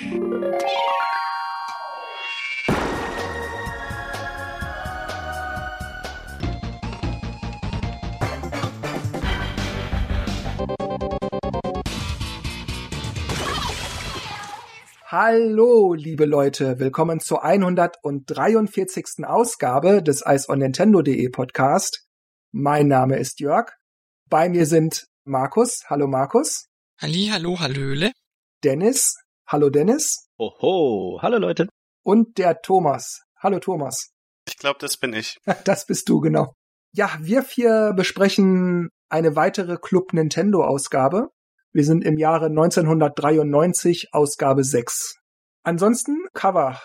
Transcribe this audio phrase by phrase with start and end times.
[0.00, 0.16] Hallo,
[15.92, 19.26] liebe Leute, willkommen zur 143.
[19.26, 22.06] Ausgabe des Eis on Nintendo.de Podcast.
[22.52, 23.72] Mein Name ist Jörg.
[24.30, 25.84] Bei mir sind Markus.
[25.90, 26.68] Hallo Markus.
[26.98, 28.12] Halli, hallo, hallöle.
[28.64, 29.18] Dennis.
[29.52, 30.28] Hallo Dennis.
[30.38, 31.66] Oho, hallo Leute.
[32.04, 33.22] Und der Thomas.
[33.36, 34.12] Hallo Thomas.
[34.46, 35.38] Ich glaube, das bin ich.
[35.64, 36.54] Das bist du, genau.
[36.92, 41.30] Ja, wir vier besprechen eine weitere Club Nintendo Ausgabe.
[41.72, 45.16] Wir sind im Jahre 1993, Ausgabe 6.
[45.64, 46.80] Ansonsten Cover.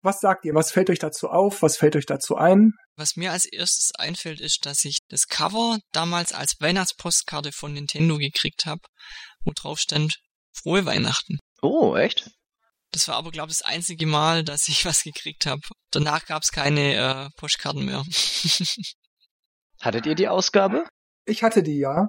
[0.00, 0.54] Was sagt ihr?
[0.54, 1.60] Was fällt euch dazu auf?
[1.60, 2.72] Was fällt euch dazu ein?
[2.96, 8.16] Was mir als erstes einfällt, ist, dass ich das Cover damals als Weihnachtspostkarte von Nintendo
[8.16, 8.80] gekriegt habe,
[9.44, 10.16] wo drauf stand
[10.54, 11.38] Frohe Weihnachten.
[11.62, 12.30] Oh, echt?
[12.92, 15.60] Das war aber, glaube ich, das einzige Mal, dass ich was gekriegt habe.
[15.90, 18.04] Danach gab es keine äh, Postkarten mehr.
[19.80, 20.88] Hattet ihr die Ausgabe?
[21.24, 22.08] Ich hatte die, ja.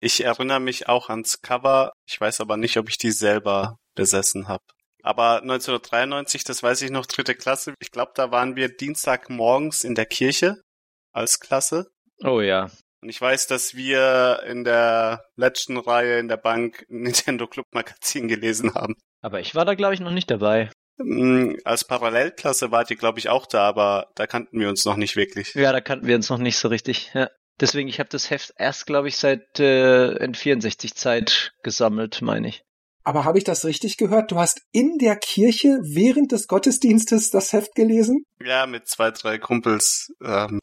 [0.00, 1.92] Ich erinnere mich auch ans Cover.
[2.06, 4.62] Ich weiß aber nicht, ob ich die selber besessen habe.
[5.02, 7.74] Aber 1993, das weiß ich noch, dritte Klasse.
[7.80, 10.60] Ich glaube, da waren wir Dienstagmorgens in der Kirche
[11.12, 11.88] als Klasse.
[12.22, 12.70] Oh ja.
[13.06, 18.26] Und ich weiß, dass wir in der letzten Reihe in der Bank Nintendo Club Magazin
[18.26, 18.96] gelesen haben.
[19.20, 20.70] Aber ich war da, glaube ich, noch nicht dabei.
[20.98, 24.96] Hm, Als Parallelklasse wart ihr, glaube ich, auch da, aber da kannten wir uns noch
[24.96, 25.54] nicht wirklich.
[25.54, 27.12] Ja, da kannten wir uns noch nicht so richtig.
[27.14, 27.30] Ja.
[27.60, 32.64] Deswegen, ich habe das Heft erst, glaube ich, seit äh, N64-Zeit gesammelt, meine ich.
[33.04, 34.32] Aber habe ich das richtig gehört?
[34.32, 38.24] Du hast in der Kirche während des Gottesdienstes das Heft gelesen?
[38.44, 40.12] Ja, mit zwei, drei Kumpels.
[40.24, 40.58] Ähm,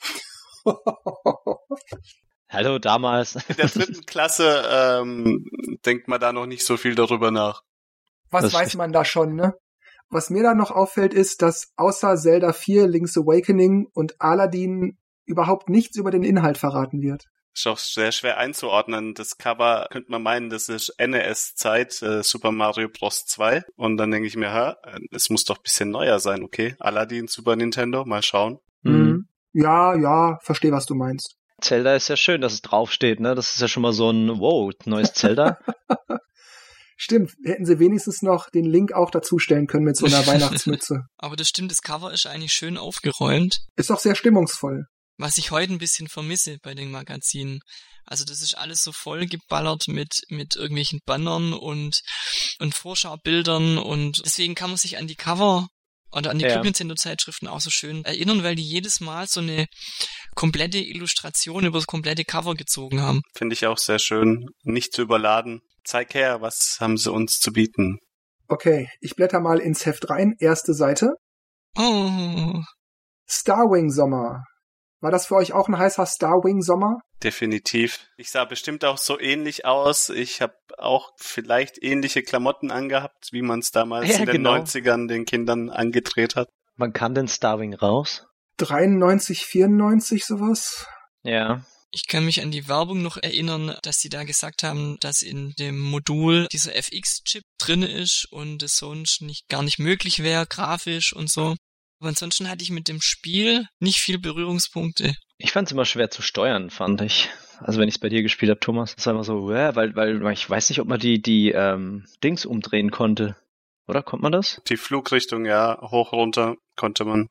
[2.53, 3.35] Hallo, damals.
[3.35, 5.49] in der dritten Klasse ähm,
[5.87, 7.63] denkt man da noch nicht so viel darüber nach.
[8.29, 9.55] Was Das weiß man da schon, ne?
[10.09, 15.69] Was mir da noch auffällt, ist, dass außer Zelda 4, Link's Awakening und Aladdin überhaupt
[15.69, 17.25] nichts über den Inhalt verraten wird.
[17.55, 19.15] Ist auch sehr schwer einzuordnen.
[19.15, 23.25] Das Cover könnte man meinen, das ist NES-Zeit, äh, Super Mario Bros.
[23.25, 23.63] 2.
[23.75, 26.75] Und dann denke ich mir, äh, es muss doch ein bisschen neuer sein, okay?
[26.79, 28.59] Aladdin, Super Nintendo, mal schauen.
[28.83, 29.27] Mhm.
[29.53, 31.37] Ja, ja, verstehe, was du meinst.
[31.63, 33.35] Zelda ist ja schön, dass es draufsteht, ne?
[33.35, 35.57] Das ist ja schon mal so ein Wow, neues Zelda.
[36.95, 41.01] Stimmt, hätten sie wenigstens noch den Link auch dazustellen können mit so einer Weihnachtsmütze.
[41.17, 43.57] aber das stimmt, das Cover ist eigentlich schön aufgeräumt.
[43.75, 44.85] Ist auch sehr stimmungsvoll.
[45.17, 47.59] was ich heute ein bisschen vermisse bei den Magazinen.
[48.05, 52.01] Also das ist alles so voll geballert mit, mit irgendwelchen Bannern und,
[52.59, 55.67] und Vorschaubildern und deswegen kann man sich an die Cover
[56.13, 56.95] oder an die Ja.
[56.95, 59.65] Zeitschriften auch so schön erinnern, weil die jedes Mal so eine
[60.35, 63.21] komplette Illustration über das komplette Cover gezogen haben.
[63.35, 64.47] Finde ich auch sehr schön.
[64.63, 65.61] Nicht zu überladen.
[65.85, 67.97] Zeig her, was haben sie uns zu bieten?
[68.47, 70.33] Okay, ich blätter mal ins Heft rein.
[70.39, 71.13] Erste Seite.
[71.77, 72.61] Oh,
[73.27, 74.43] Starwing Sommer.
[75.03, 77.01] War das für euch auch ein heißer Starwing Sommer?
[77.21, 78.07] Definitiv.
[78.15, 80.07] Ich sah bestimmt auch so ähnlich aus.
[80.07, 84.55] Ich habe auch vielleicht ähnliche Klamotten angehabt, wie man es damals Ja, in den genau.
[84.55, 86.47] 90ern den Kindern angedreht hat.
[86.77, 88.25] Wann kam denn Starwing raus?
[88.59, 90.87] 93, 94 sowas?
[91.21, 91.65] Ja.
[91.91, 95.51] Ich kann mich an die Werbung noch erinnern, dass sie da gesagt haben, dass in
[95.59, 101.11] dem Modul dieser FX-Chip drin ist und es sonst nicht gar nicht möglich wäre, grafisch
[101.13, 101.55] und so.
[102.03, 105.15] Aber ansonsten hatte ich mit dem Spiel nicht viel Berührungspunkte.
[105.37, 107.29] Ich fand es immer schwer zu steuern, fand ich.
[107.59, 109.95] Also wenn ich es bei dir gespielt habe, Thomas, das war immer so, ja, weil,
[109.95, 113.37] weil ich weiß nicht, ob man die, die ähm, Dings umdrehen konnte.
[113.87, 114.61] Oder konnte man das?
[114.67, 117.29] Die Flugrichtung, ja, hoch runter konnte man.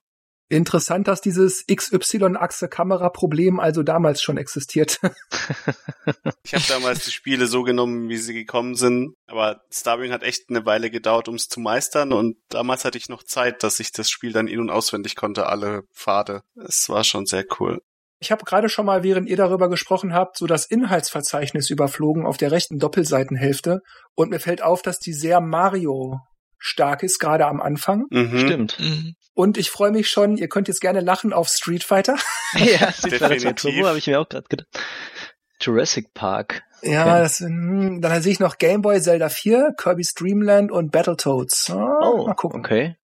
[0.52, 5.00] Interessant, dass dieses XY-Achse-Kamera-Problem also damals schon existiert.
[6.44, 10.50] Ich habe damals die Spiele so genommen, wie sie gekommen sind, aber Starwing hat echt
[10.50, 13.92] eine Weile gedauert, um es zu meistern und damals hatte ich noch Zeit, dass ich
[13.92, 16.42] das Spiel dann in- und auswendig konnte, alle Pfade.
[16.56, 17.80] Es war schon sehr cool.
[18.19, 22.36] Ich habe gerade schon mal, während ihr darüber gesprochen habt, so das Inhaltsverzeichnis überflogen auf
[22.36, 23.80] der rechten Doppelseitenhälfte
[24.14, 26.20] und mir fällt auf, dass die sehr Mario
[26.62, 28.05] stark ist, gerade am Anfang.
[28.11, 28.38] Mhm.
[28.38, 28.79] Stimmt.
[28.81, 29.14] Mhm.
[29.35, 32.17] Und ich freue mich schon, ihr könnt jetzt gerne lachen auf Street Fighter.
[32.55, 33.62] ja, Street Fighter 2 Definitiv.
[33.75, 34.69] Turbo habe ich mir auch gerade gedacht.
[35.61, 36.62] Jurassic Park.
[36.82, 37.20] Ja, Okay.
[37.23, 41.70] das, hm, dann sehe ich noch Game Boy, Zelda 4, Kirby's Dreamland und Battletoads.
[41.70, 42.61] Ah, Oh, mal gucken.
[42.61, 42.97] okay.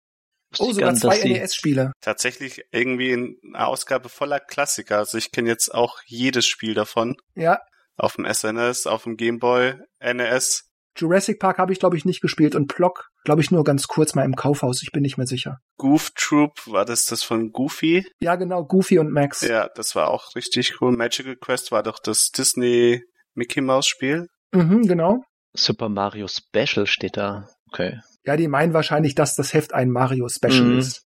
[0.58, 1.93] Oh, sogar gar nicht, zwei NES-Spiele.
[2.00, 4.99] Tatsächlich irgendwie eine Ausgabe voller Klassiker.
[4.99, 7.16] Also ich kenne jetzt auch jedes Spiel davon.
[7.34, 7.61] Ja,
[7.96, 10.67] Auf dem SNES, auf dem Game Boy, NES.
[10.98, 14.14] Jurassic Park habe ich, glaube ich, nicht gespielt und Plock, glaube ich, nur ganz kurz
[14.14, 14.82] mal im Kaufhaus.
[14.82, 15.58] Ich bin nicht mehr sicher.
[15.76, 18.04] Goof Troop, war das das von Goofy?
[18.20, 19.40] Ja, genau, Goofy und Max.
[19.42, 20.96] Ja, das war auch richtig cool.
[20.96, 23.02] Magical Quest war doch das Disney
[23.34, 24.26] Mickey Mouse Spiel.
[24.52, 25.22] Mhm, genau.
[25.54, 27.48] Super Mario Special steht da.
[27.70, 27.98] Okay.
[28.24, 30.78] Ja, die meinen wahrscheinlich, dass das Heft ein Mario-Special Mhm.
[30.78, 31.02] ist.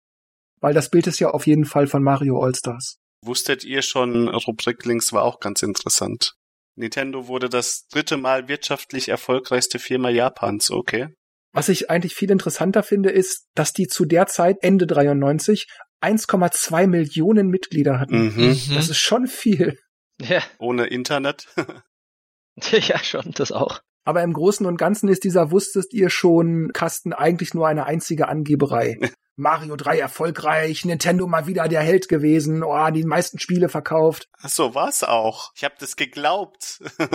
[0.60, 2.98] Weil das Bild ist ja auf jeden Fall von Mario All-Stars.
[3.22, 6.34] Wusstet ihr schon, Rubrik Links war auch ganz interessant.
[6.81, 11.09] Nintendo wurde das dritte Mal wirtschaftlich erfolgreichste Firma Japans, okay?
[11.53, 15.67] Was ich eigentlich viel interessanter finde, ist, dass die zu der Zeit, Ende 93,
[16.00, 18.35] 1,2 Millionen Mitglieder hatten.
[18.35, 18.44] Mhm.
[18.49, 18.75] Mhm.
[18.75, 19.79] Das ist schon viel.
[20.21, 21.49] Ja, Ohne Internet.
[22.71, 23.81] ja, schon, das auch.
[24.05, 28.29] Aber im Großen und Ganzen ist dieser Wusstet ihr schon Kasten eigentlich nur eine einzige
[28.29, 28.99] Angeberei.
[29.37, 34.29] Mario 3 erfolgreich, Nintendo mal wieder der Held gewesen, oh, die meisten Spiele verkauft.
[34.43, 35.53] Ach so war's auch.
[35.56, 36.81] Ich hab das geglaubt.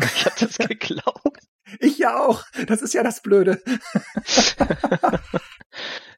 [0.00, 1.40] Ich hab das geglaubt.
[1.80, 2.44] Ich ja auch.
[2.68, 3.60] Das ist ja das Blöde.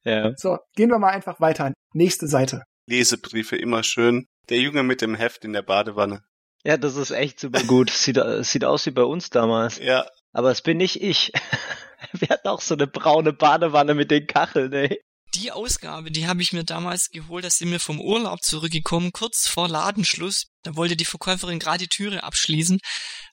[0.04, 0.32] Ja.
[0.36, 1.72] So, gehen wir mal einfach weiter.
[1.92, 2.62] Nächste Seite.
[2.86, 4.26] Lesebriefe immer schön.
[4.48, 6.22] Der Junge mit dem Heft in der Badewanne.
[6.64, 7.90] Ja, das ist echt super gut.
[7.90, 9.78] Sieht, äh, sieht aus wie bei uns damals.
[9.78, 11.32] Ja, Aber es bin nicht ich.
[12.12, 15.00] Wir hatten auch so eine braune Badewanne mit den Kacheln, ey.
[15.34, 19.46] Die Ausgabe, die habe ich mir damals geholt, da sind wir vom Urlaub zurückgekommen, kurz
[19.46, 20.48] vor Ladenschluss.
[20.62, 22.80] Da wollte die Verkäuferin gerade die Türe abschließen.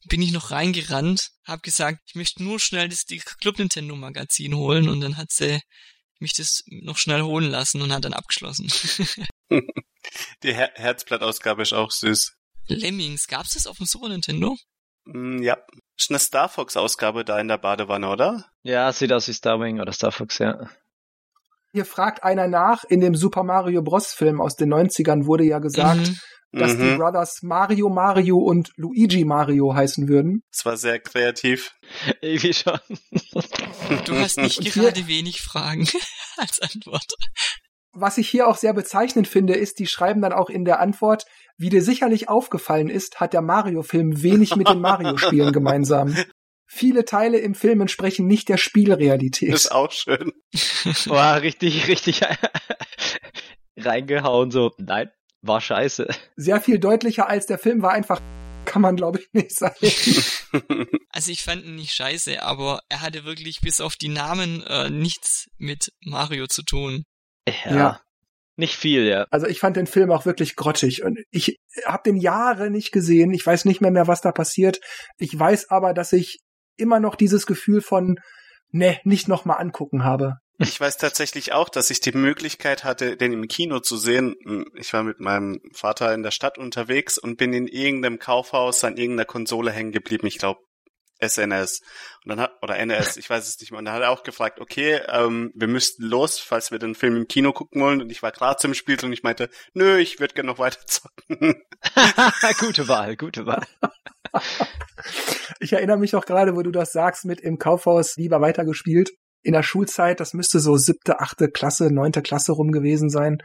[0.05, 4.55] Bin ich noch reingerannt, hab gesagt, ich möchte nur schnell das die Club Nintendo Magazin
[4.55, 5.59] holen und dann hat sie
[6.19, 8.71] mich das noch schnell holen lassen und hat dann abgeschlossen.
[9.49, 12.33] die Her Herzblattausgabe ist auch süß.
[12.67, 14.55] Lemmings, gab's das auf dem Super Nintendo?
[15.05, 15.57] Mm, ja.
[15.97, 18.45] Ist eine Star Fox Ausgabe da in der Badewanne, oder?
[18.61, 20.69] Ja, sieht aus wie Starwing oder Star Fox, ja.
[21.73, 24.13] Hier fragt einer nach, in dem Super Mario Bros.
[24.13, 26.59] Film aus den 90ern wurde ja gesagt, Mhm.
[26.59, 26.97] dass die Mhm.
[26.97, 30.41] Brothers Mario Mario und Luigi Mario heißen würden.
[30.51, 31.71] Es war sehr kreativ.
[32.21, 32.79] Irgendwie schon.
[34.05, 35.87] Du hast nicht Und hier- gerade wenig Fragen
[36.37, 37.05] als Antwort.
[37.93, 41.23] Was ich hier auch sehr bezeichnend finde, ist, die schreiben dann auch in der Antwort,
[41.57, 46.15] wie dir sicherlich aufgefallen ist, hat der Mario-Film wenig mit den Mario-Spielen gemeinsam.
[46.69, 49.53] Viele Teile im Film entsprechen nicht der Spielrealität.
[49.53, 50.33] Ist auch schön.
[51.05, 52.21] Boah, richtig, richtig
[53.77, 54.73] reingehauen, so.
[54.77, 55.09] Nein,
[55.41, 56.07] war scheiße.
[56.35, 58.21] Sehr viel deutlicher als der Film war einfach,
[58.65, 59.75] kann man glaube ich nicht sagen.
[61.09, 64.91] Also ich fand ihn nicht scheiße, aber er hatte wirklich bis auf die Namen äh,
[64.91, 67.05] nichts mit Mario zu tun.
[67.65, 67.75] Ja.
[67.75, 68.01] Ja.
[68.55, 69.25] Nicht viel, ja.
[69.31, 73.31] Also ich fand den Film auch wirklich grottig und ich habe den Jahre nicht gesehen.
[73.33, 74.79] Ich weiß nicht mehr mehr, was da passiert.
[75.17, 76.39] Ich weiß aber, dass ich
[76.77, 78.19] immer noch dieses Gefühl von,
[78.71, 80.37] ne, nicht noch mal angucken habe.
[80.59, 84.35] Ich weiß tatsächlich auch, dass ich die Möglichkeit hatte, den im Kino zu sehen.
[84.73, 88.97] Ich war mit meinem Vater in der Stadt unterwegs und bin in irgendeinem Kaufhaus an
[88.97, 90.25] irgendeiner Konsole hängen geblieben.
[90.25, 90.61] Ich glaube
[91.19, 91.81] SNS
[92.23, 93.79] und dann hat oder NS, ich weiß es nicht mehr.
[93.79, 97.17] Und dann hat er auch gefragt, okay, ähm, wir müssten los, falls wir den Film
[97.17, 98.01] im Kino gucken wollen.
[98.01, 100.79] Und ich war gerade zum Spiel und ich meinte, nö, ich würde gerne noch weiter
[100.85, 101.61] zocken.
[102.59, 103.65] gute Wahl, gute Wahl.
[105.59, 109.11] Ich erinnere mich auch gerade, wo du das sagst, mit im Kaufhaus lieber weitergespielt.
[109.43, 113.37] In der Schulzeit, das müsste so siebte, achte Klasse, neunte Klasse rum gewesen sein.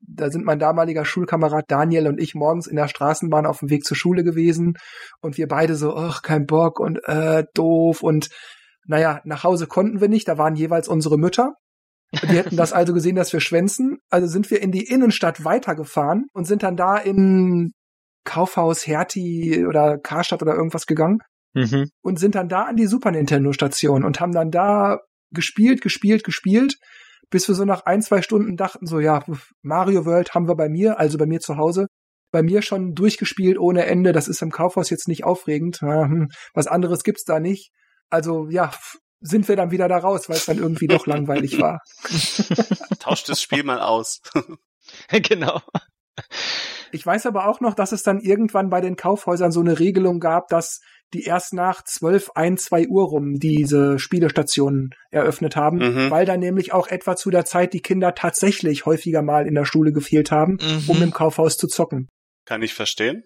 [0.00, 3.84] Da sind mein damaliger Schulkamerad Daniel und ich morgens in der Straßenbahn auf dem Weg
[3.84, 4.74] zur Schule gewesen
[5.20, 8.28] und wir beide so, ach, kein Bock und äh, doof und
[8.86, 11.54] naja, nach Hause konnten wir nicht, da waren jeweils unsere Mütter.
[12.12, 13.98] Die hätten das also gesehen, dass wir schwänzen.
[14.10, 17.72] Also sind wir in die Innenstadt weitergefahren und sind dann da in
[18.24, 21.18] Kaufhaus Hertie oder Karstadt oder irgendwas gegangen
[21.54, 21.90] Mhm.
[22.02, 25.00] und sind dann da an die Super Nintendo Station und haben dann da
[25.34, 26.76] gespielt, gespielt, gespielt,
[27.28, 29.22] bis wir so nach ein, zwei Stunden dachten so, ja,
[29.62, 31.88] Mario World haben wir bei mir, also bei mir zu Hause,
[32.30, 34.12] bei mir schon durchgespielt ohne Ende.
[34.12, 35.80] Das ist im Kaufhaus jetzt nicht aufregend.
[35.82, 37.70] Hm, Was anderes gibt's da nicht.
[38.08, 38.72] Also ja,
[39.20, 41.80] sind wir dann wieder da raus, weil es dann irgendwie doch langweilig war.
[42.98, 44.20] Tauscht das Spiel mal aus.
[45.10, 45.60] genau.
[46.92, 50.20] Ich weiß aber auch noch, dass es dann irgendwann bei den Kaufhäusern so eine Regelung
[50.20, 50.80] gab, dass
[51.14, 56.10] die erst nach 12, 1, 2 Uhr rum diese Spielestationen eröffnet haben, Mhm.
[56.10, 59.64] weil dann nämlich auch etwa zu der Zeit die Kinder tatsächlich häufiger mal in der
[59.64, 60.84] Schule gefehlt haben, Mhm.
[60.88, 62.08] um im Kaufhaus zu zocken.
[62.46, 63.24] Kann ich verstehen.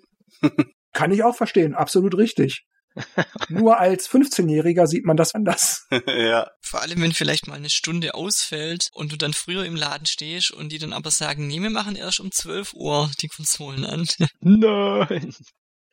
[0.93, 2.65] Kann ich auch verstehen, absolut richtig.
[3.49, 5.87] Nur als 15-Jähriger sieht man das anders.
[6.07, 6.51] ja.
[6.61, 10.51] Vor allem, wenn vielleicht mal eine Stunde ausfällt und du dann früher im Laden stehst
[10.51, 14.07] und die dann aber sagen, nee, wir machen erst um 12 Uhr die Konsolen an.
[14.41, 15.35] Nein.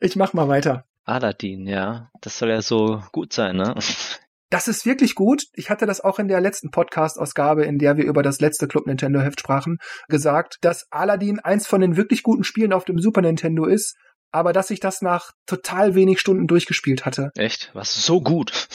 [0.00, 0.84] Ich mach mal weiter.
[1.04, 2.10] Aladdin, ja.
[2.20, 3.74] Das soll ja so gut sein, ne?
[4.50, 5.46] Das ist wirklich gut.
[5.54, 8.86] Ich hatte das auch in der letzten Podcast-Ausgabe, in der wir über das letzte Club
[8.86, 13.20] Nintendo Heft sprachen, gesagt, dass Aladdin eins von den wirklich guten Spielen auf dem Super
[13.20, 13.96] Nintendo ist,
[14.30, 17.30] aber dass ich das nach total wenig Stunden durchgespielt hatte.
[17.36, 17.70] Echt?
[17.74, 18.52] Was so gut?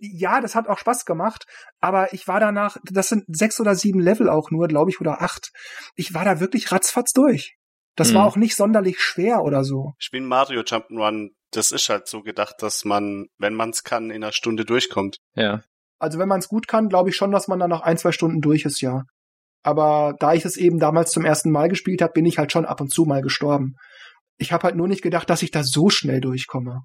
[0.00, 1.44] Ja, das hat auch Spaß gemacht,
[1.80, 5.22] aber ich war danach, das sind sechs oder sieben Level auch nur, glaube ich, oder
[5.22, 5.50] acht.
[5.96, 7.56] Ich war da wirklich ratzfatz durch.
[7.96, 8.14] Das Hm.
[8.14, 9.94] war auch nicht sonderlich schwer oder so.
[9.98, 11.30] Ich bin Mario Jump'n'Run.
[11.50, 15.16] Das ist halt so gedacht, dass man, wenn man es kann, in einer Stunde durchkommt.
[15.34, 15.62] Ja.
[15.98, 18.12] Also wenn man es gut kann, glaube ich schon, dass man dann nach ein, zwei
[18.12, 19.02] Stunden durch ist, ja.
[19.64, 22.66] Aber da ich es eben damals zum ersten Mal gespielt habe, bin ich halt schon
[22.66, 23.74] ab und zu mal gestorben.
[24.38, 26.82] Ich habe halt nur nicht gedacht, dass ich da so schnell durchkomme.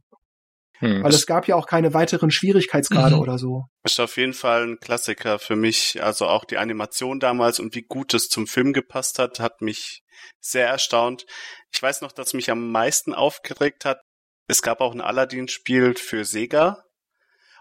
[0.80, 1.04] Hm.
[1.04, 3.22] Weil es gab ja auch keine weiteren Schwierigkeitsgrade mhm.
[3.22, 3.66] oder so.
[3.84, 6.04] Ist auf jeden Fall ein Klassiker für mich.
[6.04, 10.04] Also auch die Animation damals und wie gut es zum Film gepasst hat, hat mich
[10.42, 11.26] sehr erstaunt.
[11.72, 14.02] Ich weiß noch, dass mich am meisten aufgeregt hat.
[14.48, 16.84] Es gab auch ein Aladdin-Spiel für Sega.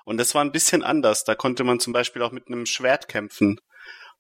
[0.05, 1.23] Und das war ein bisschen anders.
[1.23, 3.61] Da konnte man zum Beispiel auch mit einem Schwert kämpfen.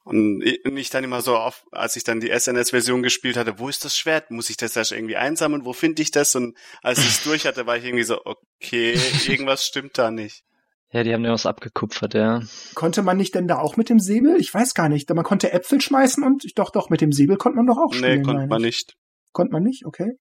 [0.05, 3.85] Und ich dann immer so auf, als ich dann die SNS-Version gespielt hatte, wo ist
[3.85, 4.31] das Schwert?
[4.31, 5.65] Muss ich das erst irgendwie einsammeln?
[5.65, 6.35] Wo finde ich das?
[6.35, 10.43] Und als ich es durch hatte, war ich irgendwie so, okay, irgendwas stimmt da nicht.
[10.91, 12.43] Ja, die haben ja was abgekupfert, ja.
[12.75, 14.37] Konnte man nicht denn da auch mit dem Säbel?
[14.39, 15.09] Ich weiß gar nicht.
[15.09, 18.19] Man konnte Äpfel schmeißen und doch, doch, mit dem Säbel konnte man doch auch spielen.
[18.19, 18.95] Nee, konnte man nicht.
[19.33, 20.19] Konnte man nicht, okay.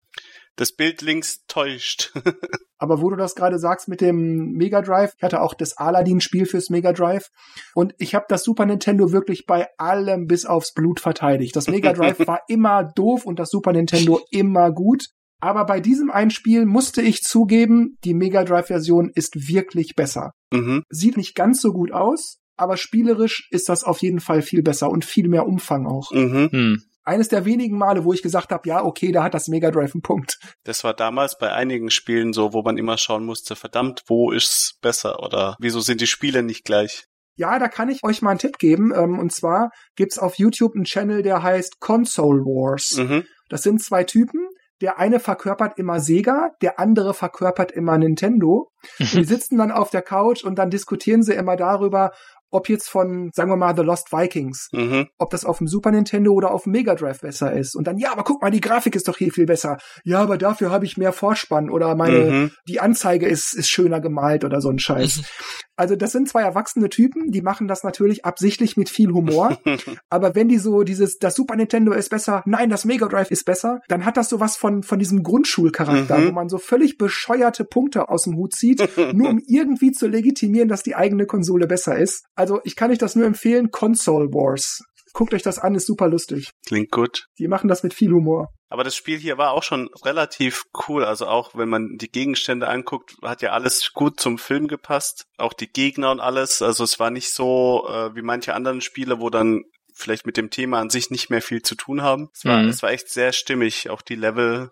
[0.56, 2.14] Das Bild links täuscht.
[2.78, 6.46] Aber wo du das gerade sagst mit dem Mega Drive, ich hatte auch das Aladdin-Spiel
[6.46, 7.30] fürs Mega Drive
[7.76, 11.56] und ich habe das Super Nintendo wirklich bei allem bis aufs Blut verteidigt.
[11.56, 15.06] Das Mega Drive war immer doof und das Super Nintendo immer gut.
[15.40, 20.34] Aber bei diesem einen Spiel musste ich zugeben, die Mega Drive-Version ist wirklich besser.
[20.52, 20.84] Mhm.
[20.90, 24.90] Sieht nicht ganz so gut aus, aber spielerisch ist das auf jeden Fall viel besser
[24.90, 26.12] und viel mehr Umfang auch.
[26.12, 26.50] Mhm.
[26.52, 29.72] Hm eines der wenigen Male, wo ich gesagt habe, ja, okay, da hat das Mega
[29.72, 30.38] Drive einen Punkt.
[30.64, 34.78] Das war damals bei einigen Spielen so, wo man immer schauen musste, verdammt, wo ist's
[34.82, 37.06] besser oder wieso sind die Spiele nicht gleich?
[37.36, 38.94] Ja, da kann ich euch mal einen Tipp geben.
[38.96, 42.98] Ähm, und zwar gibt's auf YouTube einen Channel, der heißt Console Wars.
[42.98, 43.24] Mhm.
[43.50, 44.48] Das sind zwei Typen.
[44.82, 48.72] Der eine verkörpert immer Sega, der andere verkörpert immer Nintendo.
[49.00, 52.12] Und die sitzen dann auf der Couch und dann diskutieren sie immer darüber,
[52.52, 55.08] ob jetzt von, sagen wir mal, The Lost Vikings, mhm.
[55.18, 57.76] ob das auf dem Super Nintendo oder auf dem Mega Drive besser ist.
[57.76, 59.78] Und dann, ja, aber guck mal, die Grafik ist doch hier viel besser.
[60.04, 62.52] Ja, aber dafür habe ich mehr Vorspann oder meine, mhm.
[62.68, 65.22] die Anzeige ist, ist schöner gemalt oder so ein Scheiß.
[65.82, 69.58] Also das sind zwei erwachsene Typen, die machen das natürlich absichtlich mit viel Humor.
[70.12, 73.46] aber wenn die so dieses, das Super Nintendo ist besser, nein, das Mega Drive ist
[73.46, 76.28] besser, dann hat das sowas von, von diesem Grundschulcharakter, mhm.
[76.28, 80.70] wo man so völlig bescheuerte Punkte aus dem Hut zieht, nur um irgendwie zu legitimieren,
[80.70, 82.26] dass die eigene Konsole besser ist.
[82.36, 84.84] Also ich kann euch das nur empfehlen, Console Wars.
[85.14, 86.52] Guckt euch das an, ist super lustig.
[86.68, 87.26] Klingt gut.
[87.40, 88.50] Die machen das mit viel Humor.
[88.72, 91.04] Aber das Spiel hier war auch schon relativ cool.
[91.04, 95.28] Also auch wenn man die Gegenstände anguckt, hat ja alles gut zum Film gepasst.
[95.38, 96.62] Auch die Gegner und alles.
[96.62, 100.52] Also es war nicht so äh, wie manche anderen Spiele, wo dann vielleicht mit dem
[100.52, 102.30] Thema an sich nicht mehr viel zu tun haben.
[102.34, 102.70] Es war, mhm.
[102.70, 103.90] es war echt sehr stimmig.
[103.90, 104.72] Auch die Level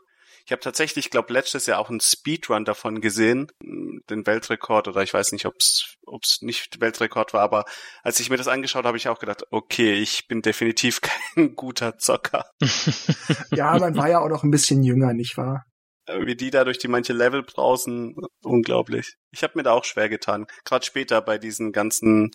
[0.50, 5.14] ich habe tatsächlich, glaube letztes Jahr auch einen Speedrun davon gesehen, den Weltrekord oder ich
[5.14, 7.66] weiß nicht, ob es nicht Weltrekord war, aber
[8.02, 11.02] als ich mir das angeschaut habe, habe ich auch gedacht, okay, ich bin definitiv
[11.36, 12.46] kein guter Zocker.
[13.52, 15.66] ja, man war ja auch noch ein bisschen jünger, nicht wahr?
[16.08, 19.18] Äh, wie die da durch die manche Level brausen, unglaublich.
[19.30, 22.32] Ich habe mir da auch schwer getan, gerade später bei diesen ganzen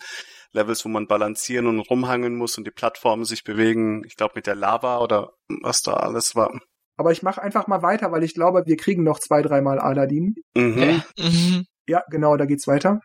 [0.53, 4.05] Levels, wo man balancieren und rumhangen muss und die Plattformen sich bewegen.
[4.05, 6.57] Ich glaube mit der Lava oder was da alles war.
[6.97, 10.35] Aber ich mache einfach mal weiter, weil ich glaube, wir kriegen noch zwei, dreimal Aladdin.
[10.55, 11.01] Mhm.
[11.17, 11.65] Mhm.
[11.87, 12.99] Ja, genau, da geht's weiter.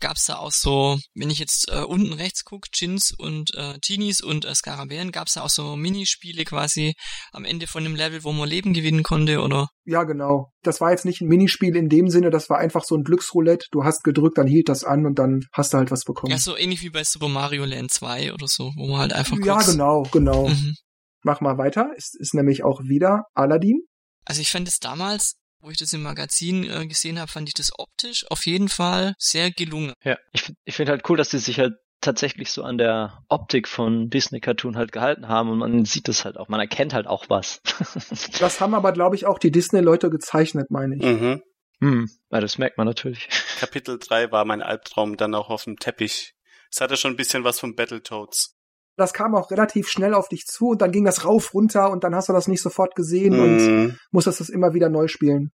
[0.00, 4.22] Gab's da auch so, wenn ich jetzt äh, unten rechts gucke, Jins und äh, Teenies
[4.22, 6.94] und äh, Skarabären, gab's da auch so Minispiele quasi
[7.32, 9.68] am Ende von dem Level, wo man Leben gewinnen konnte, oder?
[9.84, 10.52] Ja, genau.
[10.62, 13.66] Das war jetzt nicht ein Minispiel in dem Sinne, das war einfach so ein Glücksroulette.
[13.72, 16.32] Du hast gedrückt, dann hielt das an und dann hast du halt was bekommen.
[16.32, 19.36] Ja, so ähnlich wie bei Super Mario Land 2 oder so, wo man halt einfach
[19.44, 20.48] Ja, genau, genau.
[20.48, 20.76] Mhm.
[21.22, 21.92] Mach mal weiter.
[21.96, 23.82] Es ist nämlich auch wieder Aladdin.
[24.24, 27.54] Also ich fand es damals, wo ich das im Magazin äh, gesehen habe, fand ich
[27.54, 29.92] das optisch auf jeden Fall sehr gelungen.
[30.04, 33.68] Ja, ich, ich finde halt cool, dass die sich halt tatsächlich so an der Optik
[33.68, 37.06] von Disney Cartoon halt gehalten haben und man sieht das halt auch, man erkennt halt
[37.06, 37.60] auch was.
[38.40, 41.02] das haben aber, glaube ich, auch die Disney-Leute gezeichnet, meine ich.
[41.02, 41.42] Mhm.
[41.80, 43.28] Hm, ja, das merkt man natürlich.
[43.58, 46.34] Kapitel 3 war mein Albtraum dann auch auf dem Teppich.
[46.70, 48.56] Es hatte schon ein bisschen was von Battletoads
[49.00, 52.04] das kam auch relativ schnell auf dich zu und dann ging das rauf runter und
[52.04, 53.42] dann hast du das nicht sofort gesehen mhm.
[53.42, 55.50] und musstest das immer wieder neu spielen.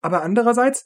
[0.00, 0.84] Aber andererseits,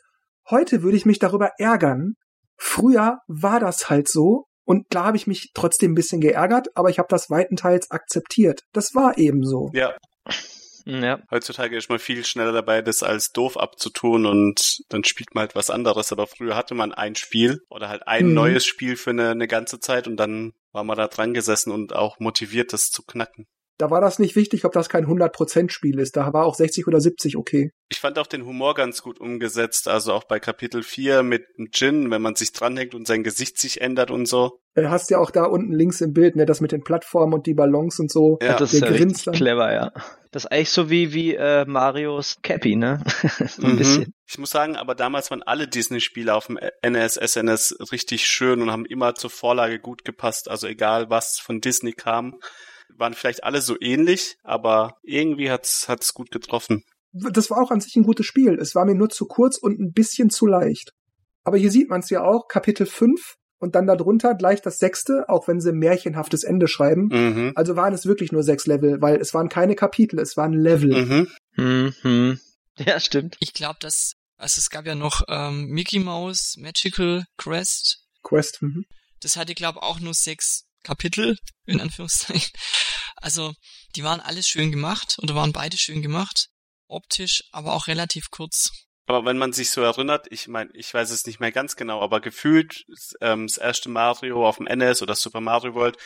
[0.49, 2.15] heute würde ich mich darüber ärgern.
[2.57, 6.89] Früher war das halt so und klar habe ich mich trotzdem ein bisschen geärgert, aber
[6.89, 8.63] ich habe das weitenteils akzeptiert.
[8.73, 9.71] Das war eben so.
[9.73, 9.95] Ja.
[10.85, 11.21] Ja.
[11.31, 15.55] Heutzutage ist man viel schneller dabei, das als doof abzutun und dann spielt man halt
[15.55, 16.13] was anderes.
[16.13, 18.35] Aber früher hatte man ein Spiel oder halt ein mhm.
[18.35, 21.95] neues Spiel für eine, eine ganze Zeit und dann war man da dran gesessen und
[21.95, 23.47] auch motiviert, das zu knacken.
[23.79, 26.17] Da war das nicht wichtig, ob das kein 100%-Spiel ist.
[26.17, 27.73] Da war auch 60 oder 70 okay.
[27.89, 29.89] Ich fand auch den Humor ganz gut umgesetzt.
[29.89, 33.59] Also auch bei Kapitel 4 mit dem Jin, wenn man sich dranhängt und sein Gesicht
[33.59, 34.61] sich ändert und so.
[34.75, 37.47] Du hast ja auch da unten links im Bild, ne, das mit den Plattformen und
[37.47, 38.39] die Ballons und so.
[38.41, 39.91] Ja, das ist ja clever, ja.
[40.31, 43.03] Das ist eigentlich so wie, wie äh, Marios Cappy, ne?
[43.49, 43.79] so ein mhm.
[43.79, 44.15] bisschen.
[44.33, 48.71] Ich muss sagen, aber damals waren alle Disney-Spiele auf dem NES, SNS richtig schön und
[48.71, 50.49] haben immer zur Vorlage gut gepasst.
[50.49, 52.41] Also egal, was von Disney kam,
[52.97, 56.83] waren vielleicht alle so ähnlich, aber irgendwie hat's hat's gut getroffen.
[57.13, 58.59] Das war auch an sich ein gutes Spiel.
[58.59, 60.93] Es war mir nur zu kurz und ein bisschen zu leicht.
[61.45, 65.29] Aber hier sieht man es ja auch, Kapitel 5 und dann darunter gleich das sechste,
[65.29, 67.09] auch wenn sie ein märchenhaftes Ende schreiben.
[67.13, 67.53] Mhm.
[67.55, 71.29] Also waren es wirklich nur sechs Level, weil es waren keine Kapitel, es waren Level.
[71.59, 71.95] Mhm.
[72.03, 72.41] Mhm.
[72.79, 73.37] Ja, stimmt.
[73.39, 78.05] Ich glaube, dass, also es gab ja noch ähm, Mickey Mouse Magical Quest.
[78.23, 78.61] Quest.
[78.61, 78.85] Mhm.
[79.21, 82.51] Das hatte, glaube auch nur sechs Kapitel, in Anführungszeichen.
[83.17, 83.55] Also,
[83.95, 86.49] die waren alles schön gemacht oder waren beide schön gemacht.
[86.89, 88.71] Optisch, aber auch relativ kurz.
[89.07, 92.01] Aber wenn man sich so erinnert, ich meine, ich weiß es nicht mehr ganz genau,
[92.01, 92.85] aber gefühlt
[93.21, 95.97] ähm, das erste Mario auf dem NES oder Super Mario World,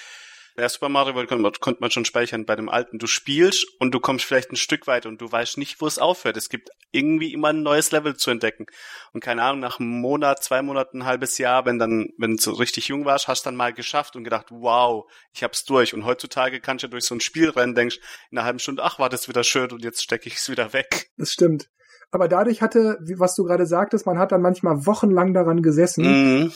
[0.58, 2.98] ja, Super Mario World konnte man, konnte man schon speichern bei dem alten.
[2.98, 5.98] Du spielst und du kommst vielleicht ein Stück weiter und du weißt nicht, wo es
[5.98, 6.36] aufhört.
[6.36, 8.66] Es gibt irgendwie immer ein neues Level zu entdecken.
[9.12, 12.42] Und keine Ahnung, nach einem Monat, zwei Monaten, ein halbes Jahr, wenn dann, wenn du
[12.42, 15.94] so richtig jung warst, hast du dann mal geschafft und gedacht, wow, ich hab's durch.
[15.94, 17.98] Und heutzutage kannst du durch so ein Spiel rennen, denkst
[18.30, 20.72] in einer halben Stunde, ach, war das wieder schön und jetzt stecke ich es wieder
[20.72, 21.10] weg.
[21.16, 21.68] Das stimmt.
[22.10, 26.04] Aber dadurch hatte, wie, was du gerade sagtest, man hat dann manchmal wochenlang daran gesessen.
[26.04, 26.52] Mhm.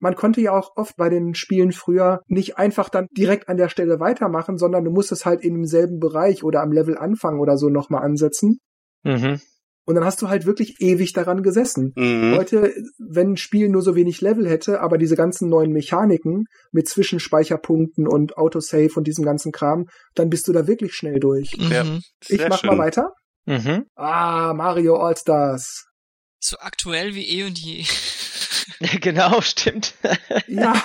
[0.00, 3.68] Man konnte ja auch oft bei den Spielen früher nicht einfach dann direkt an der
[3.68, 7.68] Stelle weitermachen, sondern du musstest halt in demselben Bereich oder am Level anfangen oder so
[7.68, 8.58] nochmal ansetzen.
[9.02, 9.40] Mhm.
[9.86, 11.92] Und dann hast du halt wirklich ewig daran gesessen.
[11.94, 12.36] Mhm.
[12.36, 16.88] Heute, wenn ein Spiel nur so wenig Level hätte, aber diese ganzen neuen Mechaniken mit
[16.88, 21.56] Zwischenspeicherpunkten und Autosave und diesem ganzen Kram, dann bist du da wirklich schnell durch.
[21.58, 22.00] Mhm.
[22.28, 22.70] Ich Sehr mach schön.
[22.70, 23.12] mal weiter.
[23.44, 23.84] Mhm.
[23.94, 25.84] Ah, Mario All-Stars.
[26.40, 27.84] So aktuell wie eh und je.
[29.00, 29.94] genau, stimmt.
[30.46, 30.82] Ja,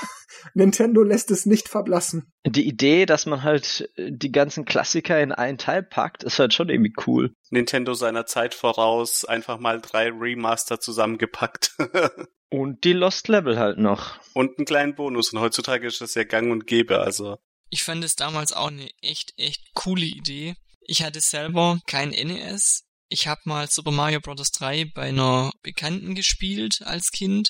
[0.53, 2.31] Nintendo lässt es nicht verblassen.
[2.46, 6.53] Die Idee, dass man halt äh, die ganzen Klassiker in einen Teil packt, ist halt
[6.53, 7.34] schon irgendwie cool.
[7.50, 11.75] Nintendo seiner Zeit voraus, einfach mal drei Remaster zusammengepackt.
[12.50, 14.19] Und die Lost Level halt noch.
[14.34, 15.31] und einen kleinen Bonus.
[15.31, 17.38] Und heutzutage ist das ja gang und gäbe, also.
[17.69, 20.55] Ich fand es damals auch eine echt, echt coole Idee.
[20.82, 22.86] Ich hatte selber kein NES.
[23.10, 24.52] Ich habe mal Super Mario Bros.
[24.52, 27.50] 3 bei einer Bekannten gespielt als Kind.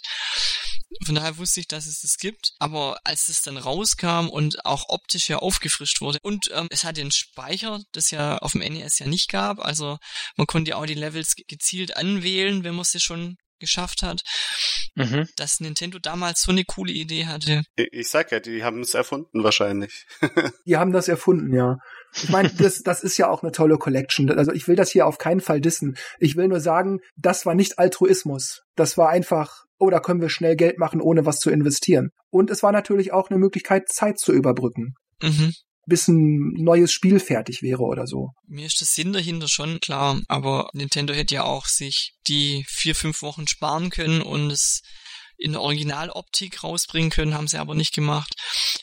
[1.05, 2.53] Von daher wusste ich, dass es das gibt.
[2.59, 7.01] Aber als es dann rauskam und auch optisch ja aufgefrischt wurde und ähm, es hatte
[7.01, 9.59] einen Speicher, das ja auf dem NES ja nicht gab.
[9.59, 9.97] Also
[10.37, 14.21] man konnte ja auch die Levels ge- gezielt anwählen, wenn man es schon geschafft hat.
[14.95, 15.27] Mhm.
[15.35, 17.63] Dass Nintendo damals so eine coole Idee hatte.
[17.75, 20.05] Ich, ich sag ja, die haben es erfunden wahrscheinlich.
[20.65, 21.77] Die haben das erfunden, ja.
[22.13, 24.29] Ich meine, das, das ist ja auch eine tolle Collection.
[24.31, 25.95] Also ich will das hier auf keinen Fall dissen.
[26.19, 28.61] Ich will nur sagen, das war nicht Altruismus.
[28.75, 32.09] Das war einfach, oh, da können wir schnell Geld machen, ohne was zu investieren.
[32.29, 35.53] Und es war natürlich auch eine Möglichkeit, Zeit zu überbrücken, Mhm.
[35.85, 38.29] bis ein neues Spiel fertig wäre oder so.
[38.47, 42.95] Mir ist der Sinn dahinter schon klar, aber Nintendo hätte ja auch sich die vier,
[42.95, 44.81] fünf Wochen sparen können und es
[45.39, 48.33] in Originaloptik rausbringen können, haben sie aber nicht gemacht.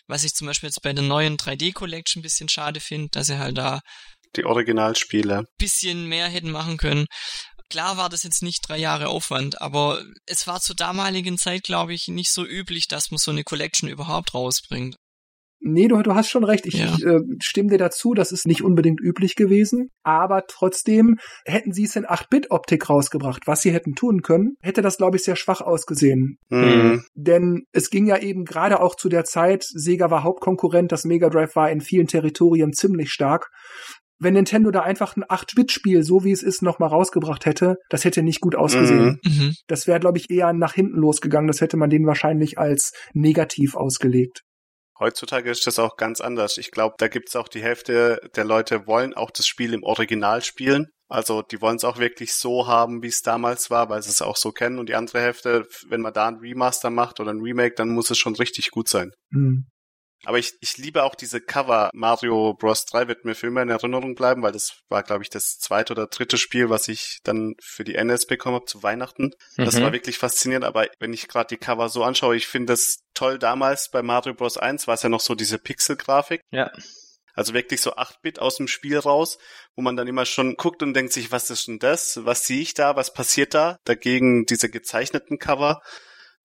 [0.06, 3.26] Was ich zum Beispiel jetzt bei der neuen 3D Collection ein bisschen schade finde, dass
[3.26, 3.80] sie halt da
[4.36, 5.38] Die Originalspiele.
[5.38, 7.06] ein bisschen mehr hätten machen können.
[7.68, 11.94] Klar war das jetzt nicht drei Jahre Aufwand, aber es war zur damaligen Zeit, glaube
[11.94, 14.96] ich, nicht so üblich, dass man so eine Collection überhaupt rausbringt.
[15.68, 16.64] Nee, du, du hast schon recht.
[16.66, 16.94] Ich, Ja.
[16.96, 19.90] ich äh, stimme dir dazu, das ist nicht unbedingt üblich gewesen.
[20.04, 24.96] Aber trotzdem hätten sie es in 8-Bit-Optik rausgebracht, was sie hätten tun können, hätte das,
[24.96, 26.38] glaube ich, sehr schwach ausgesehen.
[26.50, 27.02] Mhm.
[27.14, 31.28] Denn es ging ja eben gerade auch zu der Zeit, Sega war Hauptkonkurrent, das Mega
[31.28, 33.50] Drive war in vielen Territorien ziemlich stark.
[34.18, 38.22] Wenn Nintendo da einfach ein 8-Bit-Spiel, so wie es ist, nochmal rausgebracht hätte, das hätte
[38.22, 39.20] nicht gut ausgesehen.
[39.24, 39.30] Mhm.
[39.32, 39.54] Mhm.
[39.66, 41.48] Das wäre, glaube ich, eher nach hinten losgegangen.
[41.48, 44.42] Das hätte man denen wahrscheinlich als negativ ausgelegt.
[44.98, 46.58] Heutzutage ist das auch ganz anders.
[46.58, 50.42] Ich glaube, da gibt's auch die Hälfte der Leute wollen auch das Spiel im Original
[50.42, 50.86] spielen.
[51.08, 54.22] Also die wollen es auch wirklich so haben, wie es damals war, weil sie es
[54.22, 54.78] auch so kennen.
[54.78, 58.10] Und die andere Hälfte, wenn man da ein Remaster macht oder ein Remake, dann muss
[58.10, 59.12] es schon richtig gut sein.
[59.32, 59.66] Hm.
[60.24, 61.90] Aber ich, ich liebe auch diese Cover.
[61.92, 62.86] Mario Bros.
[62.86, 65.92] 3 wird mir für immer in Erinnerung bleiben, weil das war, glaube ich, das zweite
[65.92, 69.30] oder dritte Spiel, was ich dann für die NS bekommen habe zu Weihnachten.
[69.56, 69.82] Das Mhm.
[69.82, 73.38] war wirklich faszinierend, aber wenn ich gerade die Cover so anschaue, ich finde das toll.
[73.38, 74.56] Damals bei Mario Bros.
[74.56, 76.40] 1 war es ja noch so diese Pixel-Grafik.
[76.50, 76.70] Ja.
[77.34, 79.38] Also wirklich so 8-Bit aus dem Spiel raus,
[79.74, 82.24] wo man dann immer schon guckt und denkt sich, was ist denn das?
[82.24, 82.96] Was sehe ich da?
[82.96, 83.76] Was passiert da?
[83.84, 85.82] Dagegen diese gezeichneten Cover,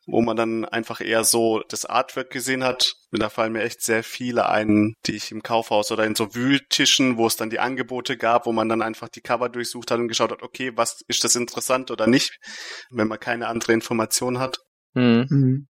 [0.05, 2.93] wo man dann einfach eher so das Artwork gesehen hat.
[3.11, 7.17] Da fallen mir echt sehr viele ein, die ich im Kaufhaus oder in so Wühltischen,
[7.17, 10.09] wo es dann die Angebote gab, wo man dann einfach die Cover durchsucht hat und
[10.09, 12.37] geschaut hat, okay, was ist das interessant oder nicht,
[12.89, 14.57] wenn man keine andere Information hat.
[14.93, 15.67] Mhm.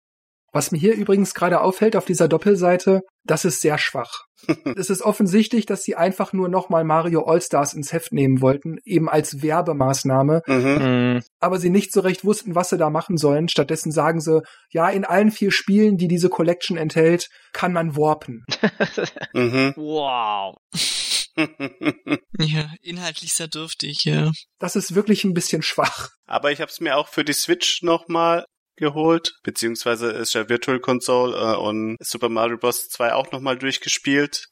[0.54, 4.26] Was mir hier übrigens gerade auffällt auf dieser Doppelseite, das ist sehr schwach.
[4.76, 9.08] es ist offensichtlich, dass sie einfach nur nochmal Mario All-Stars ins Heft nehmen wollten, eben
[9.08, 10.56] als Werbemaßnahme, Mhm.
[10.56, 11.22] Mhm.
[11.40, 13.48] aber sie nicht so recht wussten, was sie da machen sollen.
[13.48, 18.44] Stattdessen sagen sie, ja, in allen vier Spielen, die diese Collection enthält, kann man warpen.
[19.34, 19.74] Mhm.
[19.78, 20.56] wow.
[22.38, 24.32] Ja, inhaltlich sehr dürftig, ja.
[24.60, 26.10] Das ist wirklich ein bisschen schwach.
[26.26, 28.46] Aber ich habe es mir auch für die Switch nochmal
[28.82, 32.90] geholt, beziehungsweise ist ja Virtual Console äh, und Super Mario Bros.
[32.90, 34.48] 2 auch nochmal durchgespielt.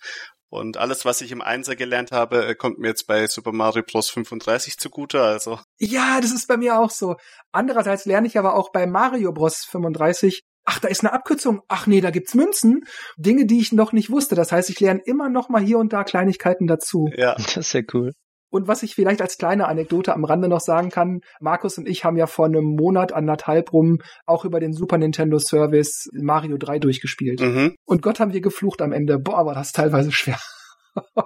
[0.52, 3.84] Und alles, was ich im Einser gelernt habe, äh, kommt mir jetzt bei Super Mario
[3.84, 4.10] Bros.
[4.10, 5.22] 35 zugute.
[5.22, 7.18] Also Ja, das ist bei mir auch so.
[7.52, 11.62] Andererseits lerne ich aber auch bei Mario Bros 35, ach, da ist eine Abkürzung.
[11.68, 12.82] Ach nee, da gibt's Münzen.
[13.18, 14.36] Dinge, die ich noch nicht wusste.
[14.36, 17.10] Das heißt, ich lerne immer noch mal hier und da Kleinigkeiten dazu.
[17.16, 18.14] ja, Das ist ja cool.
[18.50, 22.04] Und was ich vielleicht als kleine Anekdote am Rande noch sagen kann, Markus und ich
[22.04, 26.80] haben ja vor einem Monat, anderthalb rum, auch über den Super Nintendo Service Mario 3
[26.80, 27.42] durchgespielt.
[27.42, 27.76] mhm.
[27.86, 29.20] Und Gott haben wir geflucht am Ende.
[29.20, 30.40] Boah, war das teilweise schwer.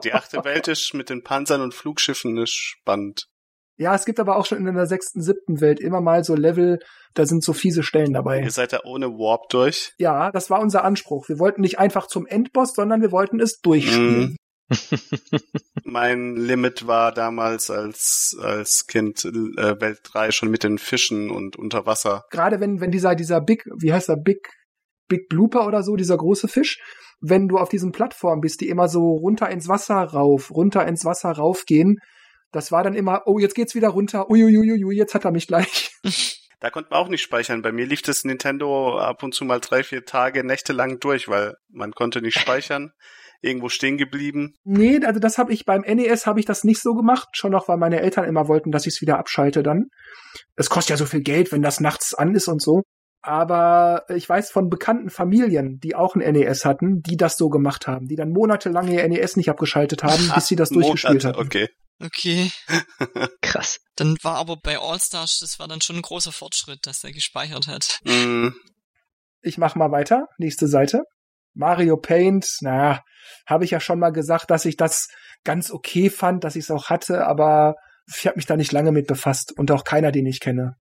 [0.04, 3.26] die achte Welt ist mit den Panzern und Flugschiffen ist spannend.
[3.76, 6.80] Ja, es gibt aber auch schon in der sechsten, siebten Welt immer mal so Level,
[7.16, 8.42] da sind so fiese Stellen dabei.
[8.42, 9.94] Ihr seid da ohne Warp durch.
[9.98, 11.28] Ja, das war unser Anspruch.
[11.28, 14.20] Wir wollten nicht einfach zum Endboss, sondern wir wollten es durchspielen.
[14.20, 14.36] Mhm.
[15.84, 21.56] Mein Limit war damals als, als Kind äh, Welt 3 schon mit den Fischen und
[21.56, 22.23] unter Wasser.
[22.32, 24.49] Gerade wenn, wenn dieser, dieser Big, wie heißt der, Big,
[25.08, 26.80] Big Blooper oder so, dieser große Fisch,
[27.19, 31.06] wenn du auf diesen Plattformen bist, die immer so runter ins Wasser rauf, runter ins
[31.06, 31.99] Wasser raufgehen,
[32.52, 35.91] das war dann immer, oh, jetzt geht's wieder runter, uiuiuiui, jetzt hat er mich gleich.
[36.60, 37.62] Da konnte man auch nicht speichern.
[37.62, 41.28] Bei mir lief das Nintendo ab und zu mal drei, vier Tage, Nächte lang durch,
[41.28, 42.93] weil man konnte nicht speichern.
[43.43, 44.53] Irgendwo stehen geblieben.
[44.63, 47.67] Nee, also das habe ich beim NES habe ich das nicht so gemacht, schon noch,
[47.67, 49.88] weil meine Eltern immer wollten, dass ich es wieder abschalte dann.
[50.56, 52.84] Es kostet ja so viel Geld, wenn das nachts an ist und so.
[53.21, 57.86] Aber ich weiß von bekannten Familien, die auch ein NES hatten, die das so gemacht
[57.88, 61.47] haben, die dann monatelang ihr NES nicht abgeschaltet haben, bis sie das durchgespielt Monate, hatten.
[61.47, 61.69] Okay.
[62.01, 62.51] Okay.
[63.41, 63.79] Krass.
[63.95, 67.67] Dann war aber bei All-Stars, das war dann schon ein großer Fortschritt, dass er gespeichert
[67.67, 67.99] hat.
[68.03, 68.49] Mm,
[69.41, 71.03] Ich mach mal weiter, nächste Seite.
[71.54, 73.04] Mario Paint, naja,
[73.46, 75.08] habe ich ja schon mal gesagt, dass ich das
[75.44, 77.76] ganz okay fand, dass ich es auch hatte, aber
[78.08, 80.76] ich habe mich da nicht lange mit befasst und auch keiner, den ich kenne.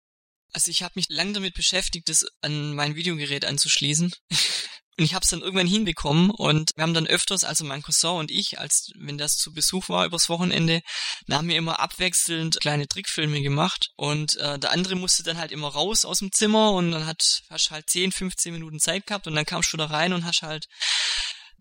[0.53, 4.12] Also ich habe mich lang damit beschäftigt, das an mein Videogerät anzuschließen.
[4.99, 8.17] Und ich habe es dann irgendwann hinbekommen und wir haben dann öfters, also mein Cousin
[8.17, 10.81] und ich, als wenn das zu Besuch war übers Wochenende,
[11.25, 15.53] da haben wir immer abwechselnd kleine Trickfilme gemacht und äh, der andere musste dann halt
[15.53, 19.25] immer raus aus dem Zimmer und dann hat hast halt 10, 15 Minuten Zeit gehabt
[19.25, 20.67] und dann kamst du da rein und hast halt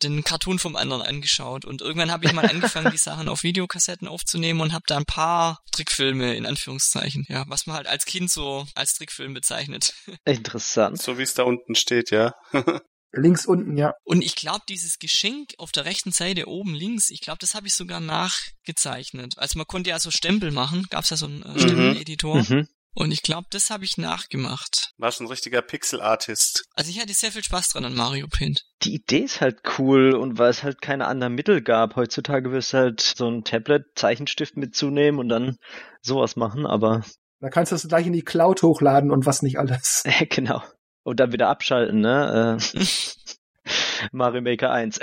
[0.03, 4.09] den Cartoon vom anderen angeschaut und irgendwann habe ich mal angefangen, die Sachen auf Videokassetten
[4.09, 8.33] aufzunehmen und habe da ein paar Trickfilme in Anführungszeichen, ja, was man halt als Kind
[8.33, 9.94] so als Trickfilm bezeichnet.
[10.24, 11.01] Interessant.
[11.01, 12.35] so wie es da unten steht, ja.
[13.12, 13.94] Links unten, ja.
[14.05, 17.66] Und ich glaube, dieses Geschenk auf der rechten Seite oben links, ich glaube, das habe
[17.66, 19.35] ich sogar nachgezeichnet.
[19.38, 22.42] Also man konnte ja so Stempel machen, gab's ja so einen äh, Stempeleditor.
[22.42, 22.68] Mhm.
[22.94, 24.92] Und ich glaube, das habe ich nachgemacht.
[24.97, 26.64] War schon ein richtiger Pixel-Artist.
[26.75, 28.64] Also ich hatte sehr viel Spaß dran an Mario Paint.
[28.83, 31.94] Die Idee ist halt cool und weil es halt keine anderen Mittel gab.
[31.97, 35.59] Heutzutage wirst du halt so ein Tablet, Zeichenstift mitzunehmen und dann
[36.03, 37.05] sowas machen, aber
[37.40, 40.03] Da kannst du es gleich in die Cloud hochladen und was nicht alles.
[40.05, 40.61] äh, genau.
[41.09, 42.59] Und dann wieder abschalten, ne?
[42.61, 42.85] Äh,
[44.12, 45.01] Mario Maker 1.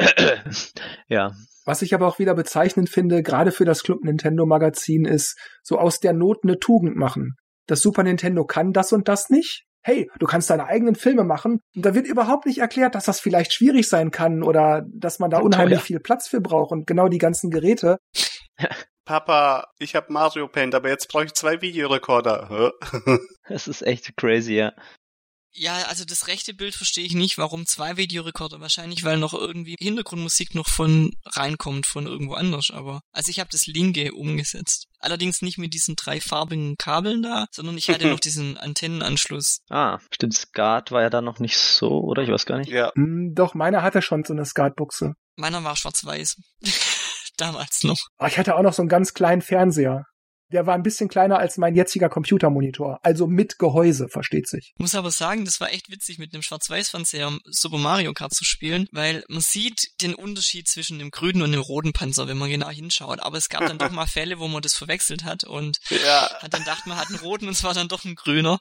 [1.08, 1.32] ja.
[1.66, 5.80] Was ich aber auch wieder bezeichnend finde, gerade für das Club Nintendo Magazin, ist so
[5.80, 7.34] aus der Not eine Tugend machen.
[7.66, 9.64] Das Super Nintendo kann das und das nicht.
[9.82, 11.62] Hey, du kannst deine eigenen Filme machen.
[11.76, 15.32] Und da wird überhaupt nicht erklärt, dass das vielleicht schwierig sein kann oder dass man
[15.32, 17.98] da unheimlich viel Platz für braucht und genau die ganzen Geräte.
[19.06, 22.74] Papa, ich hab Mario Paint, aber jetzt brauche ich zwei Videorekorder.
[23.48, 24.74] Das ist echt crazy, ja.
[25.58, 28.60] Ja, also das rechte Bild verstehe ich nicht, warum zwei Videorekorder.
[28.60, 32.72] Wahrscheinlich, weil noch irgendwie Hintergrundmusik noch von reinkommt, von irgendwo anders.
[32.74, 34.88] Aber also ich habe das linke umgesetzt.
[35.00, 39.60] Allerdings nicht mit diesen drei farbigen Kabeln da, sondern ich hatte noch diesen Antennenanschluss.
[39.70, 42.22] Ah, stimmt, Skat war ja da noch nicht so, oder?
[42.24, 42.70] Ich weiß gar nicht.
[42.70, 42.92] ja.
[42.96, 45.14] Hm, doch, meiner hatte schon so eine Skatbuchse.
[45.38, 46.36] Meiner war schwarz-weiß.
[47.38, 47.98] Damals noch.
[48.18, 50.06] Aber ich hatte auch noch so einen ganz kleinen Fernseher.
[50.52, 53.00] Der war ein bisschen kleiner als mein jetziger Computermonitor.
[53.02, 54.74] Also mit Gehäuse, versteht sich.
[54.78, 58.88] Muss aber sagen, das war echt witzig, mit einem Schwarz-Weiß-Fernseher Super Mario Kart zu spielen,
[58.92, 62.70] weil man sieht den Unterschied zwischen dem grünen und dem roten Panzer, wenn man genau
[62.70, 63.20] hinschaut.
[63.22, 66.30] Aber es gab dann doch mal Fälle, wo man das verwechselt hat und Ja.
[66.40, 68.60] hat dann gedacht, man hat einen roten und es war dann doch ein grüner,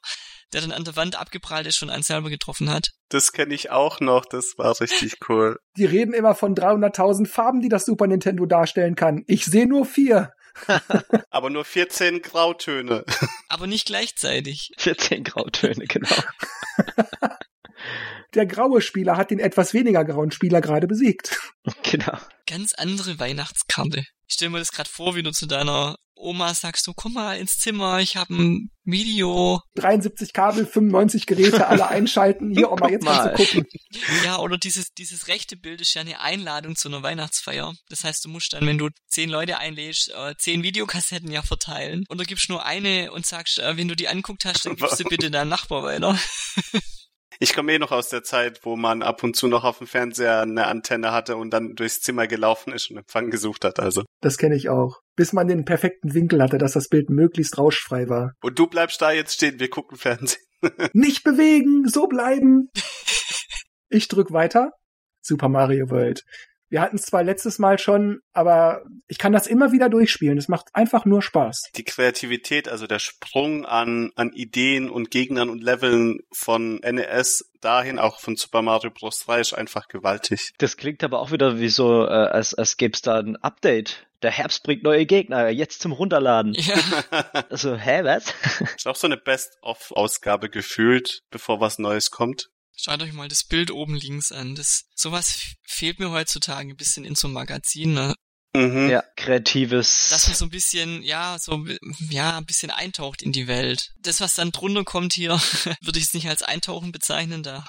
[0.52, 2.88] der dann an der Wand abgeprallt ist und einen selber getroffen hat.
[3.10, 5.58] Das kenne ich auch noch, das war richtig cool.
[5.76, 9.22] Die reden immer von 300.000 Farben, die das Super Nintendo darstellen kann.
[9.26, 10.32] Ich sehe nur vier.
[11.30, 13.04] Aber nur 14 Grautöne.
[13.48, 14.72] Aber nicht gleichzeitig.
[14.78, 16.16] 14 Grautöne, genau.
[18.34, 21.38] Der graue Spieler hat den etwas weniger grauen Spieler gerade besiegt.
[21.82, 22.18] Genau.
[22.46, 24.00] Ganz andere Weihnachtskarte.
[24.26, 27.38] Ich stell mir das gerade vor, wie du zu deiner Oma sagst, du komm mal
[27.38, 29.60] ins Zimmer, ich habe ein Video.
[29.76, 32.50] 73 Kabel, 95 Geräte, alle einschalten.
[32.50, 33.34] Hier, Oma, jetzt kannst du mal.
[33.34, 33.66] gucken.
[34.24, 37.72] Ja, oder dieses, dieses rechte Bild ist ja eine Einladung zu einer Weihnachtsfeier.
[37.88, 42.04] Das heißt, du musst dann, wenn du zehn Leute einlädst, äh, zehn Videokassetten ja verteilen.
[42.08, 45.00] Und du gibst nur eine und sagst, äh, wenn du die anguckt hast, dann gibst
[45.00, 46.18] du bitte deinen Nachbar weiter.
[47.40, 49.86] Ich komme eh noch aus der Zeit, wo man ab und zu noch auf dem
[49.86, 53.80] Fernseher eine Antenne hatte und dann durchs Zimmer gelaufen ist und Empfang gesucht hat.
[53.80, 54.04] Also.
[54.20, 55.00] Das kenne ich auch.
[55.16, 58.32] Bis man den perfekten Winkel hatte, dass das Bild möglichst rauschfrei war.
[58.42, 60.42] Und du bleibst da jetzt stehen, wir gucken Fernsehen.
[60.92, 62.70] Nicht bewegen, so bleiben.
[63.88, 64.72] Ich drück weiter.
[65.20, 66.24] Super Mario World.
[66.74, 70.36] Wir hatten es zwar letztes Mal schon, aber ich kann das immer wieder durchspielen.
[70.38, 71.70] Es macht einfach nur Spaß.
[71.76, 78.00] Die Kreativität, also der Sprung an, an Ideen und Gegnern und Leveln von NES dahin,
[78.00, 79.20] auch von Super Mario Bros.
[79.20, 80.50] 3 ist einfach gewaltig.
[80.58, 84.08] Das klingt aber auch wieder wie so, äh, als, als gäbe es da ein Update.
[84.22, 86.54] Der Herbst bringt neue Gegner, jetzt zum Runterladen.
[86.54, 86.74] Ja,
[87.50, 88.34] Also, hä, was?
[88.76, 92.48] ist auch so eine Best-of-Ausgabe gefühlt, bevor was Neues kommt.
[92.76, 94.54] Schaut euch mal das Bild oben links an.
[94.54, 98.14] Das, sowas fehlt mir heutzutage ein bisschen in so einem Magazin, ne?
[98.56, 98.88] Mhm.
[98.88, 100.10] ja, kreatives.
[100.10, 101.64] dass man so ein bisschen, ja, so,
[102.10, 103.90] ja, ein bisschen eintaucht in die Welt.
[103.98, 105.32] Das, was dann drunter kommt hier,
[105.82, 107.42] würde ich es nicht als Eintauchen bezeichnen.
[107.42, 107.66] Da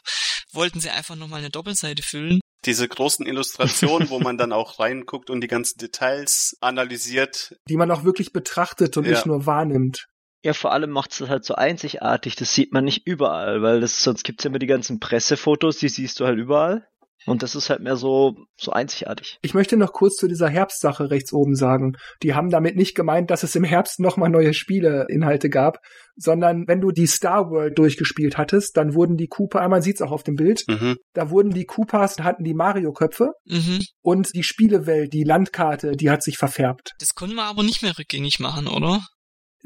[0.53, 2.39] wollten sie einfach nochmal eine Doppelseite füllen.
[2.65, 7.55] Diese großen Illustrationen, wo man dann auch reinguckt und die ganzen Details analysiert.
[7.67, 9.11] Die man auch wirklich betrachtet und Ja.
[9.11, 10.05] nicht nur wahrnimmt.
[10.45, 12.35] Ja, vor allem macht es halt so einzigartig.
[12.35, 15.89] Das sieht man nicht überall, weil das, sonst gibt's ja immer die ganzen Pressefotos, die
[15.89, 16.85] siehst du halt überall.
[17.25, 19.39] Und das ist halt mehr so, so einzigartig.
[19.41, 21.93] Ich möchte noch kurz zu dieser Herbstsache rechts oben sagen.
[22.21, 25.79] Die haben damit nicht gemeint, dass es im Herbst nochmal neue Spieleinhalte gab,
[26.15, 30.11] sondern wenn du die Star World durchgespielt hattest, dann wurden die Koopa, man sieht's auch
[30.11, 30.97] auf dem Bild, Mhm.
[31.13, 33.79] da wurden die Koopas, hatten die Mario-Köpfe Mhm.
[34.03, 36.91] und die Spielewelt, die Landkarte, die hat sich verfärbt.
[36.99, 39.01] Das konnten wir aber nicht mehr rückgängig machen, oder?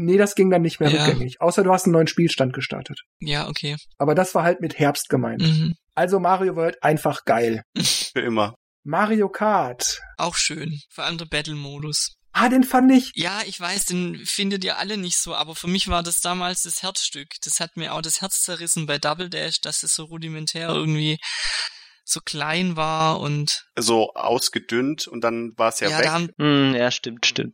[0.01, 1.05] Nee, das ging dann nicht mehr Ja.
[1.05, 1.41] rückgängig.
[1.41, 3.01] Außer du hast einen neuen Spielstand gestartet.
[3.19, 3.75] Ja, okay.
[3.97, 5.41] Aber das war halt mit Herbst gemeint.
[5.41, 5.75] Mhm.
[5.93, 7.63] Also Mario World einfach geil.
[8.13, 8.55] Für immer.
[8.83, 9.99] Mario Kart.
[10.17, 10.79] Auch schön.
[10.89, 12.15] Vor allem der Battle-Modus.
[12.31, 13.12] Ah, den fand ich.
[13.15, 16.62] Ja, ich weiß, den findet ihr alle nicht so, aber für mich war das damals
[16.62, 17.27] das Herzstück.
[17.43, 21.17] Das hat mir auch das Herz zerrissen bei Double Dash, dass es so rudimentär irgendwie
[22.05, 26.07] so klein war und So ausgedünnt und dann war es ja, ja, weg.
[26.07, 27.53] haben Hm, ja, stimmt, stimmt.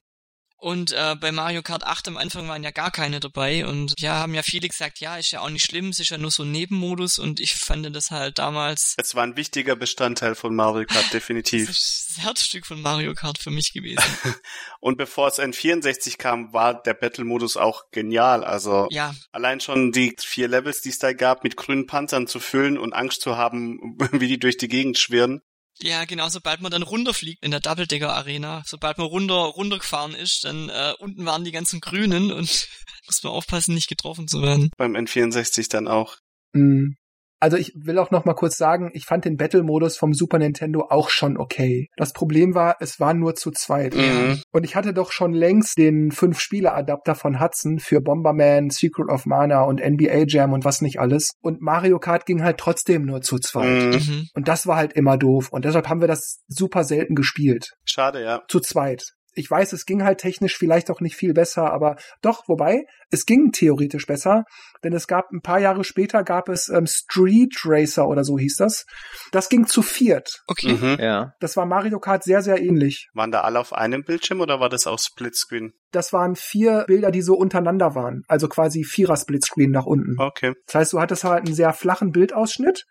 [0.58, 4.16] Und äh, bei Mario Kart 8 am Anfang waren ja gar keine dabei und ja,
[4.16, 6.44] haben ja viele gesagt, ja, ist ja auch nicht schlimm, es ist ja nur so
[6.44, 10.86] ein Nebenmodus und ich fand das halt damals Es war ein wichtiger Bestandteil von Mario
[10.86, 11.70] Kart, das definitiv.
[11.70, 14.04] ist das Herzstück von Mario Kart für mich gewesen.
[14.80, 18.44] Und bevor es N64 kam, war der Battle-Modus auch genial.
[18.44, 22.40] Also ja, allein schon die vier Levels, die es da gab, mit grünen Panzern zu
[22.40, 25.42] füllen und Angst zu haben, wie die durch die Gegend schwirren.
[25.82, 30.44] Ja, genau, sobald man dann runterfliegt in der Double-Decker Arena, sobald man runter runtergefahren ist,
[30.44, 32.68] dann äh, unten waren die ganzen Grünen und
[33.06, 34.72] muss man aufpassen, nicht getroffen zu werden.
[34.78, 36.18] Beim N64 dann auch.
[36.54, 36.94] Mm.
[37.40, 40.88] Also ich will auch noch mal kurz sagen, ich fand den Battle-Modus vom Super Nintendo
[40.90, 41.90] auch schon okay.
[41.98, 43.96] Das Problem war, es war nur zu zweit.
[43.96, 44.42] Mhm.
[44.52, 49.64] Und ich hatte doch schon längst den Fünf-Spieler-Adapter von Hudson für Bomberman, Secret of Mana
[49.64, 51.32] und NBA Jam und was nicht alles.
[51.42, 53.84] Und Mario Kart ging halt trotzdem nur zu zweit.
[53.86, 53.92] Mhm.
[53.92, 54.28] Mhm.
[54.34, 55.50] Und das war halt immer doof.
[55.52, 57.74] Und deshalb haben wir das super selten gespielt.
[57.86, 58.42] Schade, ja.
[58.48, 59.04] Zu zweit.
[59.36, 63.26] Ich weiß, es ging halt technisch vielleicht auch nicht viel besser, aber doch, wobei, es
[63.26, 64.46] ging theoretisch besser,
[64.84, 68.56] denn es gab ein paar Jahre später gab es ähm, Street Racer oder so hieß
[68.58, 68.86] das.
[69.32, 70.42] Das ging zu viert.
[70.48, 70.74] Okay.
[70.74, 70.98] Mhm.
[71.00, 71.34] Ja.
[71.40, 73.10] Das war Mario Kart sehr, sehr ähnlich.
[73.14, 75.74] Waren da alle auf einem Bildschirm oder war das auch Splitscreen?
[75.92, 78.24] Das waren vier Bilder, die so untereinander waren.
[78.28, 80.20] Also quasi Vierer-Splitscreen nach unten.
[80.20, 80.54] Okay.
[80.68, 82.86] Das heißt, du hattest halt einen sehr flachen Bildausschnitt,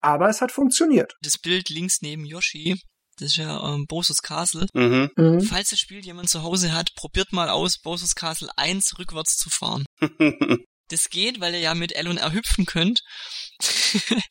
[0.00, 1.14] aber es hat funktioniert.
[1.22, 2.80] Das Bild links neben Yoshi,
[3.16, 4.66] das ist ja ähm, Bowser's Castle.
[4.72, 5.10] Mhm.
[5.16, 5.40] Mhm.
[5.42, 9.50] Falls das Spiel jemand zu Hause hat, probiert mal aus, Bowser's Castle 1 rückwärts zu
[9.50, 9.84] fahren.
[10.88, 13.00] Das geht, weil ihr ja mit L und R hüpfen könnt.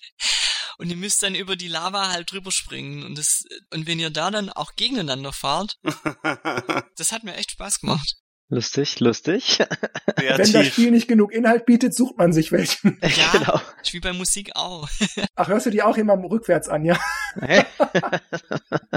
[0.78, 3.04] und ihr müsst dann über die Lava halt drüber springen.
[3.04, 5.78] Und das, und wenn ihr da dann auch gegeneinander fahrt,
[6.98, 8.21] das hat mir echt Spaß gemacht.
[8.54, 9.60] Lustig, lustig.
[10.18, 10.74] Wenn das Kreativ.
[10.74, 13.00] Spiel nicht genug Inhalt bietet, sucht man sich welchen.
[13.18, 13.32] Ja.
[13.32, 13.62] genau.
[13.82, 14.90] Ist wie bei Musik auch.
[15.36, 17.00] Ach, hörst du die auch immer rückwärts an, ja?
[17.40, 17.64] Hä?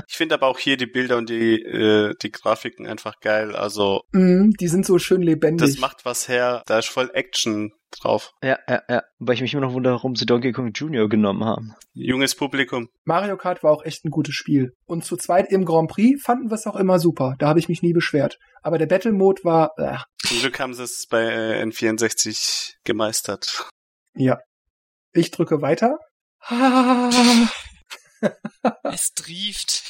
[0.08, 3.54] Ich finde aber auch hier die Bilder und die, äh, die Grafiken einfach geil.
[3.56, 5.66] Also Mhm, die sind so schön lebendig.
[5.68, 6.62] das macht was her.
[6.66, 8.32] Da ist voll Action drauf.
[8.42, 9.02] ja, ja, ja.
[9.18, 11.08] Wobei ich mich immer noch wundere, warum sie Donkey Kong Jr.
[11.08, 11.74] genommen haben.
[11.92, 12.88] Junges Publikum.
[13.04, 14.72] Mario Kart war auch echt ein gutes Spiel.
[14.86, 17.34] Und zu zweit im Grand Prix fanden wir es auch immer super.
[17.38, 18.38] Da habe ich mich nie beschwert.
[18.62, 23.68] Aber der Battle Mode war, äh, Zum Glück haben sie es bei äh, N64 gemeistert.
[24.14, 24.38] ja.
[25.16, 25.96] Ich drücke weiter.
[28.82, 29.84] es trieft.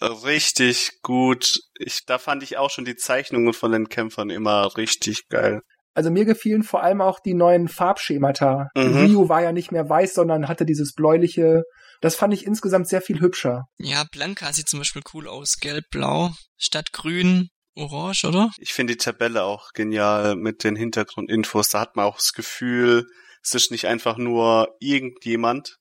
[0.00, 1.60] Richtig gut.
[1.78, 5.60] Ich, da fand ich auch schon die Zeichnungen von den Kämpfern immer richtig geil.
[5.94, 8.68] Also mir gefielen vor allem auch die neuen Farbschemata.
[8.74, 8.96] Mhm.
[8.96, 11.62] Ryu war ja nicht mehr weiß, sondern hatte dieses bläuliche.
[12.00, 13.64] Das fand ich insgesamt sehr viel hübscher.
[13.78, 15.58] Ja, Blanka sieht zum Beispiel cool aus.
[15.58, 18.50] Gelb-blau statt grün, orange, oder?
[18.58, 21.68] Ich finde die Tabelle auch genial mit den Hintergrundinfos.
[21.68, 23.06] Da hat man auch das Gefühl,
[23.42, 25.76] es ist nicht einfach nur irgendjemand,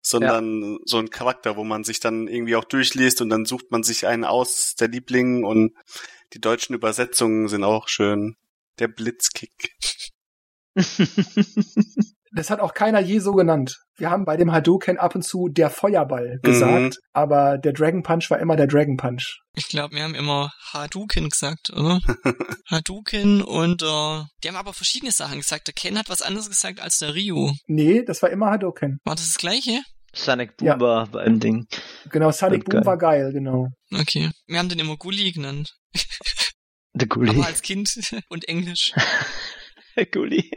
[0.00, 3.82] sondern so ein Charakter, wo man sich dann irgendwie auch durchliest und dann sucht man
[3.82, 5.72] sich einen aus, der Liebling und
[6.32, 8.36] die deutschen Übersetzungen sind auch schön.
[8.78, 9.70] Der Blitzkick.
[12.36, 13.78] Das hat auch keiner je so genannt.
[13.96, 18.28] Wir haben bei dem Hadouken ab und zu der Feuerball gesagt, aber der Dragon Punch
[18.28, 19.38] war immer der Dragon Punch.
[19.54, 22.00] Ich glaube, wir haben immer Hadouken gesagt, oder?
[22.68, 25.68] Hadouken und äh, die haben aber verschiedene Sachen gesagt.
[25.68, 27.52] Der Ken hat was anderes gesagt als der Ryu.
[27.68, 28.98] Nee, das war immer Hadouken.
[29.04, 29.80] War das das gleiche?
[30.12, 30.80] Sonic Boom Ja.
[30.80, 31.68] war beim Ding.
[32.10, 32.86] Genau, Sonic Boom geil.
[32.86, 33.68] war geil, genau.
[33.92, 34.32] Okay.
[34.48, 35.72] Wir haben den immer Gulli genannt.
[36.94, 37.30] Der Gulli.
[37.30, 37.90] Aber als Kind
[38.28, 38.92] und Englisch.
[39.96, 40.50] Der Gulli.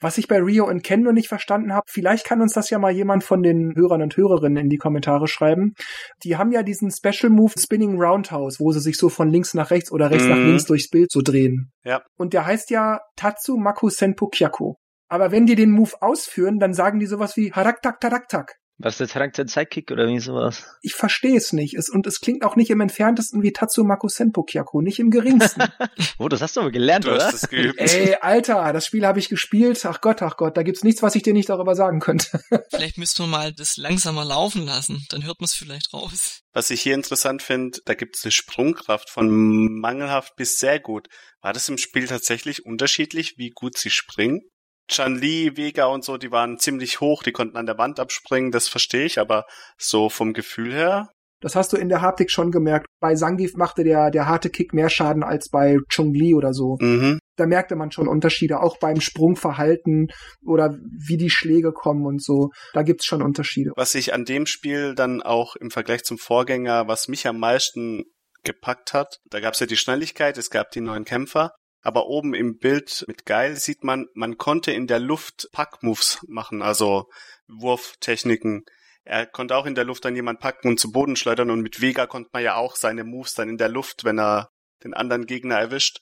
[0.00, 2.78] Was ich bei Rio und Ken nur nicht verstanden habe, vielleicht kann uns das ja
[2.78, 5.74] mal jemand von den Hörern und Hörerinnen in die Kommentare schreiben.
[6.22, 9.70] Die haben ja diesen Special Move Spinning Roundhouse, wo sie sich so von links nach
[9.72, 10.46] rechts oder rechts nach Mhm.
[10.46, 11.72] links durchs Bild so drehen.
[11.84, 12.02] Ja.
[12.16, 14.74] Und der heißt ja Tatsu Maku Senpu Kyaku.
[15.08, 18.88] Aber wenn die den Move ausführen, dann sagen die sowas wie Harak Tak Tarak Tak.
[18.88, 20.64] Was der Charakter Sidekick oder wie sowas?
[20.82, 21.74] Ich verstehe es nicht.
[21.74, 25.10] Es, und es klingt auch nicht im entferntesten wie Tatsu Maku Senpu Kyaku, nicht im
[25.10, 25.62] geringsten.
[26.20, 27.26] Oh, das hast du aber gelernt, Du oder?
[27.26, 27.78] hast es geübt.
[27.78, 29.84] Ey, Alter, das Spiel habe ich gespielt.
[29.86, 32.40] Ach Gott, ach Gott, da gibt's nichts, was ich dir nicht darüber sagen könnte.
[32.70, 35.06] Vielleicht müssten wir mal das langsamer laufen lassen.
[35.10, 36.40] Dann hört man es vielleicht raus.
[36.52, 41.08] Was ich hier interessant finde, da gibt es eine Sprungkraft von mangelhaft bis sehr gut.
[41.40, 44.40] War das im Spiel tatsächlich unterschiedlich, wie gut sie springen?
[44.88, 48.68] Chan-Li, Vega und so, die waren ziemlich hoch, die konnten an der Wand abspringen, das
[48.68, 49.44] verstehe ich, aber
[49.76, 51.08] so vom Gefühl her,
[51.40, 52.86] Das hast du in der Haptik schon gemerkt.
[53.00, 56.76] Bei Zangief machte der, der harte Kick mehr Schaden als bei Chun-Li oder so.
[56.80, 57.18] mhm.
[57.36, 60.08] Da merkte man schon Unterschiede, auch beim Sprungverhalten
[60.44, 62.50] oder wie die Schläge kommen und so.
[62.72, 63.70] Da gibt's schon Unterschiede.
[63.76, 68.02] was ich an dem Spiel dann auch im Vergleich zum Vorgänger, was mich am meisten
[68.42, 72.34] gepackt hat, da gab es ja die Schnelligkeit, es gab die neuen Kämpfer, aber oben
[72.34, 77.08] im Bild mit Geil sieht man, man konnte in der Luft Pack-Moves machen, also
[77.46, 78.64] Wurftechniken.
[79.04, 81.80] Er konnte auch in der Luft dann jemand packen und zu Boden schleudern und mit
[81.80, 84.50] Vega konnte man ja auch seine Moves dann in der Luft, wenn er
[84.84, 86.00] den anderen Gegner erwischt.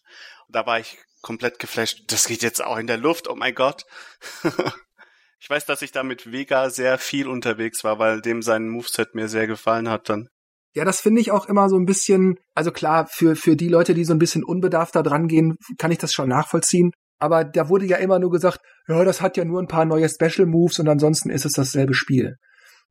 [0.49, 2.05] Und da war ich komplett geflasht.
[2.09, 3.85] Das geht jetzt auch in der Luft, oh mein Gott.
[5.39, 9.15] ich weiß, dass ich da mit Vega sehr viel unterwegs war, weil dem sein Moveset
[9.15, 10.29] mir sehr gefallen hat dann.
[10.77, 13.95] Ja, das finde ich auch immer so ein bisschen, also klar, für, für die Leute,
[13.95, 16.91] die so ein bisschen unbedarfter dran gehen, kann ich das schon nachvollziehen.
[17.19, 20.07] Aber da wurde ja immer nur gesagt, ja, das hat ja nur ein paar neue
[20.07, 22.35] Special Moves und ansonsten ist es dasselbe Spiel.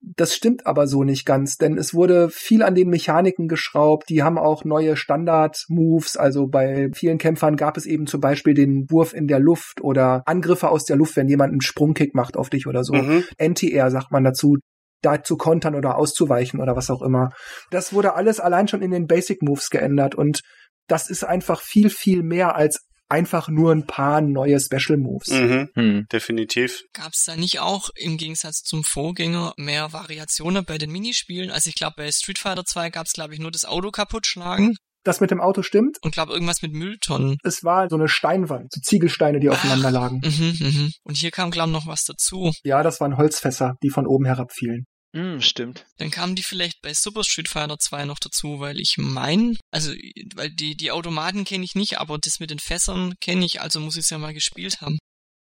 [0.02, 4.10] Das stimmt aber so nicht ganz, denn es wurde viel an den Mechaniken geschraubt.
[4.10, 6.17] Die haben auch neue Standard-Moves.
[6.17, 10.24] Also bei vielen Kämpfern gab es eben zum Beispiel den Wurf in der Luft oder
[10.26, 12.93] Angriffe aus der Luft, wenn jemand einen Sprungkick macht auf dich oder so.
[12.93, 13.24] Mhm.
[13.39, 14.58] Anti-Air sagt man dazu,
[15.06, 17.30] da zu kontern oder auszuweichen oder was auch immer.
[17.72, 20.41] Das wurde alles allein schon in den Basic Moves geändert und
[20.88, 25.30] das ist einfach viel, viel mehr als einfach nur ein paar neue Special Moves.
[25.30, 25.70] Mhm.
[25.76, 26.06] Hm.
[26.12, 26.82] Definitiv.
[26.94, 31.52] Gab es da nicht auch im Gegensatz zum Vorgänger mehr Variationen bei den Minispielen?
[31.52, 34.76] Also ich glaube, bei Street Fighter 2 gab es, glaube ich, nur das Auto kaputtschlagen
[35.04, 35.98] Das mit dem Auto stimmt.
[36.02, 37.38] und glaube irgendwas mit Mülltonnen.
[37.44, 40.22] Es war so eine Steinwand, so Ziegelsteine, die aufeinander lagen.
[40.24, 40.91] Mhm, mhm.
[41.04, 42.52] Und hier kam, glaube ich, noch was dazu.
[42.63, 44.86] Ja, das waren Holzfässer, die von oben herabfielen.
[45.15, 45.86] Hm, stimmt.
[45.97, 49.93] Dann kamen die vielleicht bei Super Street Fighter 2 noch dazu, weil ich mein, also
[50.36, 53.80] weil die die Automaten kenne ich nicht, aber das mit den Fässern kenne ich, also
[53.80, 54.97] muss ich es ja mal gespielt haben.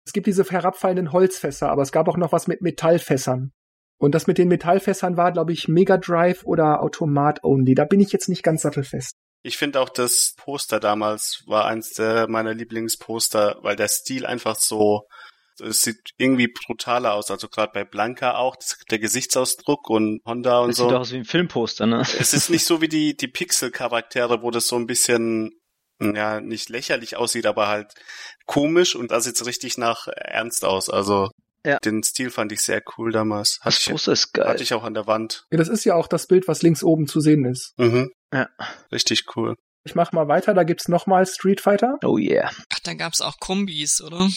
[0.04, 3.52] Es gibt diese herabfallenden Holzfässer, aber es gab auch noch was mit Metallfässern.
[3.98, 7.74] Und das mit den Metallfässern war, glaube ich, Mega Drive oder Automat Only.
[7.74, 9.14] Da bin ich jetzt nicht ganz sattelfest.
[9.42, 14.56] Ich finde auch das Poster damals war eins der meiner Lieblingsposter, weil der Stil einfach
[14.56, 15.08] so,
[15.60, 17.30] es sieht irgendwie brutaler aus.
[17.30, 20.88] Also gerade bei Blanca auch, das, der Gesichtsausdruck und Honda und Das so.
[20.88, 22.00] sieht aus wie ein Filmposter, ne?
[22.00, 25.50] Es ist nicht so wie die, die Pixel-Charaktere, wo das so ein bisschen,
[26.00, 27.92] ja, nicht lächerlich aussieht, aber halt
[28.46, 30.90] komisch und da sieht's richtig nach ernst aus.
[30.90, 31.28] Also
[31.64, 31.78] Ja.
[31.78, 33.58] den Stil fand ich sehr cool damals.
[33.60, 34.48] Hatte Das ich, Poster ist geil.
[34.48, 35.44] hatte ich auch an der Wand.
[35.52, 37.72] Ja, das ist ja auch das Bild, was links oben zu sehen ist.
[37.76, 38.10] Mhm.
[38.32, 38.48] Ja.
[38.90, 39.54] Richtig cool.
[39.84, 41.96] Ich mach mal weiter, da gibt's nochmal Street Fighter.
[42.04, 42.50] Oh yeah.
[42.72, 44.28] Ach, da gab's auch Kombis, oder?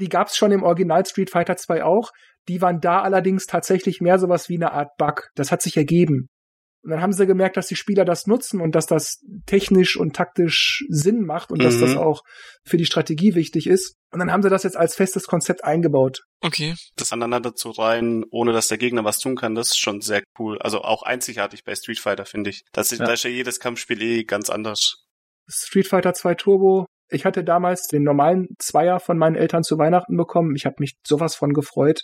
[0.00, 2.10] Die gab's schon im Original Street Fighter 2 auch.
[2.48, 5.30] Die waren da allerdings tatsächlich mehr sowas wie eine Art Bug.
[5.34, 6.28] Das hat sich ergeben.
[6.82, 10.14] Und dann haben sie gemerkt, dass die Spieler das nutzen und dass das technisch und
[10.14, 11.64] taktisch Sinn macht und mhm.
[11.64, 11.98] dass das mhm.
[11.98, 12.22] auch
[12.64, 13.96] für die Strategie wichtig ist.
[14.12, 16.20] Und dann haben sie das jetzt als festes Konzept eingebaut.
[16.40, 16.76] Okay.
[16.96, 20.22] Das aneinander zu reihen, ohne dass der Gegner was tun kann, das ist schon sehr
[20.38, 20.58] cool.
[20.60, 22.62] Also auch einzigartig bei Street Fighter, finde ich.
[22.72, 23.06] Das ist, ja.
[23.06, 25.04] Da ist ja jedes Kampfspiel eh ganz anders.
[25.48, 30.16] Street Fighter 2 Turbo ich hatte damals den normalen Zweier von meinen Eltern zu Weihnachten
[30.16, 30.54] bekommen.
[30.56, 32.02] Ich habe mich sowas von gefreut,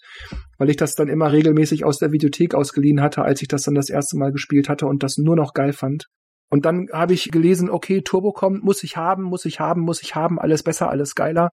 [0.59, 3.75] weil ich das dann immer regelmäßig aus der Videothek ausgeliehen hatte, als ich das dann
[3.75, 6.07] das erste Mal gespielt hatte und das nur noch geil fand.
[6.51, 10.03] Und dann habe ich gelesen, okay, Turbo kommt, muss ich haben, muss ich haben, muss
[10.03, 11.51] ich haben, alles besser, alles geiler.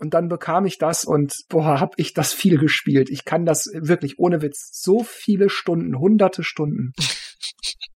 [0.00, 3.10] Und dann bekam ich das und boah, hab ich das viel gespielt.
[3.10, 6.92] Ich kann das wirklich ohne Witz so viele Stunden, hunderte Stunden.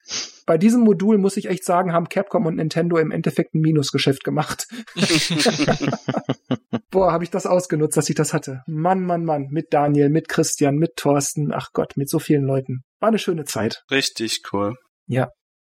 [0.47, 4.25] bei diesem Modul muss ich echt sagen, haben Capcom und Nintendo im Endeffekt ein Minusgeschäft
[4.25, 4.67] gemacht.
[6.91, 8.63] Boah, habe ich das ausgenutzt, dass ich das hatte.
[8.67, 9.49] Mann, Mann, Mann.
[9.51, 11.53] Mit Daniel, mit Christian, mit Thorsten.
[11.53, 12.83] Ach Gott, mit so vielen Leuten.
[13.01, 13.83] War eine schöne Zeit.
[13.91, 14.75] Richtig cool.
[15.07, 15.31] Ja.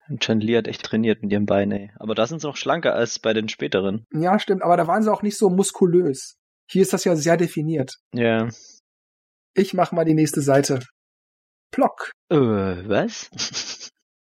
[0.07, 1.91] Und Chan Li hat echt trainiert mit ihrem Bein, ey.
[1.95, 4.05] Aber da sind sie noch schlanker als bei den späteren.
[4.13, 4.61] Ja, stimmt.
[4.61, 6.37] Aber da waren sie auch nicht so muskulös.
[6.69, 7.95] Hier ist das ja sehr definiert.
[8.13, 8.49] Ja.
[9.53, 10.79] Ich mach mal die nächste Seite.
[11.71, 12.11] Plock.
[12.29, 13.29] Äh, was?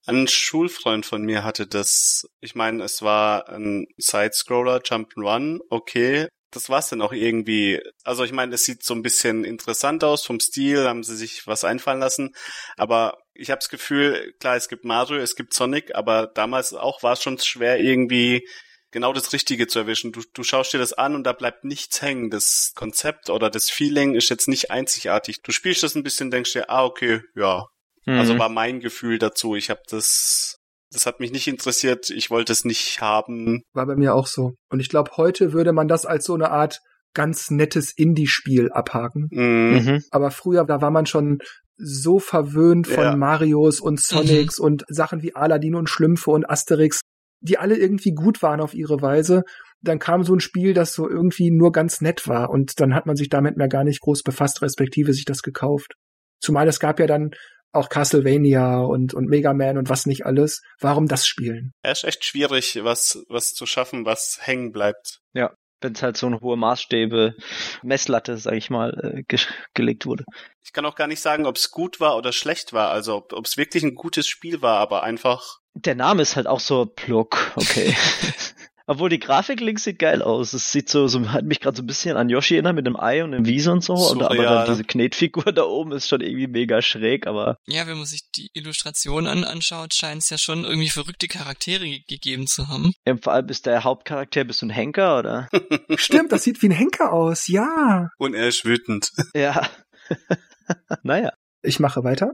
[0.10, 6.28] Ein Schulfreund von mir hatte das, ich meine, es war ein Sidescroller, Jump'n'Run, okay.
[6.51, 7.80] Das war's dann auch irgendwie.
[8.03, 11.45] Also ich meine, es sieht so ein bisschen interessant aus vom Stil, haben sie sich
[11.45, 12.34] was einfallen lassen.
[12.76, 17.03] Aber ich habe das Gefühl, klar, es gibt Mario, es gibt Sonic, aber damals auch
[17.03, 18.47] war es schon schwer, irgendwie
[18.91, 20.12] genau das Richtige zu erwischen.
[20.12, 22.32] Du, du schaust dir das an und da bleibt nichts hängen.
[22.32, 25.43] Das Konzept oder das Feeling ist jetzt nicht einzigartig.
[25.43, 27.68] Du spielst das ein bisschen, denkst dir, ah, okay, ja,
[28.06, 28.20] mhm.
[28.20, 29.56] Also war mein Gefühl dazu.
[29.56, 30.58] Ich habe das,
[30.91, 32.10] das hat mich nicht interessiert.
[32.10, 33.62] Ich wollte es nicht haben.
[33.74, 34.54] War bei mir auch so.
[34.70, 36.80] Und ich glaube, heute würde man das als so eine Art
[37.14, 39.28] ganz nettes Indie-Spiel abhaken.
[39.32, 39.82] Mhm.
[39.84, 40.04] mhm.
[40.12, 41.39] Aber früher, da war man schon
[41.78, 43.16] so verwöhnt von ja.
[43.16, 44.66] Marios und Sonics mhm.
[44.66, 47.00] und Sachen wie Aladdin und Schlümpfe und Asterix,
[47.41, 49.43] die alle irgendwie gut waren auf ihre Weise.
[49.82, 53.06] Dann kam so ein Spiel, das so irgendwie nur ganz nett war und dann hat
[53.06, 55.93] man sich damit mehr gar nicht groß befasst, respektive sich das gekauft.
[56.41, 57.32] Zumal es gab ja dann
[57.72, 60.61] auch Castlevania und, und Mega Man und was nicht alles.
[60.80, 61.72] Warum das spielen?
[61.84, 65.20] Es ist echt schwierig, was, was zu schaffen, was hängen bleibt.
[65.34, 67.36] Ja, wenn es halt so eine hohe Maßstäbe,
[67.84, 69.39] Messlatte, sag ich mal, äh, ge
[69.74, 70.26] gelegt wurde.
[70.63, 73.45] Ich kann auch gar nicht sagen, ob es gut war oder schlecht war, also ob
[73.45, 75.59] es wirklich ein gutes Spiel war, aber einfach.
[75.74, 77.95] Der Name ist halt auch so Pluck, okay.
[78.90, 80.54] Obwohl die Grafik links sieht geil aus.
[80.54, 83.00] Es sieht so, so hat mich gerade so ein bisschen an Yoshi erinnert mit dem
[83.00, 83.94] Ei und dem Wiese und so.
[83.94, 87.58] und aber dann diese Knetfigur da oben ist schon irgendwie mega schräg, aber.
[87.68, 92.00] Ja, wenn man sich die Illustration an, anschaut, scheint es ja schon irgendwie verrückte Charaktere
[92.08, 92.94] gegeben zu haben.
[93.06, 95.50] Ja, vor allem ist der Hauptcharakter bist du ein Henker, oder?
[95.96, 98.10] Stimmt, das sieht wie ein Henker aus, ja.
[98.18, 99.12] Und er ist wütend.
[99.36, 99.70] Ja.
[101.04, 101.32] naja.
[101.62, 102.34] Ich mache weiter.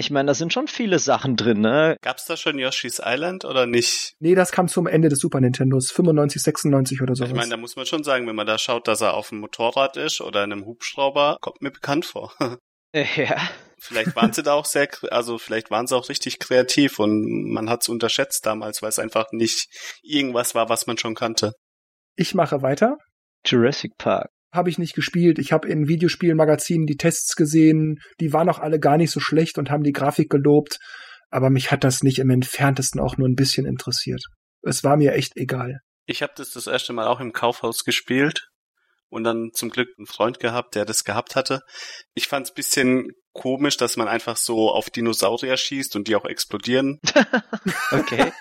[0.00, 1.96] Ich meine, da sind schon viele Sachen drin, ne?
[2.02, 4.14] Gab's da schon Yoshi's Island oder nicht?
[4.20, 7.24] Nee, das kam zum Ende des Super Nintendos, 95, 96 oder so.
[7.24, 9.40] Ich meine, da muss man schon sagen, wenn man da schaut, dass er auf dem
[9.40, 12.32] Motorrad ist oder in einem Hubschrauber, kommt mir bekannt vor.
[12.94, 13.36] ja.
[13.80, 17.68] Vielleicht waren sie da auch sehr, also vielleicht waren sie auch richtig kreativ und man
[17.68, 19.66] hat's unterschätzt damals, weil es einfach nicht
[20.02, 21.54] irgendwas war, was man schon kannte.
[22.14, 22.98] Ich mache weiter.
[23.44, 25.38] Jurassic Park habe ich nicht gespielt.
[25.38, 29.58] Ich habe in Videospielmagazinen die Tests gesehen, die waren auch alle gar nicht so schlecht
[29.58, 30.78] und haben die Grafik gelobt,
[31.30, 34.22] aber mich hat das nicht im entferntesten auch nur ein bisschen interessiert.
[34.62, 35.80] Es war mir echt egal.
[36.06, 38.48] Ich habe das das erste Mal auch im Kaufhaus gespielt
[39.10, 41.60] und dann zum Glück einen Freund gehabt, der das gehabt hatte.
[42.14, 46.24] Ich fand es bisschen komisch, dass man einfach so auf Dinosaurier schießt und die auch
[46.24, 46.98] explodieren.
[47.92, 48.32] okay.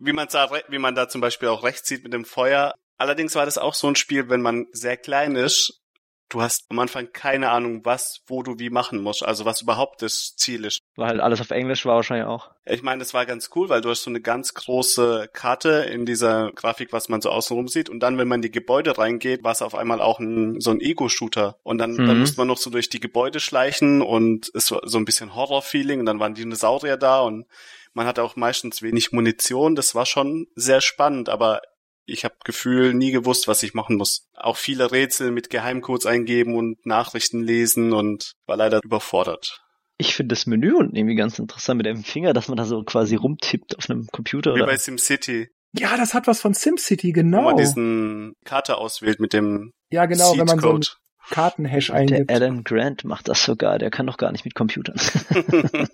[0.00, 2.74] wie man da, wie man da zum Beispiel auch rechts sieht mit dem Feuer.
[2.98, 5.80] Allerdings war das auch so ein Spiel, wenn man sehr klein ist,
[6.28, 10.02] du hast am Anfang keine Ahnung, was, wo du wie machen musst, also was überhaupt
[10.02, 10.80] das Ziel ist.
[10.96, 12.50] Weil halt alles auf Englisch war wahrscheinlich auch.
[12.66, 16.04] Ich meine, das war ganz cool, weil du hast so eine ganz große Karte in
[16.06, 17.88] dieser Grafik, was man so außenrum sieht.
[17.88, 20.70] Und dann, wenn man in die Gebäude reingeht, war es auf einmal auch ein, so
[20.70, 21.56] ein Ego-Shooter.
[21.62, 22.06] Und dann, mhm.
[22.06, 25.34] dann musste man noch so durch die Gebäude schleichen und es war so ein bisschen
[25.34, 27.46] Horror-Feeling und dann waren Dinosaurier da und
[27.94, 29.74] man hatte auch meistens wenig Munition.
[29.74, 31.62] Das war schon sehr spannend, aber
[32.08, 34.28] ich habe Gefühl nie gewusst, was ich machen muss.
[34.34, 39.62] Auch viele Rätsel mit Geheimcodes eingeben und Nachrichten lesen und war leider überfordert.
[39.98, 42.82] Ich finde das Menü unten irgendwie ganz interessant mit dem Finger, dass man da so
[42.84, 44.54] quasi rumtippt auf einem Computer.
[44.54, 44.66] Wie oder?
[44.66, 45.48] bei SimCity.
[45.72, 47.38] Ja, das hat was von SimCity, genau.
[47.38, 50.84] Wo man diesen Karte auswählt mit dem Ja, genau, wenn man so einen
[51.30, 52.30] Kartenhash eingibt.
[52.30, 54.96] Der Alan Grant macht das sogar, der kann doch gar nicht mit Computern.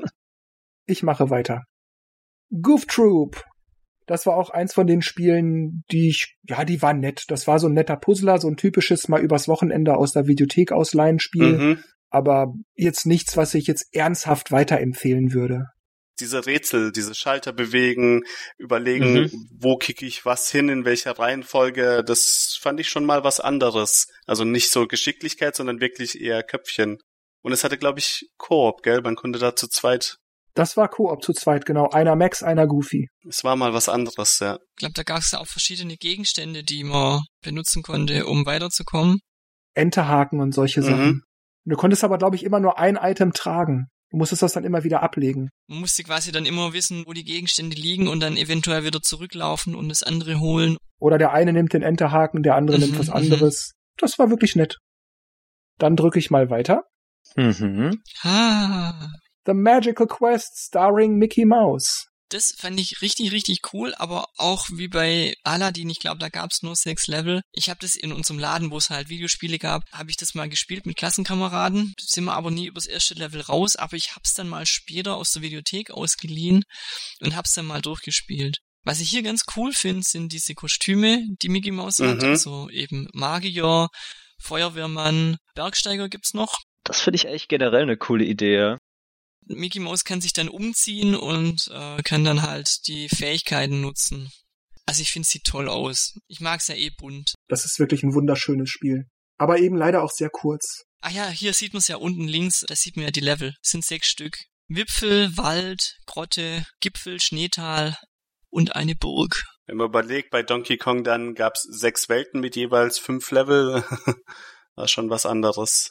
[0.86, 1.64] ich mache weiter.
[2.62, 3.42] Goof Troop.
[4.06, 7.24] Das war auch eins von den Spielen, die ich, ja, die waren nett.
[7.28, 10.72] Das war so ein netter Puzzler, so ein typisches mal übers Wochenende aus der Videothek
[10.72, 11.58] ausleihen Spiel.
[11.58, 11.84] Mhm.
[12.10, 15.66] aber jetzt nichts, was ich jetzt ernsthaft weiterempfehlen würde.
[16.20, 18.22] Diese Rätsel, diese Schalter bewegen,
[18.56, 19.48] überlegen, mhm.
[19.58, 24.06] wo kicke ich was hin, in welcher Reihenfolge, das fand ich schon mal was anderes.
[24.26, 26.98] Also nicht so Geschicklichkeit, sondern wirklich eher Köpfchen.
[27.42, 29.00] Und es hatte, glaube ich, Koop, gell?
[29.02, 30.18] Man konnte da zu zweit.
[30.54, 31.90] Das war Koop zu zweit, genau.
[31.90, 33.08] Einer Max, einer Goofy.
[33.28, 34.54] Es war mal was anderes, ja.
[34.54, 39.18] Ich glaube, da gab es auch verschiedene Gegenstände, die man benutzen konnte, um weiterzukommen.
[39.74, 40.84] Enterhaken und solche mhm.
[40.84, 41.22] Sachen.
[41.64, 43.88] Du konntest aber, glaube ich, immer nur ein Item tragen.
[44.10, 45.50] Du musstest das dann immer wieder ablegen.
[45.66, 49.74] Man musste quasi dann immer wissen, wo die Gegenstände liegen und dann eventuell wieder zurücklaufen
[49.74, 50.76] und das andere holen.
[51.00, 53.14] Oder der eine nimmt den Enterhaken, der andere mhm, nimmt was mhm.
[53.14, 53.72] anderes.
[53.96, 54.78] Das war wirklich nett.
[55.78, 56.84] Dann drücke ich mal weiter.
[57.34, 58.02] Mhm.
[58.22, 59.08] Ah.
[59.46, 62.06] The Magical Quest starring Mickey Mouse.
[62.30, 66.62] Das fand ich richtig, richtig cool, aber auch wie bei Aladdin, ich glaube, da gab's
[66.62, 67.42] nur sechs Level.
[67.52, 70.48] Ich habe das in unserem Laden, wo es halt Videospiele gab, habe ich das mal
[70.48, 71.94] gespielt mit Klassenkameraden.
[72.00, 75.32] Sind wir aber nie übers erste Level raus, aber ich hab's dann mal später aus
[75.32, 76.64] der Videothek ausgeliehen
[77.20, 78.58] und hab's dann mal durchgespielt.
[78.82, 82.08] Was ich hier ganz cool finde, sind diese Kostüme, die Mickey Mouse mhm.
[82.08, 82.24] hat.
[82.24, 83.88] Also eben Magier,
[84.40, 86.58] Feuerwehrmann, Bergsteiger gibt's noch.
[86.84, 88.76] Das finde ich echt generell eine coole Idee.
[89.46, 94.30] Mickey Mouse kann sich dann umziehen und äh, kann dann halt die Fähigkeiten nutzen.
[94.86, 96.18] Also ich finde, sieht toll aus.
[96.28, 97.34] Ich mag's ja eh bunt.
[97.48, 99.06] Das ist wirklich ein wunderschönes Spiel.
[99.38, 100.84] Aber eben leider auch sehr kurz.
[101.00, 103.54] Ah ja, hier sieht man es ja unten links, da sieht man ja die Level.
[103.62, 104.36] Das sind sechs Stück.
[104.68, 107.96] Wipfel, Wald, Grotte, Gipfel, Schneetal
[108.50, 109.42] und eine Burg.
[109.66, 113.84] Wenn man überlegt, bei Donkey Kong dann gab's sechs Welten mit jeweils fünf Level.
[114.76, 115.90] War schon was anderes.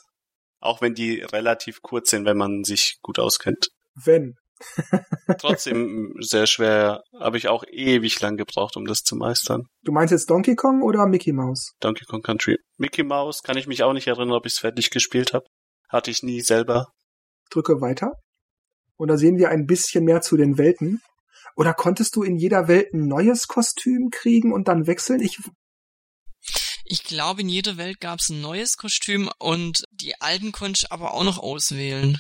[0.64, 3.68] Auch wenn die relativ kurz sind, wenn man sich gut auskennt.
[3.96, 4.36] Wenn.
[5.40, 7.02] Trotzdem sehr schwer.
[7.20, 9.64] Habe ich auch ewig lang gebraucht, um das zu meistern.
[9.84, 11.74] Du meinst jetzt Donkey Kong oder Mickey Mouse?
[11.82, 12.60] Donkey Kong Country.
[12.78, 15.46] Mickey Mouse kann ich mich auch nicht erinnern, ob ich es fertig gespielt habe.
[15.90, 16.88] Hatte ich nie selber.
[17.50, 18.14] Drücke weiter.
[18.96, 21.02] Und da sehen wir ein bisschen mehr zu den Welten.
[21.58, 25.20] Oder konntest du in jeder Welt ein neues Kostüm kriegen und dann wechseln?
[25.20, 25.40] Ich
[26.86, 30.92] ich glaube, in jeder Welt gab es ein neues Kostüm und die alten konnte ich
[30.92, 32.18] aber auch noch auswählen.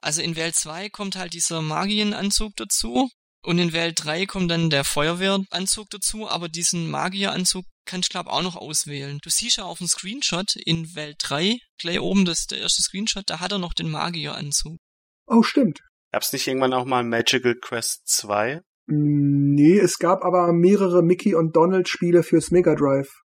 [0.00, 3.08] Also in Welt 2 kommt halt dieser Magienanzug dazu
[3.44, 8.30] und in Welt 3 kommt dann der Feuerwehranzug dazu, aber diesen Magieranzug kann ich glaube
[8.30, 9.18] auch noch auswählen.
[9.22, 13.24] Du siehst ja auf dem Screenshot in Welt 3, gleich oben das der erste Screenshot,
[13.26, 14.78] da hat er noch den Magieranzug.
[15.26, 15.80] Oh, stimmt.
[16.12, 18.60] Gab's nicht irgendwann auch mal Magical Quest 2?
[18.86, 23.22] Nee, es gab aber mehrere Mickey und Donald Spiele fürs Mega Drive.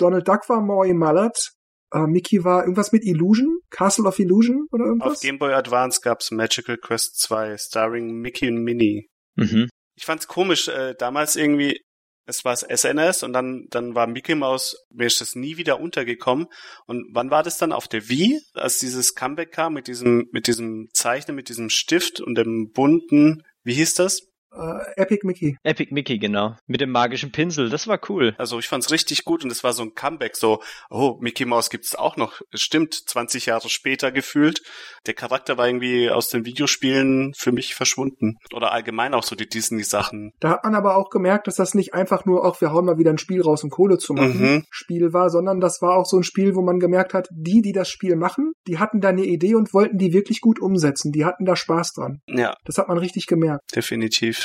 [0.00, 1.52] Donald Duck war Maury Mallard.
[1.92, 3.60] Äh, Mickey war irgendwas mit Illusion?
[3.70, 5.14] Castle of Illusion oder irgendwas?
[5.14, 9.08] Auf Game Boy Advance gab's Magical Quest 2, starring Mickey und Minnie.
[9.36, 9.68] Mhm.
[9.96, 11.80] Ich fand's komisch, äh, damals irgendwie,
[12.26, 16.46] es war SNS und dann, dann war Mickey Mouse, mir ist das nie wieder untergekommen.
[16.86, 20.46] Und wann war das dann auf der Wii, als dieses Comeback kam mit diesem, mit
[20.46, 24.29] diesem Zeichnen, mit diesem Stift und dem bunten, wie hieß das?
[24.52, 25.56] Uh, Epic Mickey.
[25.62, 26.56] Epic Mickey, genau.
[26.66, 28.34] Mit dem magischen Pinsel, das war cool.
[28.36, 31.70] Also ich fand's richtig gut und es war so ein Comeback, so, oh, Mickey Mouse
[31.70, 32.40] gibt's auch noch.
[32.52, 34.62] Stimmt, 20 Jahre später gefühlt.
[35.06, 38.38] Der Charakter war irgendwie aus den Videospielen für mich verschwunden.
[38.52, 40.32] Oder allgemein auch so die Disney-Sachen.
[40.40, 42.98] Da hat man aber auch gemerkt, dass das nicht einfach nur, auch wir hauen mal
[42.98, 44.64] wieder ein Spiel raus, um Kohle zu machen, mhm.
[44.70, 47.72] Spiel war, sondern das war auch so ein Spiel, wo man gemerkt hat, die, die
[47.72, 51.12] das Spiel machen, die hatten da eine Idee und wollten die wirklich gut umsetzen.
[51.12, 52.20] Die hatten da Spaß dran.
[52.26, 52.54] Ja.
[52.64, 53.62] Das hat man richtig gemerkt.
[53.74, 54.39] Definitiv.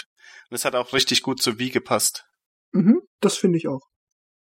[0.56, 2.24] Und es hat auch richtig gut zu Wie gepasst.
[2.72, 3.82] Mhm, das finde ich auch.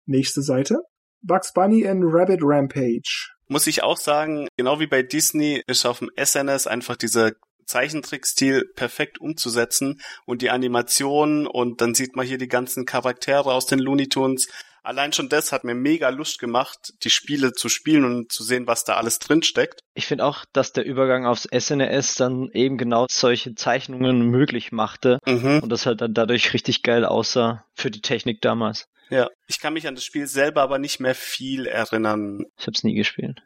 [0.05, 0.77] Nächste Seite.
[1.23, 3.31] Bugs Bunny and Rabbit Rampage.
[3.47, 7.31] Muss ich auch sagen, genau wie bei Disney ist auf dem SNS einfach dieser
[7.65, 13.65] Zeichentrickstil perfekt umzusetzen und die Animation und dann sieht man hier die ganzen Charaktere aus
[13.65, 14.49] den Looney Tunes
[14.83, 18.67] Allein schon das hat mir mega Lust gemacht, die Spiele zu spielen und zu sehen,
[18.67, 19.79] was da alles drin steckt.
[19.93, 25.19] Ich finde auch, dass der Übergang aufs SNES dann eben genau solche Zeichnungen möglich machte
[25.25, 25.61] mhm.
[25.63, 28.89] und das halt dann dadurch richtig geil aussah für die Technik damals.
[29.09, 32.43] Ja, ich kann mich an das Spiel selber aber nicht mehr viel erinnern.
[32.57, 33.41] Ich hab's nie gespielt.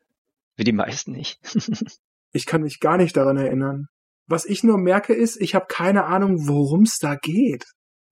[0.55, 1.39] Wie die meisten nicht.
[2.31, 3.87] ich kann mich gar nicht daran erinnern.
[4.25, 7.65] Was ich nur merke ist, ich habe keine Ahnung, worum es da geht.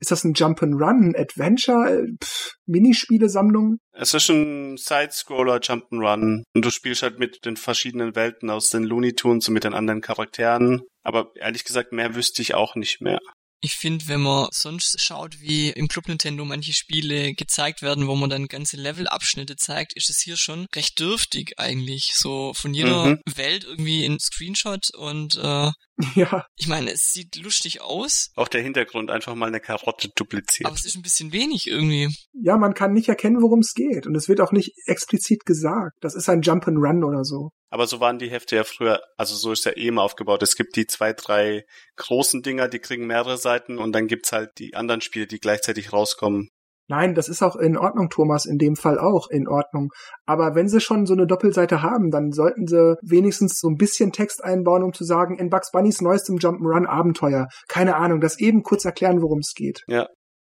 [0.05, 3.79] Ist das ein Jump'n'Run, Adventure, Pff, Minispiele-Sammlung?
[3.91, 8.83] Es ist ein Side-Scroller Jump'n'Run und du spielst halt mit den verschiedenen Welten aus den
[8.83, 10.83] Looney Tunes und mit den anderen Charakteren.
[11.01, 13.17] Aber ehrlich gesagt, mehr wüsste ich auch nicht mehr.
[13.65, 18.13] Ich finde, wenn man sonst schaut, wie im Club Nintendo manche Spiele gezeigt werden, wo
[18.13, 22.11] man dann ganze Levelabschnitte zeigt, ist es hier schon recht dürftig eigentlich.
[22.13, 23.21] So von jeder mhm.
[23.35, 25.71] Welt irgendwie ein Screenshot und äh,
[26.13, 26.45] ja.
[26.55, 28.29] Ich meine, es sieht lustig aus.
[28.35, 30.67] Auch der Hintergrund einfach mal eine Karotte dupliziert.
[30.67, 32.15] Aber es ist ein bisschen wenig irgendwie.
[32.33, 34.05] Ja, man kann nicht erkennen, worum es geht.
[34.05, 35.93] Und es wird auch nicht explizit gesagt.
[36.01, 37.49] Das ist ein Jump and Run oder so.
[37.69, 40.43] Aber so waren die Hefte ja früher, also so ist ja eh immer aufgebaut.
[40.43, 41.65] Es gibt die zwei, drei
[41.97, 45.91] großen Dinger, die kriegen mehrere Seiten und dann gibt's halt die anderen Spiele, die gleichzeitig
[45.91, 46.49] rauskommen.
[46.87, 49.89] Nein, das ist auch in Ordnung, Thomas, in dem Fall auch in Ordnung.
[50.25, 54.11] Aber wenn sie schon so eine Doppelseite haben, dann sollten sie wenigstens so ein bisschen
[54.11, 57.47] Text einbauen, um zu sagen, in Bugs Bunnys neuestem Jump'n'Run Abenteuer.
[57.67, 59.81] Keine Ahnung, das eben kurz erklären, worum es geht.
[59.87, 60.07] Ja.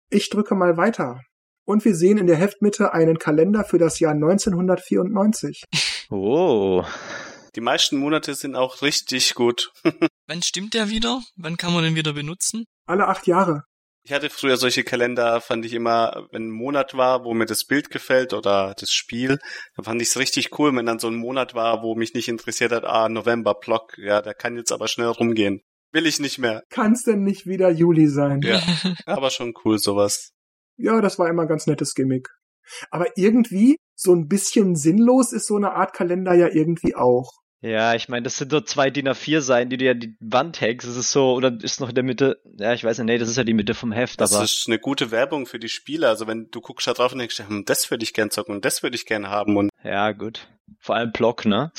[0.08, 1.20] Ich drücke mal weiter.
[1.64, 5.64] Und wir sehen in der Heftmitte einen Kalender für das Jahr 1994.
[6.10, 6.84] Oh.
[7.54, 9.72] Die meisten Monate sind auch richtig gut.
[10.26, 11.22] Wann stimmt der wieder?
[11.36, 12.64] Wann kann man den wieder benutzen?
[12.86, 13.64] Alle acht Jahre.
[14.04, 17.64] Ich hatte früher solche Kalender, fand ich immer, wenn ein Monat war, wo mir das
[17.64, 19.38] Bild gefällt oder das Spiel,
[19.76, 22.26] dann fand ich es richtig cool, wenn dann so ein Monat war, wo mich nicht
[22.26, 25.62] interessiert hat, ah, November Block, ja, der kann jetzt aber schnell rumgehen.
[25.92, 26.64] Will ich nicht mehr.
[26.70, 28.40] Kann's denn nicht wieder Juli sein?
[28.42, 28.60] Ja,
[29.06, 30.32] aber schon cool sowas.
[30.76, 32.28] Ja, das war immer ein ganz nettes Gimmick.
[32.90, 37.42] Aber irgendwie, so ein bisschen sinnlos ist so eine Art Kalender ja irgendwie auch.
[37.64, 40.60] Ja, ich meine, das sind nur zwei DIN A4 Seiten, die du ja die Wand
[40.60, 40.84] hängst.
[40.84, 43.28] Das ist so, oder ist noch in der Mitte, ja, ich weiß nicht, nee, das
[43.28, 44.42] ist ja die Mitte vom Heft, das aber.
[44.42, 46.08] Das ist eine gute Werbung für die Spieler.
[46.08, 48.64] Also wenn du guckst da drauf und denkst, hm, das würde ich gern zocken und
[48.64, 49.70] das würde ich gern haben und.
[49.82, 50.48] Ja, gut.
[50.78, 51.70] Vor allem Block, ne?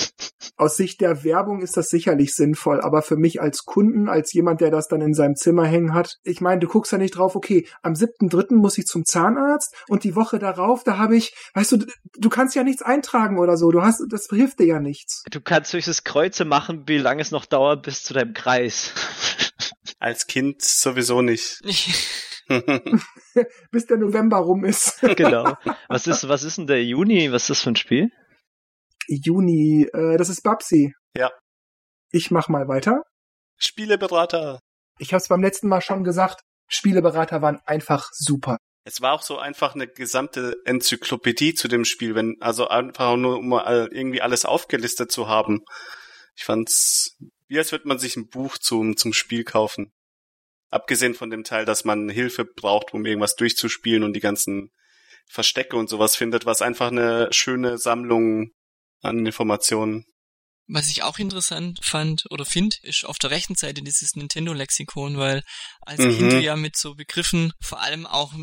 [0.56, 4.62] Aus Sicht der Werbung ist das sicherlich sinnvoll, aber für mich als Kunden, als jemand,
[4.62, 7.36] der das dann in seinem Zimmer hängen hat, ich meine, du guckst ja nicht drauf,
[7.36, 8.56] okay, am 7.3.
[8.56, 11.86] muss ich zum Zahnarzt und die Woche darauf, da habe ich, weißt du,
[12.18, 15.24] du kannst ja nichts eintragen oder so, du hast, das hilft dir ja nichts.
[15.32, 18.94] Du kannst höchstens Kreuze machen, wie lange es noch dauert bis zu deinem Kreis.
[20.00, 21.62] Als Kind sowieso nicht.
[23.72, 25.02] bis der November rum ist.
[25.16, 25.58] genau.
[25.88, 27.32] Was ist, was ist denn der Juni?
[27.32, 28.10] Was ist das für ein Spiel?
[29.08, 30.94] Juni, äh, das ist Babsi.
[31.16, 31.32] Ja.
[32.12, 33.02] Ich mach mal weiter.
[33.58, 34.60] Spieleberater.
[35.00, 38.58] Ich habe es beim letzten Mal schon gesagt, Spieleberater waren einfach super.
[38.86, 43.38] Es war auch so einfach eine gesamte Enzyklopädie zu dem Spiel, wenn also einfach nur
[43.38, 45.62] um mal irgendwie alles aufgelistet zu haben.
[46.36, 47.18] Ich fand's
[47.48, 49.92] wie als würde man sich ein Buch zum zum Spiel kaufen.
[50.74, 54.72] Abgesehen von dem Teil, dass man Hilfe braucht, um irgendwas durchzuspielen und die ganzen
[55.30, 58.50] Verstecke und sowas findet, was einfach eine schöne Sammlung
[59.02, 60.06] an Informationen.
[60.66, 65.44] Was ich auch interessant fand oder finde, ist auf der rechten Seite dieses Nintendo-Lexikon, weil
[65.82, 66.18] als mhm.
[66.18, 68.34] Kind ja mit so Begriffen, vor allem auch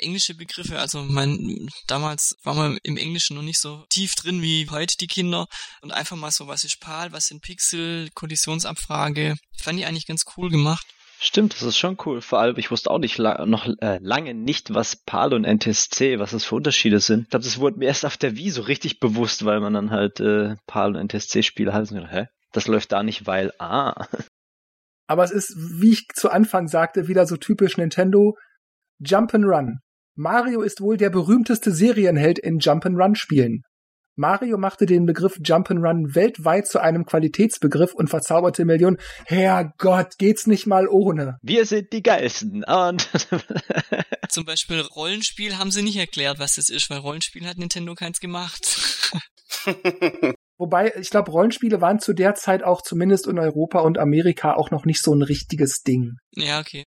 [0.00, 4.68] englische Begriffe, also mein, damals war man im Englischen noch nicht so tief drin wie
[4.68, 5.46] heute die Kinder
[5.80, 10.24] und einfach mal so, was ist PAL, was sind Pixel, Kollisionsabfrage, fand ich eigentlich ganz
[10.36, 10.84] cool gemacht.
[11.22, 12.22] Stimmt, das ist schon cool.
[12.22, 16.30] Vor allem, ich wusste auch nicht noch äh, lange nicht, was PAL und NTSC, was
[16.30, 17.24] das für Unterschiede sind.
[17.24, 19.90] Ich glaube, das wurde mir erst auf der Wii so richtig bewusst, weil man dann
[19.90, 21.90] halt äh, PAL und NTSC-Spiele hat.
[21.90, 22.28] Hä?
[22.52, 24.06] Das läuft da nicht, weil ah.
[25.08, 28.38] Aber es ist, wie ich zu Anfang sagte, wieder so typisch Nintendo.
[29.04, 29.80] Jump'n'Run.
[30.14, 33.64] Mario ist wohl der berühmteste Serienheld in Jump'n'Run-Spielen.
[34.16, 38.98] Mario machte den Begriff Jump'n'Run weltweit zu einem Qualitätsbegriff und verzauberte Millionen.
[39.24, 41.38] Herrgott, geht's nicht mal ohne.
[41.42, 42.64] Wir sind die Geilsten.
[42.64, 43.08] Und
[44.28, 48.20] Zum Beispiel Rollenspiel haben sie nicht erklärt, was das ist, weil Rollenspiel hat Nintendo keins
[48.20, 48.64] gemacht.
[50.58, 54.70] Wobei, ich glaube, Rollenspiele waren zu der Zeit auch zumindest in Europa und Amerika auch
[54.70, 56.18] noch nicht so ein richtiges Ding.
[56.32, 56.84] Ja, okay.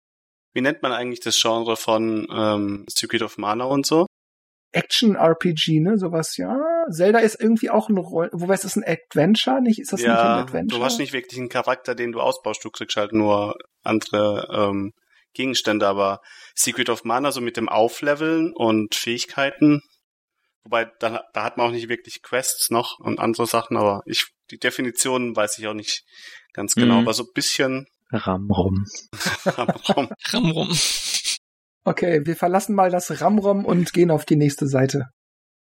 [0.55, 4.07] Wie nennt man eigentlich das Genre von ähm, Secret of Mana und so?
[4.73, 5.99] Action-RPG, ne?
[5.99, 6.59] Sowas, ja.
[6.91, 9.79] Zelda ist irgendwie auch ein Roll, wobei es ist ein Adventure, nicht?
[9.79, 10.79] Ist das ja, nicht ein Adventure?
[10.79, 14.93] Du hast nicht wirklich einen Charakter, den du ausbaust, du kriegst halt nur andere ähm,
[15.35, 16.21] Gegenstände, aber
[16.55, 19.83] Secret of Mana so mit dem Aufleveln und Fähigkeiten,
[20.65, 24.27] wobei da, da hat man auch nicht wirklich Quests noch und andere Sachen, aber ich
[24.51, 26.05] die Definition weiß ich auch nicht
[26.53, 27.01] ganz genau, mhm.
[27.01, 28.87] aber so ein bisschen Ramrum.
[29.47, 30.11] Ramrum.
[30.31, 30.69] Ramrum.
[31.85, 35.07] Okay, wir verlassen mal das Ramrom und gehen auf die nächste Seite.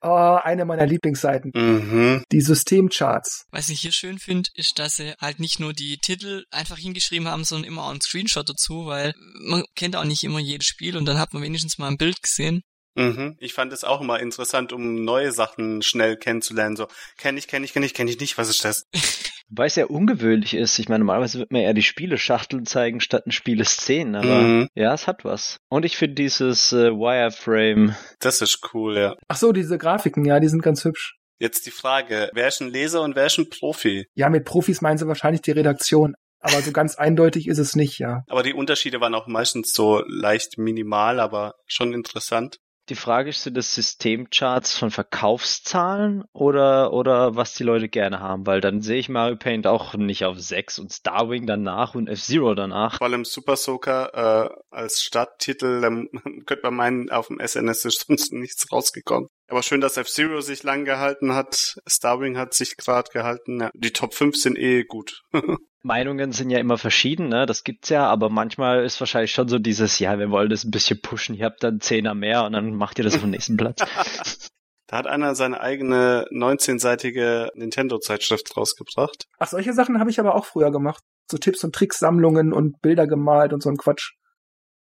[0.02, 1.52] Oh, eine meiner Lieblingsseiten.
[1.56, 2.24] Mhm.
[2.32, 3.46] Die Systemcharts.
[3.52, 7.28] Was ich hier schön finde, ist, dass sie halt nicht nur die Titel einfach hingeschrieben
[7.28, 10.96] haben, sondern immer auch einen Screenshot dazu, weil man kennt auch nicht immer jedes Spiel
[10.96, 12.62] und dann hat man wenigstens mal ein Bild gesehen.
[12.96, 13.36] Mhm.
[13.40, 16.76] Ich fand es auch immer interessant, um neue Sachen schnell kennenzulernen.
[16.76, 16.88] So,
[17.18, 18.88] kenne ich, kenne ich, kenne ich, kenne ich nicht, was ist das?
[19.50, 20.80] Weil es ja ungewöhnlich ist.
[20.80, 24.68] Ich meine, normalerweise wird man eher die Spieleschachteln zeigen statt ein Spieleszenen, aber mhm.
[24.74, 25.60] ja, es hat was.
[25.70, 27.96] Und ich finde dieses äh, Wireframe.
[28.20, 29.16] Das ist cool, ja.
[29.28, 31.16] Ach so, diese Grafiken, ja, die sind ganz hübsch.
[31.38, 34.08] Jetzt die Frage, wer ist ein Leser und wer ist ein Profi?
[34.14, 36.16] Ja, mit Profis meinen sie wahrscheinlich die Redaktion.
[36.40, 38.24] Aber so ganz eindeutig ist es nicht, ja.
[38.28, 42.60] Aber die Unterschiede waren auch meistens so leicht minimal, aber schon interessant.
[42.90, 48.46] Die Frage ist, sind das Systemcharts von Verkaufszahlen oder, oder was die Leute gerne haben?
[48.46, 52.54] Weil dann sehe ich Mario Paint auch nicht auf 6 und Starwing danach und F-Zero
[52.54, 53.00] danach.
[53.00, 56.10] Vor allem Super Soaker äh, als Starttitel, dann
[56.46, 59.30] könnte man meinen, auf dem SNS ist sonst nichts rausgekommen.
[59.48, 61.78] Aber schön, dass F-Zero sich lang gehalten hat.
[61.88, 63.62] Starwing hat sich gerade gehalten.
[63.62, 65.24] Ja, die Top 5 sind eh gut.
[65.86, 67.46] Meinungen sind ja immer verschieden, ne?
[67.46, 70.72] Das gibt's ja, aber manchmal ist wahrscheinlich schon so dieses, ja, wir wollen das ein
[70.72, 73.56] bisschen pushen, ihr habt dann Zehner mehr und dann macht ihr das auf den nächsten
[73.56, 73.78] Platz.
[74.88, 79.28] da hat einer seine eigene 19-seitige Nintendo-Zeitschrift rausgebracht.
[79.38, 81.04] Ach, solche Sachen habe ich aber auch früher gemacht.
[81.30, 84.14] So Tipps und Tricksammlungen und Bilder gemalt und so ein Quatsch.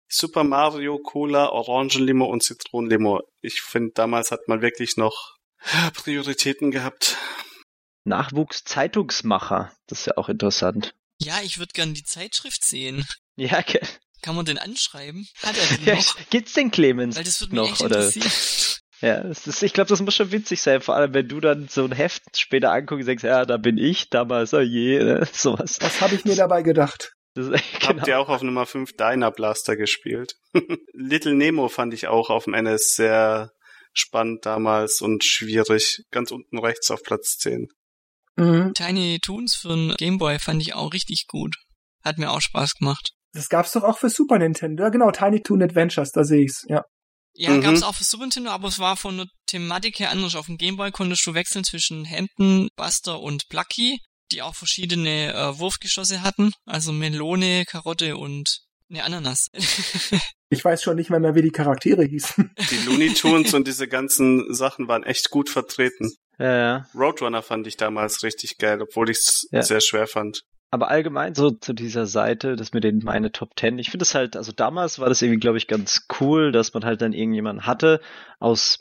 [0.08, 3.22] Super Mario, Cola, Orangenlimo und Zitronenlimo.
[3.42, 5.36] Ich finde, damals hat man wirklich noch
[5.94, 7.18] Prioritäten gehabt.
[8.06, 10.96] Nachwuchs-Zeitungsmacher, das ist ja auch interessant.
[11.20, 13.06] Ja, ich würde gern die Zeitschrift sehen.
[13.36, 13.82] Ja, okay.
[14.22, 15.28] Kann man den anschreiben?
[15.44, 16.16] Hat er die noch?
[16.30, 18.12] Gibt's den Clemens Weil das würde mich noch, echt oder?
[19.02, 21.84] Ja, ist, ich glaube, das muss schon witzig sein, vor allem wenn du dann so
[21.84, 25.28] ein Heft später anguckst und denkst, ja, da bin ich, damals, oh je, ne?
[25.34, 25.78] sowas.
[25.82, 27.14] Was habe ich mir dabei gedacht?
[27.34, 27.48] Das,
[27.80, 27.88] genau.
[27.88, 30.38] Habt ihr auch auf Nummer 5 Diner Blaster gespielt?
[30.94, 33.52] Little Nemo fand ich auch auf dem NS sehr
[33.94, 36.04] spannend damals und schwierig.
[36.12, 37.68] Ganz unten rechts auf Platz 10.
[38.36, 38.74] Mhm.
[38.74, 41.56] Tiny Toons für den Gameboy fand ich auch richtig gut.
[42.04, 43.12] Hat mir auch Spaß gemacht.
[43.34, 44.84] Das gab's doch auch für Super Nintendo.
[44.84, 46.84] Ja, genau, Tiny Toon Adventures, da sehe ich's, ja.
[47.34, 47.62] Ja, mhm.
[47.62, 50.36] gab's auch für Super Nintendo, aber es war von der Thematik her anders.
[50.36, 54.00] Auf dem Gameboy konntest du wechseln zwischen Hampton, Buster und Plucky
[54.32, 59.48] die auch verschiedene äh, Wurfgeschosse hatten, also Melone, Karotte und eine Ananas.
[60.50, 62.54] ich weiß schon nicht mehr, mehr, wie die Charaktere hießen.
[62.70, 66.14] Die Looney Tunes und diese ganzen Sachen waren echt gut vertreten.
[66.40, 66.86] Ja.
[66.96, 69.62] Roadrunner fand ich damals richtig geil, obwohl ich es ja.
[69.62, 70.44] sehr schwer fand.
[70.72, 74.16] Aber allgemein so zu dieser Seite, das mit den meine Top Ten, ich finde es
[74.16, 77.66] halt, also damals war das irgendwie, glaube ich, ganz cool, dass man halt dann irgendjemanden
[77.66, 78.02] hatte
[78.40, 78.80] aus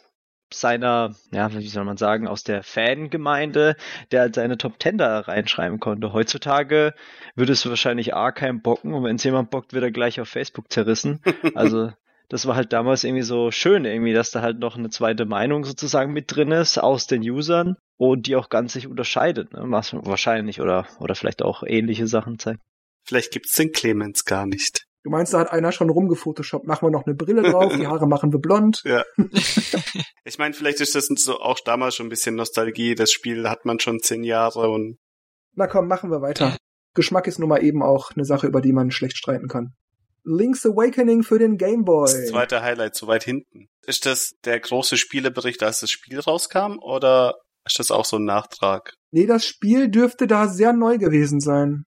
[0.52, 3.76] seiner, ja, wie soll man sagen, aus der Fangemeinde,
[4.10, 6.12] der halt seine Top Ten da reinschreiben konnte.
[6.12, 6.94] Heutzutage
[7.34, 10.28] würde es wahrscheinlich A keinen bocken und wenn es jemand bockt, wird er gleich auf
[10.28, 11.20] Facebook zerrissen.
[11.54, 11.92] Also
[12.28, 15.64] das war halt damals irgendwie so schön, irgendwie, dass da halt noch eine zweite Meinung
[15.64, 19.64] sozusagen mit drin ist aus den Usern und die auch ganz sich unterscheidet, ne?
[19.66, 22.60] Was wahrscheinlich oder, oder vielleicht auch ähnliche Sachen zeigt.
[23.06, 24.84] Vielleicht gibt's den Clemens gar nicht.
[25.04, 28.08] Du meinst, da hat einer schon rumgefotoshoppt, machen wir noch eine Brille drauf, die Haare
[28.08, 28.80] machen wir blond.
[28.86, 29.04] Ja.
[30.24, 32.94] ich meine, vielleicht ist das so auch damals schon ein bisschen Nostalgie.
[32.94, 34.96] Das Spiel hat man schon zehn Jahre und.
[35.54, 36.56] Na komm, machen wir weiter.
[36.94, 39.74] Geschmack ist nun mal eben auch eine Sache, über die man schlecht streiten kann.
[40.24, 42.10] Link's Awakening für den Game Boy.
[42.10, 43.68] Das zweite Highlight, so weit hinten.
[43.86, 47.34] Ist das der große Spielebericht, als das Spiel rauskam, oder
[47.66, 48.94] ist das auch so ein Nachtrag?
[49.10, 51.84] Nee, das Spiel dürfte da sehr neu gewesen sein.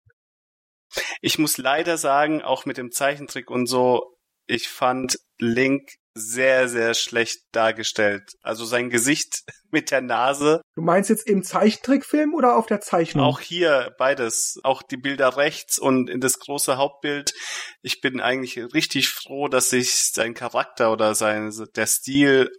[1.22, 4.16] Ich muss leider sagen, auch mit dem Zeichentrick und so,
[4.48, 8.32] ich fand Link sehr, sehr schlecht dargestellt.
[8.42, 10.62] Also sein Gesicht mit der Nase.
[10.76, 13.26] Du meinst jetzt im Zeichentrickfilm oder auf der Zeichnung?
[13.26, 14.60] Auch hier beides.
[14.64, 17.34] Auch die Bilder rechts und in das große Hauptbild.
[17.82, 22.50] Ich bin eigentlich richtig froh, dass sich sein Charakter oder sein, der Stil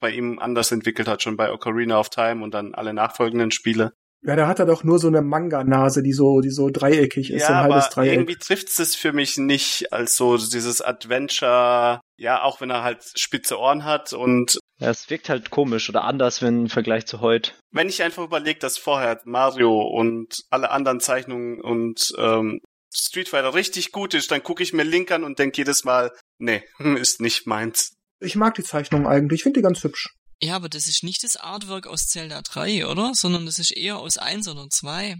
[0.00, 3.92] bei ihm anders entwickelt hat, schon bei Ocarina of Time und dann alle nachfolgenden Spiele.
[4.24, 7.40] Ja, da hat er doch nur so eine Manga-Nase, die so, die so dreieckig ist,
[7.40, 8.12] ja, so ein halbes aber Dreieck.
[8.12, 13.02] Irgendwie trifft es für mich nicht als so dieses Adventure, ja, auch wenn er halt
[13.16, 14.58] spitze Ohren hat und.
[14.78, 17.52] Ja, es wirkt halt komisch oder anders, wenn im Vergleich zu heute.
[17.72, 22.60] Wenn ich einfach überlege, dass vorher Mario und alle anderen Zeichnungen und ähm,
[22.94, 26.12] Street Fighter richtig gut ist, dann gucke ich mir Link an und denke jedes Mal,
[26.38, 26.62] nee,
[26.96, 27.94] ist nicht meins.
[28.20, 30.14] Ich mag die Zeichnung eigentlich, ich finde die ganz hübsch.
[30.42, 33.12] Ja, aber das ist nicht das Artwork aus Zelda 3, oder?
[33.14, 35.16] Sondern das ist eher aus 1 oder 2.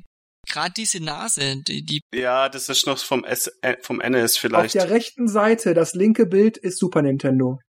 [0.48, 2.00] Gerade diese Nase, die, die.
[2.12, 4.76] Ja, das ist noch vom, S äh, vom NES vielleicht.
[4.76, 7.60] Auf der rechten Seite, das linke Bild ist Super Nintendo.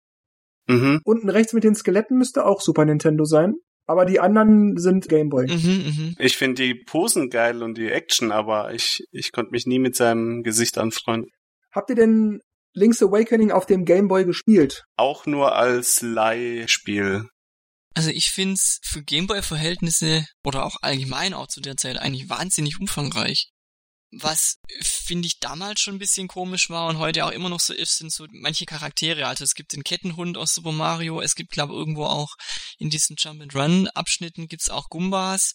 [0.67, 1.01] Mhm.
[1.03, 3.53] Unten rechts mit den Skeletten müsste auch Super Nintendo sein.
[3.85, 5.45] Aber die anderen sind Gameboy.
[5.45, 6.15] Mhm, mh.
[6.19, 9.95] Ich finde die Posen geil und die Action, aber ich, ich konnte mich nie mit
[9.95, 11.29] seinem Gesicht anfreunden.
[11.73, 12.39] Habt ihr denn
[12.73, 14.85] Link's Awakening auf dem Gameboy gespielt?
[14.95, 17.27] Auch nur als Leihspiel.
[17.93, 23.49] Also ich find's für Gameboy-Verhältnisse oder auch allgemein auch zu der Zeit eigentlich wahnsinnig umfangreich.
[24.11, 27.73] Was finde ich damals schon ein bisschen komisch war und heute auch immer noch so
[27.73, 29.27] ist, sind so manche Charaktere.
[29.27, 32.35] Also es gibt den Kettenhund aus Super Mario, es gibt glaube irgendwo auch
[32.77, 35.53] in diesen Jump and Run Abschnitten gibt's auch Gumbas.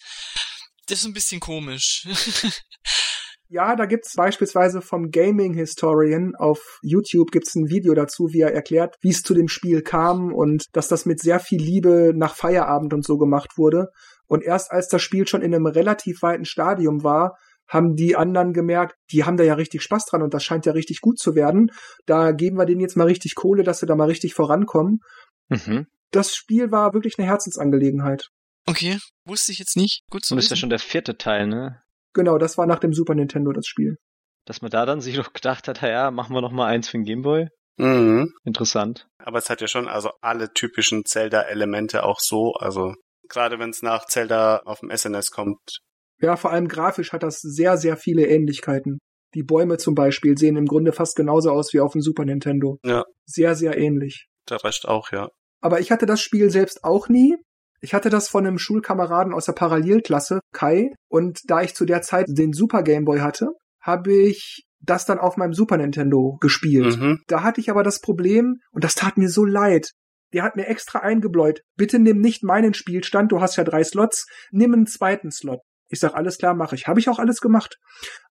[0.86, 2.06] Das ist ein bisschen komisch.
[3.50, 8.52] Ja, da gibt's beispielsweise vom Gaming Historian auf YouTube gibt's ein Video dazu, wie er
[8.52, 12.34] erklärt, wie es zu dem Spiel kam und dass das mit sehr viel Liebe nach
[12.34, 13.88] Feierabend und so gemacht wurde.
[14.26, 18.52] Und erst als das Spiel schon in einem relativ weiten Stadium war, haben die anderen
[18.52, 21.34] gemerkt, die haben da ja richtig Spaß dran und das scheint ja richtig gut zu
[21.34, 21.70] werden.
[22.06, 25.00] Da geben wir denen jetzt mal richtig Kohle, dass sie da mal richtig vorankommen.
[25.48, 25.86] Mhm.
[26.10, 28.28] Das Spiel war wirklich eine Herzensangelegenheit.
[28.66, 30.02] Okay, wusste ich jetzt nicht.
[30.10, 31.82] Gut zu Und ist ja schon der vierte Teil, ne?
[32.18, 33.96] Genau, das war nach dem Super Nintendo das Spiel.
[34.44, 36.98] Dass man da dann sich noch gedacht hat, ja, machen wir noch mal eins für
[36.98, 37.46] den Gameboy.
[37.76, 38.34] Mhm.
[38.44, 39.06] Interessant.
[39.22, 42.92] Aber es hat ja schon also alle typischen Zelda-Elemente auch so, also
[43.28, 45.78] gerade wenn es nach Zelda auf dem SNS kommt.
[46.20, 48.98] Ja, vor allem grafisch hat das sehr, sehr viele Ähnlichkeiten.
[49.36, 52.78] Die Bäume zum Beispiel sehen im Grunde fast genauso aus wie auf dem Super Nintendo.
[52.84, 53.04] Ja.
[53.26, 54.26] Sehr, sehr ähnlich.
[54.50, 55.28] Der Rest auch, ja.
[55.60, 57.36] Aber ich hatte das Spiel selbst auch nie.
[57.80, 62.02] Ich hatte das von einem Schulkameraden aus der Parallelklasse, Kai, und da ich zu der
[62.02, 63.48] Zeit den Super Game Boy hatte,
[63.80, 66.98] habe ich das dann auf meinem Super Nintendo gespielt.
[66.98, 67.20] Mhm.
[67.26, 69.92] Da hatte ich aber das Problem, und das tat mir so leid.
[70.32, 74.26] Der hat mir extra eingebläut, bitte nimm nicht meinen Spielstand, du hast ja drei Slots,
[74.50, 75.60] nimm einen zweiten Slot.
[75.88, 76.86] Ich sag, alles klar, mache ich.
[76.86, 77.78] Habe ich auch alles gemacht.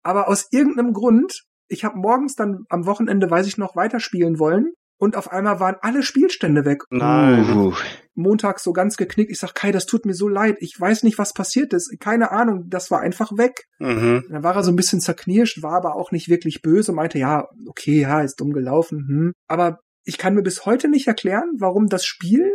[0.03, 4.73] Aber aus irgendeinem Grund, ich habe morgens dann am Wochenende, weiß ich noch, weiterspielen wollen
[4.99, 6.83] und auf einmal waren alle Spielstände weg.
[6.89, 7.57] Nein.
[7.57, 7.73] Uh.
[8.19, 9.31] Montags so ganz geknickt.
[9.31, 10.57] Ich sag, Kai, das tut mir so leid.
[10.59, 11.99] Ich weiß nicht, was passiert ist.
[11.99, 12.65] Keine Ahnung.
[12.67, 13.65] Das war einfach weg.
[13.79, 14.25] Mhm.
[14.29, 17.47] Dann war er so ein bisschen zerknirscht, war aber auch nicht wirklich böse, meinte, ja,
[17.67, 19.05] okay, ja, ist dumm gelaufen.
[19.07, 19.33] Hm.
[19.47, 22.51] Aber ich kann mir bis heute nicht erklären, warum das Spiel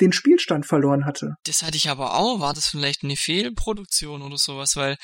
[0.00, 1.34] den Spielstand verloren hatte.
[1.44, 2.40] Das hatte ich aber auch.
[2.40, 4.76] War das vielleicht eine Fehlproduktion oder sowas?
[4.76, 4.96] Weil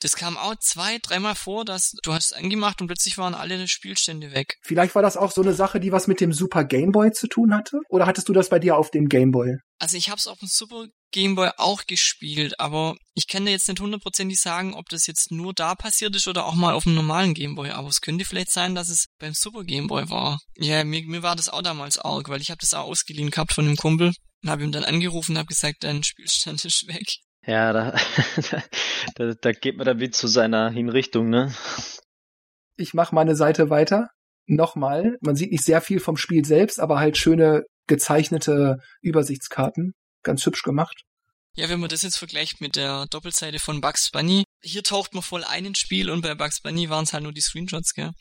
[0.00, 4.32] das kam auch zwei, dreimal vor, dass du hast angemacht und plötzlich waren alle Spielstände
[4.32, 4.56] weg.
[4.62, 7.26] Vielleicht war das auch so eine Sache, die was mit dem Super Game Boy zu
[7.28, 7.80] tun hatte?
[7.88, 9.56] Oder hattest du das bei dir auf dem Game Boy?
[9.80, 13.50] Also ich habe es auf dem Super Game Boy auch gespielt, aber ich kann dir
[13.50, 16.84] jetzt nicht hundertprozentig sagen, ob das jetzt nur da passiert ist oder auch mal auf
[16.84, 17.70] dem normalen Game Boy.
[17.70, 20.38] Aber es könnte vielleicht sein, dass es beim Super Game Boy war.
[20.58, 23.54] Ja, mir, mir war das auch damals arg, weil ich habe das auch ausgeliehen gehabt
[23.54, 24.12] von einem Kumpel
[24.42, 27.06] und habe ihm dann angerufen und habe gesagt, dein Spielstand ist weg.
[27.46, 27.96] Ja, da,
[29.14, 31.54] da, da geht man dann wieder zu seiner Hinrichtung, ne?
[32.76, 34.10] Ich mache meine Seite weiter.
[34.46, 39.92] Nochmal, man sieht nicht sehr viel vom Spiel selbst, aber halt schöne gezeichnete Übersichtskarten.
[40.22, 41.02] Ganz hübsch gemacht.
[41.56, 45.22] Ja, wenn man das jetzt vergleicht mit der Doppelseite von Bugs Bunny, hier taucht man
[45.22, 48.12] voll ein ins Spiel und bei Bugs Bunny waren es halt nur die Screenshots, gell?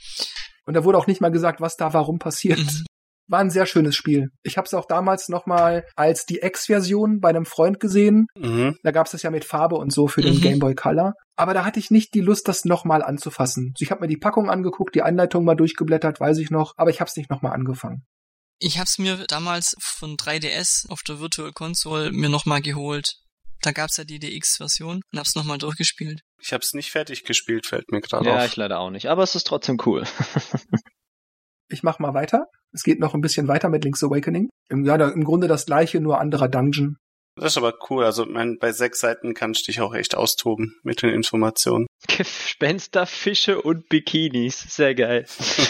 [0.65, 2.59] Und da wurde auch nicht mal gesagt, was da warum passiert.
[2.59, 2.85] Mhm.
[3.27, 4.29] War ein sehr schönes Spiel.
[4.41, 8.25] Ich habe es auch damals nochmal als die X-Version bei einem Freund gesehen.
[8.35, 8.75] Mhm.
[8.81, 10.41] Da gab es das ja mit Farbe und so für den mhm.
[10.41, 11.13] Game Boy Color.
[11.35, 13.73] Aber da hatte ich nicht die Lust, das nochmal anzufassen.
[13.79, 16.99] Ich habe mir die Packung angeguckt, die Anleitung mal durchgeblättert, weiß ich noch, aber ich
[16.99, 18.07] habe es nicht nochmal angefangen.
[18.61, 23.15] Ich habe es mir damals von 3DS auf der Virtual Console mir nochmal geholt.
[23.61, 26.21] Da gab's ja die DX-Version und hab's nochmal durchgespielt.
[26.41, 28.39] Ich hab's nicht fertig gespielt, fällt mir gerade ja, auf.
[28.39, 30.03] Ja, ich leider auch nicht, aber es ist trotzdem cool.
[31.69, 32.47] ich mach mal weiter.
[32.73, 34.49] Es geht noch ein bisschen weiter mit Link's Awakening.
[34.69, 36.97] Im, ja, im Grunde das gleiche, nur anderer Dungeon.
[37.35, 38.03] Das ist aber cool.
[38.03, 41.87] Also mein, bei sechs Seiten kannst du dich auch echt austoben mit den Informationen.
[42.17, 44.59] Gespenster, Fische und Bikinis.
[44.59, 45.25] Sehr geil.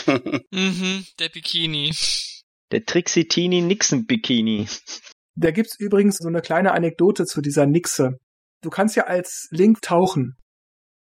[0.52, 1.94] mhm, der Bikini.
[2.72, 4.68] Der Trixie Teeny Nixon Bikini.
[5.36, 8.20] Da gibt's übrigens so eine kleine Anekdote zu dieser Nixe.
[8.62, 10.36] Du kannst ja als Link tauchen.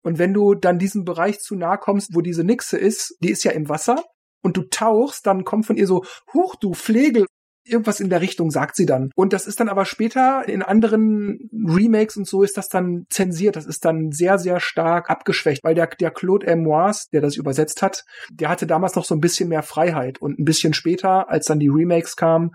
[0.02, 3.44] Und wenn du dann diesem Bereich zu nahe kommst, wo diese Nixe ist, die ist
[3.44, 4.04] ja im Wasser,
[4.42, 6.04] und du tauchst, dann kommt von ihr so,
[6.34, 7.26] huch, du Flegel.
[7.64, 9.10] Irgendwas in der Richtung sagt sie dann.
[9.14, 13.56] Und das ist dann aber später in anderen Remakes und so ist das dann zensiert.
[13.56, 17.82] Das ist dann sehr, sehr stark abgeschwächt, weil der, der Claude Amoise, der das übersetzt
[17.82, 20.20] hat, der hatte damals noch so ein bisschen mehr Freiheit.
[20.20, 22.50] Und ein bisschen später, als dann die Remakes kamen,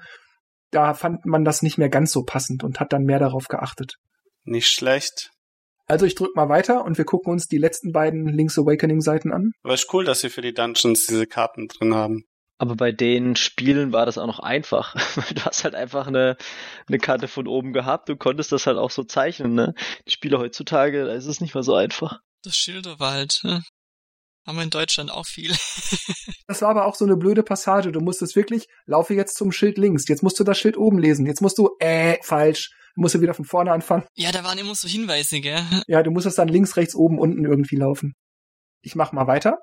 [0.71, 3.95] da fand man das nicht mehr ganz so passend und hat dann mehr darauf geachtet.
[4.43, 5.31] Nicht schlecht.
[5.87, 9.33] Also ich drück mal weiter und wir gucken uns die letzten beiden Link's Awakening Seiten
[9.33, 9.51] an.
[9.63, 12.25] Aber ist cool, dass sie für die Dungeons diese Karten drin haben.
[12.59, 14.93] Aber bei den Spielen war das auch noch einfach.
[15.33, 16.37] Du hast halt einfach eine,
[16.87, 19.73] eine Karte von oben gehabt und konntest das halt auch so zeichnen, ne?
[20.05, 22.19] Die Spiele heutzutage, da ist es nicht mehr so einfach.
[22.43, 23.63] Das Schilderwald, ne?
[24.45, 25.51] Haben wir in Deutschland auch viel.
[26.47, 27.91] das war aber auch so eine blöde Passage.
[27.91, 30.07] Du musstest wirklich, laufe jetzt zum Schild links.
[30.07, 31.25] Jetzt musst du das Schild oben lesen.
[31.25, 34.05] Jetzt musst du, äh, falsch musst du wieder von vorne anfangen.
[34.15, 35.63] Ja, da waren immer so Hinweise, gell?
[35.87, 38.15] Ja, du musstest dann links, rechts, oben, unten irgendwie laufen.
[38.81, 39.59] Ich mach mal weiter.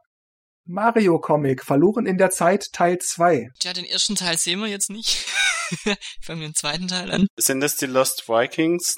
[0.66, 3.50] Mario Comic, verloren in der Zeit, Teil 2.
[3.60, 5.24] Tja, den ersten Teil sehen wir jetzt nicht.
[6.22, 7.26] Fangen wir den zweiten Teil an.
[7.36, 8.96] Sind das die Lost Vikings?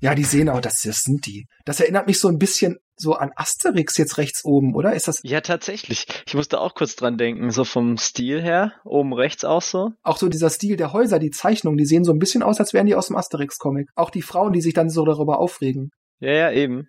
[0.00, 1.46] Ja, die sehen auch, das, das sind die.
[1.64, 4.94] Das erinnert mich so ein bisschen so an Asterix jetzt rechts oben, oder?
[4.94, 5.20] Ist das?
[5.22, 6.06] Ja, tatsächlich.
[6.26, 9.90] Ich musste auch kurz dran denken, so vom Stil her, oben rechts auch so.
[10.02, 12.72] Auch so dieser Stil der Häuser, die Zeichnungen, die sehen so ein bisschen aus, als
[12.72, 13.88] wären die aus dem Asterix-Comic.
[13.94, 15.90] Auch die Frauen, die sich dann so darüber aufregen.
[16.18, 16.88] Ja, ja, eben.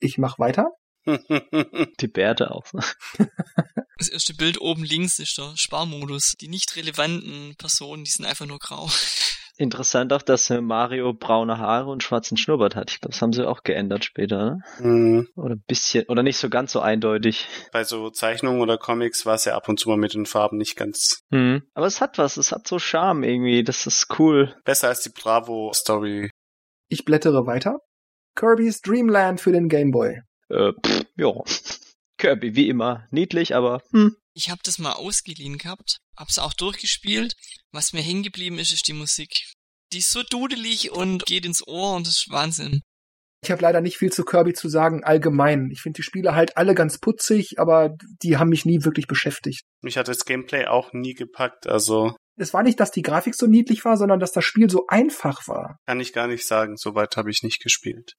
[0.00, 0.70] Ich mach weiter.
[2.00, 2.64] die Bärte auch.
[3.96, 6.34] Das erste Bild oben links ist der Sparmodus.
[6.40, 8.88] Die nicht relevanten Personen, die sind einfach nur grau.
[9.56, 12.90] Interessant auch, dass Mario braune Haare und schwarzen Schnurrbart hat.
[12.90, 14.58] Ich glaube, das haben sie auch geändert später, ne?
[14.80, 15.28] Mhm.
[15.36, 17.46] Oder ein bisschen, oder nicht so ganz so eindeutig.
[17.70, 20.56] Bei so Zeichnungen oder Comics war es ja ab und zu mal mit den Farben
[20.56, 21.22] nicht ganz.
[21.30, 21.62] Mhm.
[21.74, 24.56] Aber es hat was, es hat so Charme irgendwie, das ist cool.
[24.64, 26.30] Besser als die Bravo-Story.
[26.88, 27.78] Ich blättere weiter.
[28.34, 30.20] Kirby's Dreamland für den Game Boy.
[30.54, 31.32] Äh, pff, ja.
[32.16, 37.34] Kirby, wie immer, niedlich, aber hm, Ich habe das mal ausgeliehen gehabt, hab's auch durchgespielt.
[37.72, 39.52] Was mir hängen geblieben ist, ist die Musik.
[39.92, 42.82] Die ist so dudelig und geht ins Ohr und das ist Wahnsinn.
[43.42, 45.68] Ich habe leider nicht viel zu Kirby zu sagen, allgemein.
[45.70, 49.64] Ich finde die Spiele halt alle ganz putzig, aber die haben mich nie wirklich beschäftigt.
[49.82, 52.16] Mich hat das Gameplay auch nie gepackt, also.
[52.36, 55.46] Es war nicht, dass die Grafik so niedlich war, sondern dass das Spiel so einfach
[55.46, 55.76] war.
[55.86, 58.14] Kann ich gar nicht sagen, soweit habe ich nicht gespielt.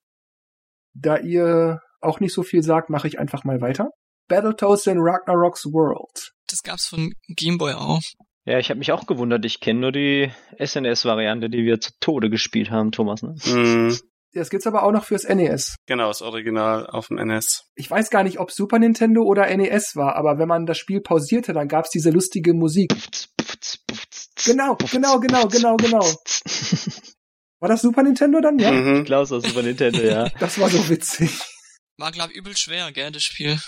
[0.94, 3.90] Da ihr auch nicht so viel sagt, mache ich einfach mal weiter.
[4.28, 6.32] Battletoads in Ragnarok's World.
[6.50, 8.02] Das gab's von Gameboy auch.
[8.46, 9.44] Ja, ich habe mich auch gewundert.
[9.46, 13.24] Ich kenne nur die SNS-Variante, die wir zu Tode gespielt haben, Thomas.
[13.24, 13.36] Ne?
[13.46, 13.96] Mm,
[14.34, 15.76] Das gibt's aber auch noch fürs NES.
[15.88, 17.64] genau, das Original auf dem NS.
[17.76, 21.02] Ich weiß gar nicht, ob Super Nintendo oder NES war, aber wenn man das Spiel
[21.02, 22.94] pausierte, dann gab's diese lustige Musik.
[24.46, 26.06] Genau, genau, genau, genau, genau.
[27.60, 28.60] War das Super Nintendo dann?
[28.60, 28.72] Ja.
[28.72, 29.06] Mhm.
[29.06, 30.30] Klaus aus Super Nintendo, ja.
[30.40, 31.32] Das war so witzig.
[31.98, 33.60] War, glaub übel schwer, gell, das Spiel.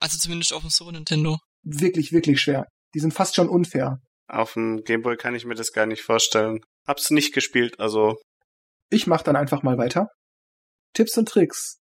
[0.00, 1.38] Also zumindest auf dem Super Nintendo.
[1.62, 2.66] Wirklich, wirklich schwer.
[2.94, 3.98] Die sind fast schon unfair.
[4.28, 6.60] Auf dem Gameboy kann ich mir das gar nicht vorstellen.
[6.86, 8.16] Hab's nicht gespielt, also
[8.90, 10.08] Ich mach dann einfach mal weiter.
[10.94, 11.78] Tipps und Tricks.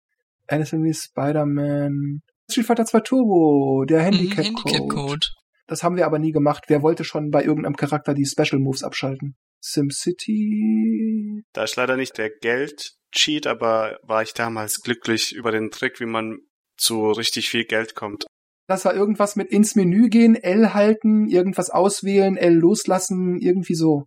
[0.47, 2.21] Anything wie Spider-Man.
[2.49, 4.69] Street Fighter 2 Turbo, der Mhm, Handicap-Code.
[4.73, 5.27] Handicap-Code.
[5.67, 6.65] das haben wir aber nie gemacht.
[6.67, 9.35] Wer wollte schon bei irgendeinem Charakter die Special Moves abschalten?
[9.64, 11.43] SimCity.
[11.53, 16.05] da ist leider nicht der Geld-Cheat, aber war ich damals glücklich über den Trick, wie
[16.05, 16.39] man
[16.78, 18.26] zu richtig viel Geld kommt.
[18.68, 24.05] Das war irgendwas mit ins Menü gehen, L halten, irgendwas auswählen, L loslassen, irgendwie so.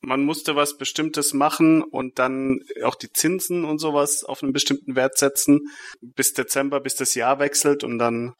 [0.00, 4.96] Man musste was Bestimmtes machen und dann auch die Zinsen und sowas auf einen bestimmten
[4.96, 5.60] Wert setzen
[6.00, 8.34] bis Dezember, bis das Jahr wechselt und dann.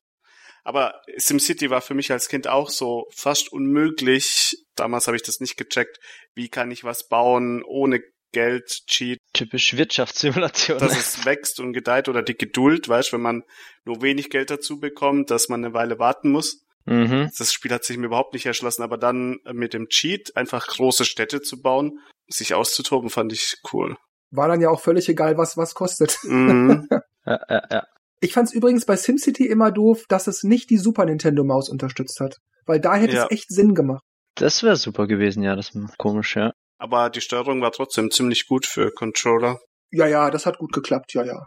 [0.64, 4.56] Aber SimCity war für mich als Kind auch so fast unmöglich.
[4.74, 5.98] Damals habe ich das nicht gecheckt.
[6.34, 8.00] Wie kann ich was bauen ohne
[8.32, 10.78] Geld, Cheat, Typisch Wirtschaftssimulation.
[10.78, 13.44] dass es wächst und gedeiht oder die Geduld, weißt, wenn man
[13.84, 16.64] nur wenig Geld dazu bekommt, dass man eine Weile warten muss.
[16.84, 17.30] mhm.
[17.38, 21.04] Das Spiel hat sich mir überhaupt nicht erschlossen, aber dann mit dem Cheat einfach große
[21.04, 23.96] Städte zu bauen, sich auszutoben, fand ich cool.
[24.30, 26.18] War dann ja auch völlig egal, was was kostet.
[26.24, 26.88] Mhm.
[27.26, 27.86] Ja, ja, ja.
[28.24, 32.20] Ich fand's übrigens bei SimCity immer doof, dass es nicht die Super Nintendo Maus unterstützt
[32.20, 32.38] hat.
[32.64, 33.24] Weil da hätte Ja.
[33.24, 34.02] es echt Sinn gemacht.
[34.36, 35.54] Das wäre super gewesen, ja.
[35.54, 36.52] Das ist komisch, ja.
[36.78, 39.58] aber die Steuerung war trotzdem ziemlich gut für Controller.
[39.90, 41.38] Ja, ja, das hat gut geklappt, ja, ja.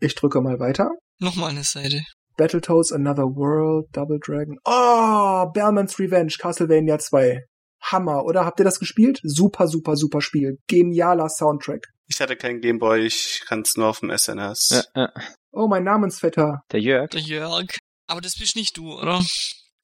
[0.00, 0.90] Ich drücke mal weiter.
[1.20, 2.02] Nochmal eine Seite.
[2.36, 4.58] Battletoads Another World, Double Dragon.
[4.64, 7.40] Oh, Bellman's Revenge, Castlevania 2.
[7.82, 8.44] Hammer, oder?
[8.44, 9.20] Habt ihr das gespielt?
[9.22, 10.58] Super, super, super Spiel.
[10.66, 11.86] Genialer Soundtrack.
[12.06, 14.68] Ich hatte kein Gameboy, ich kann's nur auf dem SNS.
[14.70, 15.12] ja, ja.
[15.52, 16.62] Oh, mein Namensvetter.
[16.72, 17.10] Der Jörg.
[17.10, 17.76] Der Jörg.
[18.06, 19.24] Aber das bist nicht du, oder?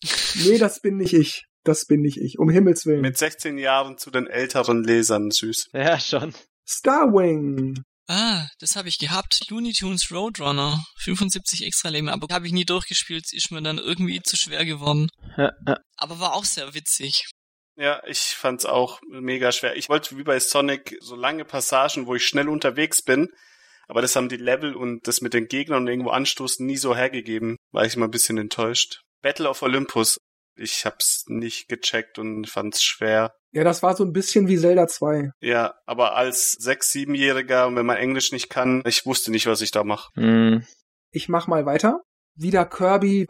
[0.37, 1.45] Nee, das bin nicht ich.
[1.62, 2.39] Das bin nicht ich.
[2.39, 3.03] Um Himmels Willen.
[3.03, 5.68] Mit 16 Jahren zu den älteren Lesern, süß.
[5.75, 6.35] Ja, schon.
[6.66, 7.83] Starwing.
[8.09, 9.39] Ah, das habe ich gehabt.
[9.51, 10.83] Looney Tunes Roadrunner.
[11.01, 15.09] 75 extra Leben, aber habe ich nie durchgespielt, ist mir dann irgendwie zu schwer geworden.
[15.37, 15.77] Ja, ja.
[15.97, 17.27] Aber war auch sehr witzig.
[17.77, 19.77] Ja, ich fand's auch mega schwer.
[19.77, 23.29] Ich wollte wie bei Sonic so lange Passagen, wo ich schnell unterwegs bin,
[23.89, 26.95] aber das haben die Level und das mit den Gegnern und irgendwo anstoßen nie so
[26.95, 27.57] hergegeben.
[27.73, 29.01] War ich mal ein bisschen enttäuscht.
[29.23, 30.18] Battle of Olympus.
[30.57, 33.33] Ich hab's nicht gecheckt und fand's schwer.
[33.53, 35.31] Ja, das war so ein bisschen wie Zelda 2.
[35.41, 39.61] Ja, aber als sechs, siebenjähriger und wenn man Englisch nicht kann, ich wusste nicht, was
[39.61, 40.11] ich da mache.
[40.14, 40.64] Hm.
[41.12, 42.01] Ich mach mal weiter.
[42.37, 43.27] Wieder Kirby.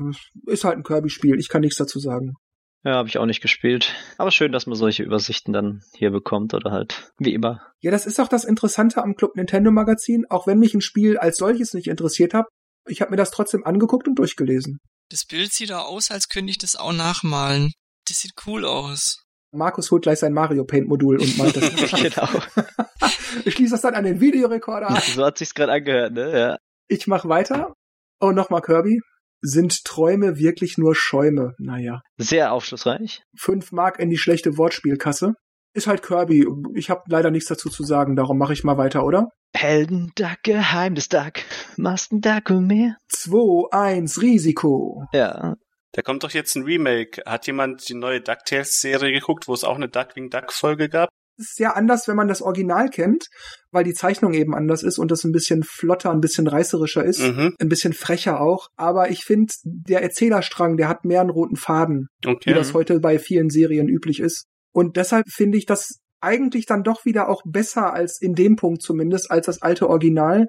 [0.47, 1.39] Ist halt ein Kirby-Spiel.
[1.39, 2.35] Ich kann nichts dazu sagen.
[2.83, 3.95] Ja, habe ich auch nicht gespielt.
[4.17, 7.61] Aber schön, dass man solche Übersichten dann hier bekommt oder halt wie immer.
[7.81, 10.25] Ja, das ist auch das Interessante am Club Nintendo Magazin.
[10.31, 12.47] Auch wenn mich ein Spiel als solches nicht interessiert hat,
[12.89, 14.79] ich habe mir das trotzdem angeguckt und durchgelesen.
[15.11, 17.73] Das Bild sieht da aus, als könnte ich das auch nachmalen.
[18.09, 19.25] Das sieht cool aus.
[19.53, 21.71] Markus holt gleich sein Mario Paint Modul und malt das.
[22.03, 22.29] genau.
[23.45, 25.03] ich schließe das dann an den Videorekorder an.
[25.03, 26.39] So hat sich's gerade angehört, ne?
[26.39, 26.57] Ja.
[26.89, 27.75] Ich mach weiter.
[28.21, 29.01] Oh, nochmal Kirby.
[29.43, 31.55] Sind Träume wirklich nur Schäume?
[31.59, 32.03] Naja.
[32.19, 33.23] Sehr aufschlussreich.
[33.37, 35.35] Fünf Mark in die schlechte Wortspielkasse.
[35.73, 36.47] Ist halt Kirby.
[36.75, 39.29] Ich habe leider nichts dazu zu sagen, darum mache ich mal weiter, oder?
[39.55, 41.41] Heldenduck, Geheimnisduck,
[41.77, 42.97] Mastenduck und mehr.
[43.09, 45.05] 2, 1, Risiko.
[45.13, 45.55] Ja.
[45.93, 47.23] Da kommt doch jetzt ein Remake.
[47.27, 51.09] Hat jemand die neue DuckTales-Serie geguckt, wo es auch eine Duckwing Duck-Folge gab?
[51.41, 53.27] Ist sehr anders, wenn man das Original kennt,
[53.71, 57.21] weil die Zeichnung eben anders ist und das ein bisschen flotter, ein bisschen reißerischer ist,
[57.21, 57.55] Mhm.
[57.59, 58.69] ein bisschen frecher auch.
[58.77, 62.55] Aber ich finde, der Erzählerstrang, der hat mehr einen roten Faden, wie Okay.
[62.55, 64.47] das heute bei vielen Serien üblich ist.
[64.73, 68.83] Und deshalb finde ich das eigentlich dann doch wieder auch besser als in dem Punkt
[68.83, 70.47] zumindest als das alte Original,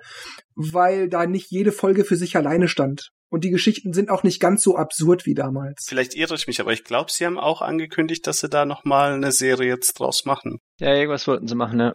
[0.56, 3.10] weil da nicht jede Folge für sich alleine stand.
[3.32, 5.86] Und die Geschichten sind auch nicht ganz so absurd wie damals.
[5.88, 9.14] Vielleicht irre ich mich, aber ich glaube, sie haben auch angekündigt, dass sie da nochmal
[9.14, 10.60] eine Serie jetzt draus machen.
[10.80, 11.94] Ja, irgendwas wollten sie machen, ne?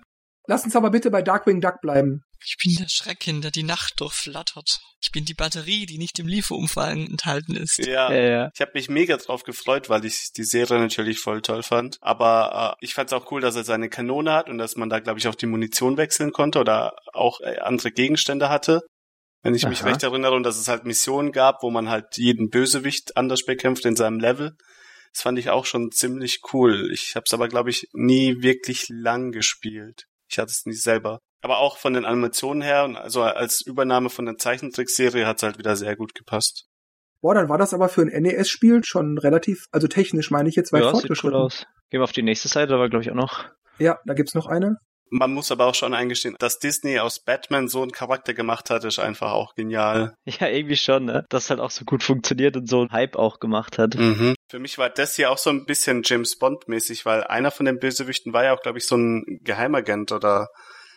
[0.48, 2.22] Lass uns aber bitte bei Darkwing Duck bleiben.
[2.44, 4.78] Ich bin der Schrecken, der die Nacht durchflattert.
[5.02, 7.78] Ich bin die Batterie, die nicht im Lieferumfang enthalten ist.
[7.78, 8.50] Ja, ja, ja.
[8.54, 11.98] ich habe mich mega drauf gefreut, weil ich die Serie natürlich voll toll fand.
[12.00, 14.88] Aber äh, ich fand es auch cool, dass er seine Kanone hat und dass man
[14.88, 18.82] da, glaube ich, auch die Munition wechseln konnte oder auch äh, andere Gegenstände hatte.
[19.46, 19.70] Wenn ich Aha.
[19.70, 23.44] mich recht erinnere, und dass es halt Missionen gab, wo man halt jeden Bösewicht anders
[23.44, 24.56] bekämpft in seinem Level.
[25.12, 26.90] Das fand ich auch schon ziemlich cool.
[26.92, 30.04] Ich habe es aber, glaube ich, nie wirklich lang gespielt.
[30.28, 31.20] Ich hatte es nie selber.
[31.42, 35.58] Aber auch von den Animationen her, also als Übernahme von der Zeichentrickserie hat es halt
[35.58, 36.66] wieder sehr gut gepasst.
[37.20, 40.72] Boah, dann war das aber für ein NES-Spiel schon relativ, also technisch meine ich jetzt
[40.72, 41.30] weit ja, fortgeschritten.
[41.30, 41.66] Sieht cool aus.
[41.90, 43.44] Gehen wir auf die nächste Seite, da war glaube ich auch noch.
[43.78, 44.78] Ja, da gibt's noch eine.
[45.10, 48.84] Man muss aber auch schon eingestehen, dass Disney aus Batman so einen Charakter gemacht hat,
[48.84, 50.14] ist einfach auch genial.
[50.26, 51.24] Ja, irgendwie schon, ne?
[51.28, 53.94] Das halt auch so gut funktioniert und so einen Hype auch gemacht hat.
[53.94, 54.34] Mhm.
[54.50, 57.66] Für mich war das hier auch so ein bisschen James Bond mäßig, weil einer von
[57.66, 60.48] den Bösewichten war ja auch, glaube ich, so ein Geheimagent oder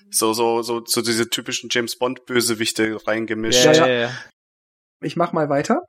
[0.10, 3.66] so, so, so, so diese typischen James Bond Bösewichte reingemischt.
[3.66, 4.18] Ja, ja, ja.
[5.02, 5.84] Ich mach mal weiter.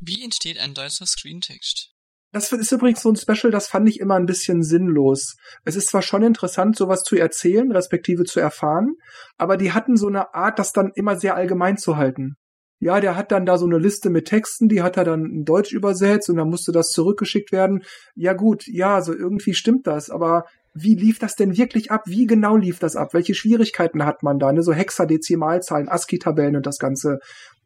[0.00, 1.90] Wie entsteht ein deutscher Screentext?
[2.30, 5.36] Das ist übrigens so ein Special, das fand ich immer ein bisschen sinnlos.
[5.64, 8.96] Es ist zwar schon interessant, sowas zu erzählen, respektive zu erfahren,
[9.38, 12.36] aber die hatten so eine Art, das dann immer sehr allgemein zu halten.
[12.80, 15.44] Ja, der hat dann da so eine Liste mit Texten, die hat er dann in
[15.44, 17.82] Deutsch übersetzt und dann musste das zurückgeschickt werden.
[18.14, 22.02] Ja gut, ja, so irgendwie stimmt das, aber wie lief das denn wirklich ab?
[22.06, 23.14] Wie genau lief das ab?
[23.14, 24.52] Welche Schwierigkeiten hat man da?
[24.52, 24.62] Ne?
[24.62, 27.18] So Hexadezimalzahlen, ASCII-Tabellen und das Ganze.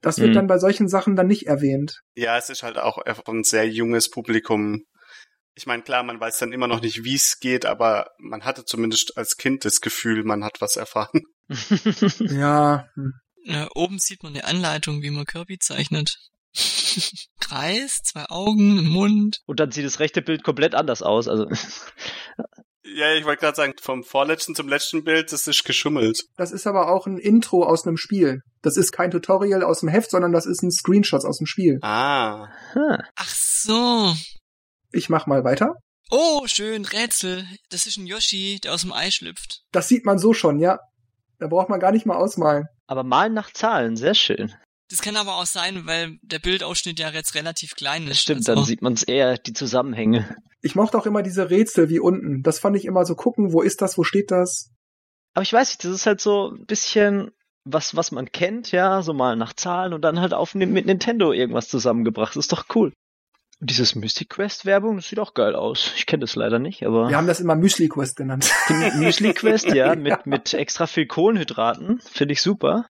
[0.02, 0.34] Das wird mhm.
[0.34, 2.02] dann bei solchen Sachen dann nicht erwähnt.
[2.14, 4.84] Ja, es ist halt auch ein sehr junges Publikum.
[5.54, 8.64] Ich meine, klar, man weiß dann immer noch nicht, wie es geht, aber man hatte
[8.64, 11.22] zumindest als Kind das Gefühl, man hat was erfahren.
[12.18, 12.88] ja.
[13.44, 13.68] ja.
[13.74, 16.18] Oben sieht man eine Anleitung, wie man Kirby zeichnet.
[17.40, 19.40] Kreis, zwei Augen, Mund.
[19.46, 21.28] Und dann sieht das rechte Bild komplett anders aus.
[21.28, 21.48] Also
[22.84, 26.24] ja, ich wollte gerade sagen, vom vorletzten zum letzten Bild, das ist geschummelt.
[26.36, 28.40] Das ist aber auch ein Intro aus einem Spiel.
[28.60, 31.78] Das ist kein Tutorial aus dem Heft, sondern das ist ein Screenshot aus dem Spiel.
[31.82, 32.48] Ah.
[33.16, 34.14] Ach so.
[34.90, 35.74] Ich mach mal weiter.
[36.10, 37.46] Oh, schön, Rätsel.
[37.70, 39.62] Das ist ein Yoshi, der aus dem Ei schlüpft.
[39.72, 40.78] Das sieht man so schon, ja.
[41.38, 42.66] Da braucht man gar nicht mal ausmalen.
[42.86, 44.54] Aber malen nach Zahlen, sehr schön.
[44.90, 48.20] Das kann aber auch sein, weil der Bildausschnitt ja jetzt relativ klein ist.
[48.20, 48.54] Stimmt, also.
[48.54, 50.36] dann sieht man es eher die Zusammenhänge.
[50.60, 52.42] Ich mochte auch immer diese Rätsel wie unten.
[52.42, 54.70] Das fand ich immer so gucken, wo ist das, wo steht das?
[55.34, 57.30] Aber ich weiß nicht, das ist halt so ein bisschen
[57.64, 61.32] was, was man kennt, ja, so mal nach Zahlen und dann halt auf mit Nintendo
[61.32, 62.36] irgendwas zusammengebracht.
[62.36, 62.92] Das ist doch cool.
[63.60, 65.92] Und dieses Mystic Quest Werbung, das sieht auch geil aus.
[65.96, 67.08] Ich kenne das leider nicht, aber.
[67.08, 68.50] Wir haben das immer Müsli Quest genannt.
[68.96, 72.00] Müsli Quest, ja, mit, mit extra viel Kohlenhydraten.
[72.00, 72.86] Finde ich super.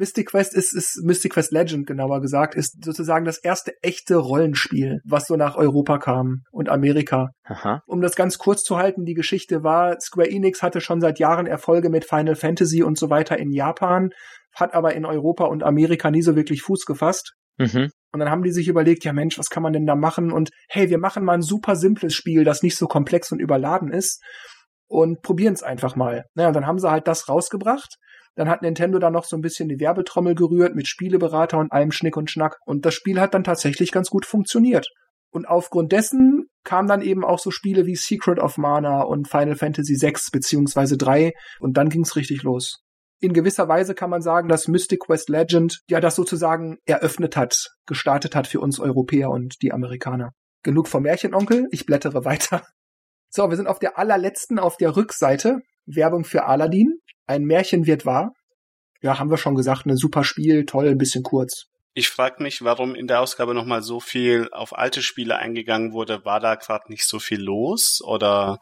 [0.00, 5.02] Mystic Quest ist, ist Mystic Quest Legend, genauer gesagt, ist sozusagen das erste echte Rollenspiel,
[5.04, 7.32] was so nach Europa kam und Amerika.
[7.44, 7.82] Aha.
[7.86, 11.46] Um das ganz kurz zu halten, die Geschichte war, Square Enix hatte schon seit Jahren
[11.46, 14.08] Erfolge mit Final Fantasy und so weiter in Japan,
[14.54, 17.34] hat aber in Europa und Amerika nie so wirklich Fuß gefasst.
[17.58, 17.90] Mhm.
[18.12, 20.32] Und dann haben die sich überlegt, ja Mensch, was kann man denn da machen?
[20.32, 23.92] Und hey, wir machen mal ein super simples Spiel, das nicht so komplex und überladen
[23.92, 24.22] ist
[24.88, 26.24] und probieren es einfach mal.
[26.34, 27.98] Naja, und dann haben sie halt das rausgebracht
[28.34, 31.92] dann hat Nintendo da noch so ein bisschen die Werbetrommel gerührt mit Spieleberater und allem
[31.92, 32.58] Schnick und Schnack.
[32.64, 34.86] Und das Spiel hat dann tatsächlich ganz gut funktioniert.
[35.32, 39.54] Und aufgrund dessen kamen dann eben auch so Spiele wie Secret of Mana und Final
[39.54, 42.82] Fantasy VI beziehungsweise 3 und dann ging's richtig los.
[43.20, 47.68] In gewisser Weise kann man sagen, dass Mystic Quest Legend ja das sozusagen eröffnet hat,
[47.86, 50.32] gestartet hat für uns Europäer und die Amerikaner.
[50.62, 52.62] Genug vom Märchenonkel, ich blättere weiter.
[53.28, 55.60] So, wir sind auf der allerletzten, auf der Rückseite.
[55.86, 56.98] Werbung für Aladdin.
[57.30, 58.32] Ein Märchen wird wahr.
[59.02, 61.66] Ja, haben wir schon gesagt, ein super Spiel, toll, ein bisschen kurz.
[61.94, 66.24] Ich frage mich, warum in der Ausgabe nochmal so viel auf alte Spiele eingegangen wurde.
[66.24, 68.58] War da gerade nicht so viel los oder?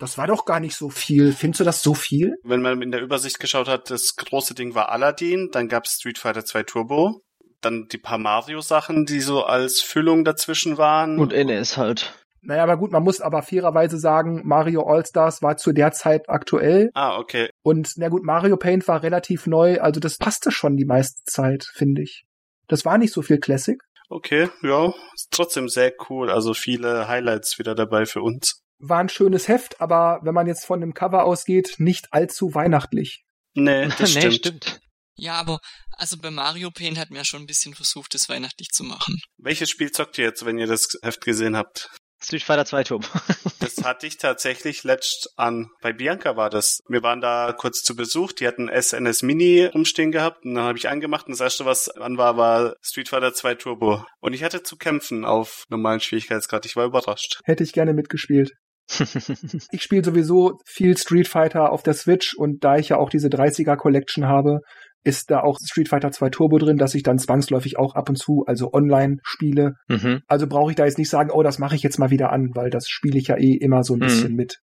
[0.00, 1.32] Das war doch gar nicht so viel.
[1.32, 2.34] Findest du das so viel?
[2.42, 6.18] Wenn man in der Übersicht geschaut hat, das große Ding war Aladdin, dann gab's Street
[6.18, 7.20] Fighter 2 Turbo,
[7.60, 11.20] dann die paar Mario-Sachen, die so als Füllung dazwischen waren.
[11.20, 12.12] Und NS halt.
[12.44, 16.90] Naja, aber gut, man muss aber fairerweise sagen, Mario All-Stars war zu der Zeit aktuell.
[16.94, 17.48] Ah, okay.
[17.62, 21.64] Und na gut, Mario Paint war relativ neu, also das passte schon die meiste Zeit,
[21.72, 22.24] finde ich.
[22.68, 23.80] Das war nicht so viel Classic.
[24.08, 26.30] Okay, ja, ist trotzdem sehr cool.
[26.30, 28.60] Also viele Highlights wieder dabei für uns.
[28.78, 33.24] War ein schönes Heft, aber wenn man jetzt von dem Cover ausgeht, nicht allzu weihnachtlich.
[33.54, 34.24] Nee, das stimmt.
[34.24, 34.80] nee, stimmt.
[35.16, 35.60] Ja, aber
[35.92, 39.20] also bei Mario Paint hat man ja schon ein bisschen versucht, das weihnachtlich zu machen.
[39.38, 41.90] Welches Spiel zockt ihr jetzt, wenn ihr das Heft gesehen habt?
[42.22, 43.06] Street Fighter 2 Turbo.
[43.60, 45.70] das hatte ich tatsächlich letzt an.
[45.82, 46.80] Bei Bianca war das.
[46.88, 48.32] Wir waren da kurz zu Besuch.
[48.32, 50.44] Die hatten SNS Mini rumstehen gehabt.
[50.44, 51.26] Und dann habe ich angemacht.
[51.26, 54.04] Und das erste, was an war, war Street Fighter 2 Turbo.
[54.20, 56.64] Und ich hatte zu kämpfen auf normalen Schwierigkeitsgrad.
[56.66, 57.40] Ich war überrascht.
[57.44, 58.52] Hätte ich gerne mitgespielt.
[59.70, 63.28] ich spiele sowieso viel Street Fighter auf der Switch und da ich ja auch diese
[63.28, 64.60] 30er Collection habe,
[65.04, 68.16] ist da auch Street Fighter 2 Turbo drin, dass ich dann zwangsläufig auch ab und
[68.16, 69.74] zu, also online spiele.
[69.88, 70.22] Mhm.
[70.26, 72.50] Also brauche ich da jetzt nicht sagen, oh, das mache ich jetzt mal wieder an,
[72.54, 74.04] weil das spiele ich ja eh immer so ein mhm.
[74.04, 74.60] bisschen mit.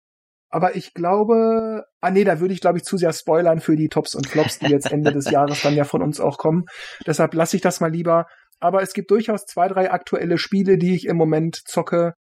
[0.48, 3.88] Aber ich glaube, ah nee, da würde ich glaube ich zu sehr spoilern für die
[3.88, 6.64] Tops und Flops, die jetzt Ende des Jahres dann ja von uns auch kommen.
[7.06, 8.26] Deshalb lasse ich das mal lieber.
[8.60, 12.14] Aber es gibt durchaus zwei, drei aktuelle Spiele, die ich im Moment zocke.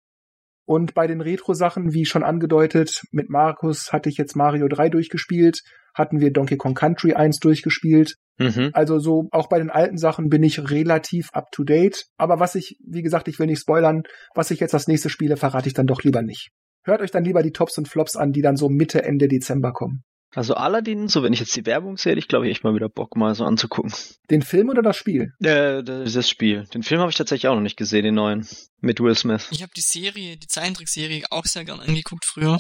[0.67, 5.61] Und bei den Retro-Sachen, wie schon angedeutet, mit Markus hatte ich jetzt Mario 3 durchgespielt,
[5.95, 8.17] hatten wir Donkey Kong Country 1 durchgespielt.
[8.39, 8.71] Mhm.
[8.73, 12.07] Also so auch bei den alten Sachen bin ich relativ up to date.
[12.17, 14.03] Aber was ich, wie gesagt, ich will nicht spoilern,
[14.35, 16.51] was ich jetzt das nächste spiele, verrate ich dann doch lieber nicht.
[16.85, 19.73] Hört euch dann lieber die Tops und Flops an, die dann so Mitte, Ende Dezember
[19.73, 20.03] kommen.
[20.35, 23.17] Also Aladdin, so wenn ich jetzt die Werbung sehe, ich glaube, ich mal wieder Bock
[23.17, 23.93] mal so anzugucken.
[24.31, 25.33] Den Film oder das Spiel?
[25.41, 26.65] Äh, das Spiel.
[26.75, 28.47] Den Film habe ich tatsächlich auch noch nicht gesehen, den neuen.
[28.81, 29.49] Mit Will Smith.
[29.53, 32.59] Ich habe die Serie, die Zeichentrickserie auch sehr gern angeguckt früher.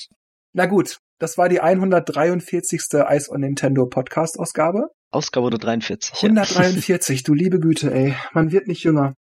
[0.52, 2.80] Na gut, das war die 143.
[2.92, 4.88] Ice on Nintendo Podcast Ausgabe.
[5.10, 6.14] Ausgabe oder 43.
[6.14, 7.22] 143, ja.
[7.24, 8.14] du liebe Güte, ey.
[8.32, 9.14] Man wird nicht jünger.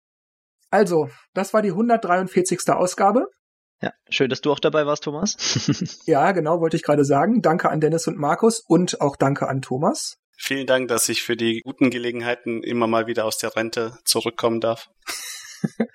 [0.70, 2.60] Also, das war die 143.
[2.68, 3.26] Ausgabe.
[3.82, 5.36] Ja, schön, dass du auch dabei warst, Thomas.
[6.06, 7.40] ja, genau, wollte ich gerade sagen.
[7.42, 10.16] Danke an Dennis und Markus und auch danke an Thomas.
[10.36, 14.60] Vielen Dank, dass ich für die guten Gelegenheiten immer mal wieder aus der Rente zurückkommen
[14.60, 14.88] darf.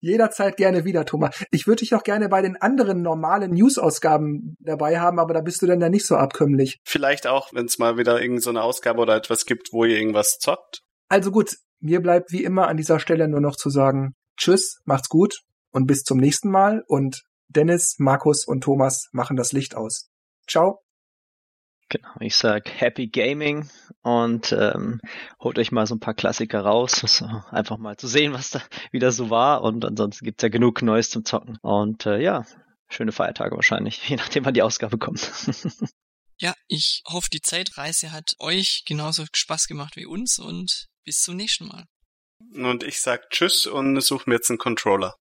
[0.00, 1.36] Jederzeit gerne wieder, Thomas.
[1.50, 5.62] Ich würde dich auch gerne bei den anderen normalen News-Ausgaben dabei haben, aber da bist
[5.62, 6.80] du dann ja nicht so abkömmlich.
[6.84, 10.38] Vielleicht auch, wenn es mal wieder irgendeine so Ausgabe oder etwas gibt, wo ihr irgendwas
[10.38, 10.80] zockt.
[11.08, 15.08] Also gut, mir bleibt wie immer an dieser Stelle nur noch zu sagen, tschüss, macht's
[15.08, 20.08] gut und bis zum nächsten Mal und Dennis, Markus und Thomas machen das Licht aus.
[20.48, 20.82] Ciao.
[21.90, 23.68] Genau, ich sag Happy Gaming
[24.02, 25.00] und ähm,
[25.40, 28.62] holt euch mal so ein paar Klassiker raus, so einfach mal zu sehen, was da
[28.92, 32.46] wieder so war und ansonsten gibt's ja genug Neues zum Zocken und äh, ja,
[32.88, 35.32] schöne Feiertage wahrscheinlich, je nachdem wann die Ausgabe kommt.
[36.38, 41.34] ja, ich hoffe, die Zeitreise hat euch genauso Spaß gemacht wie uns und bis zum
[41.34, 41.86] nächsten Mal.
[42.54, 45.16] Und ich sag Tschüss und suche mir jetzt einen Controller.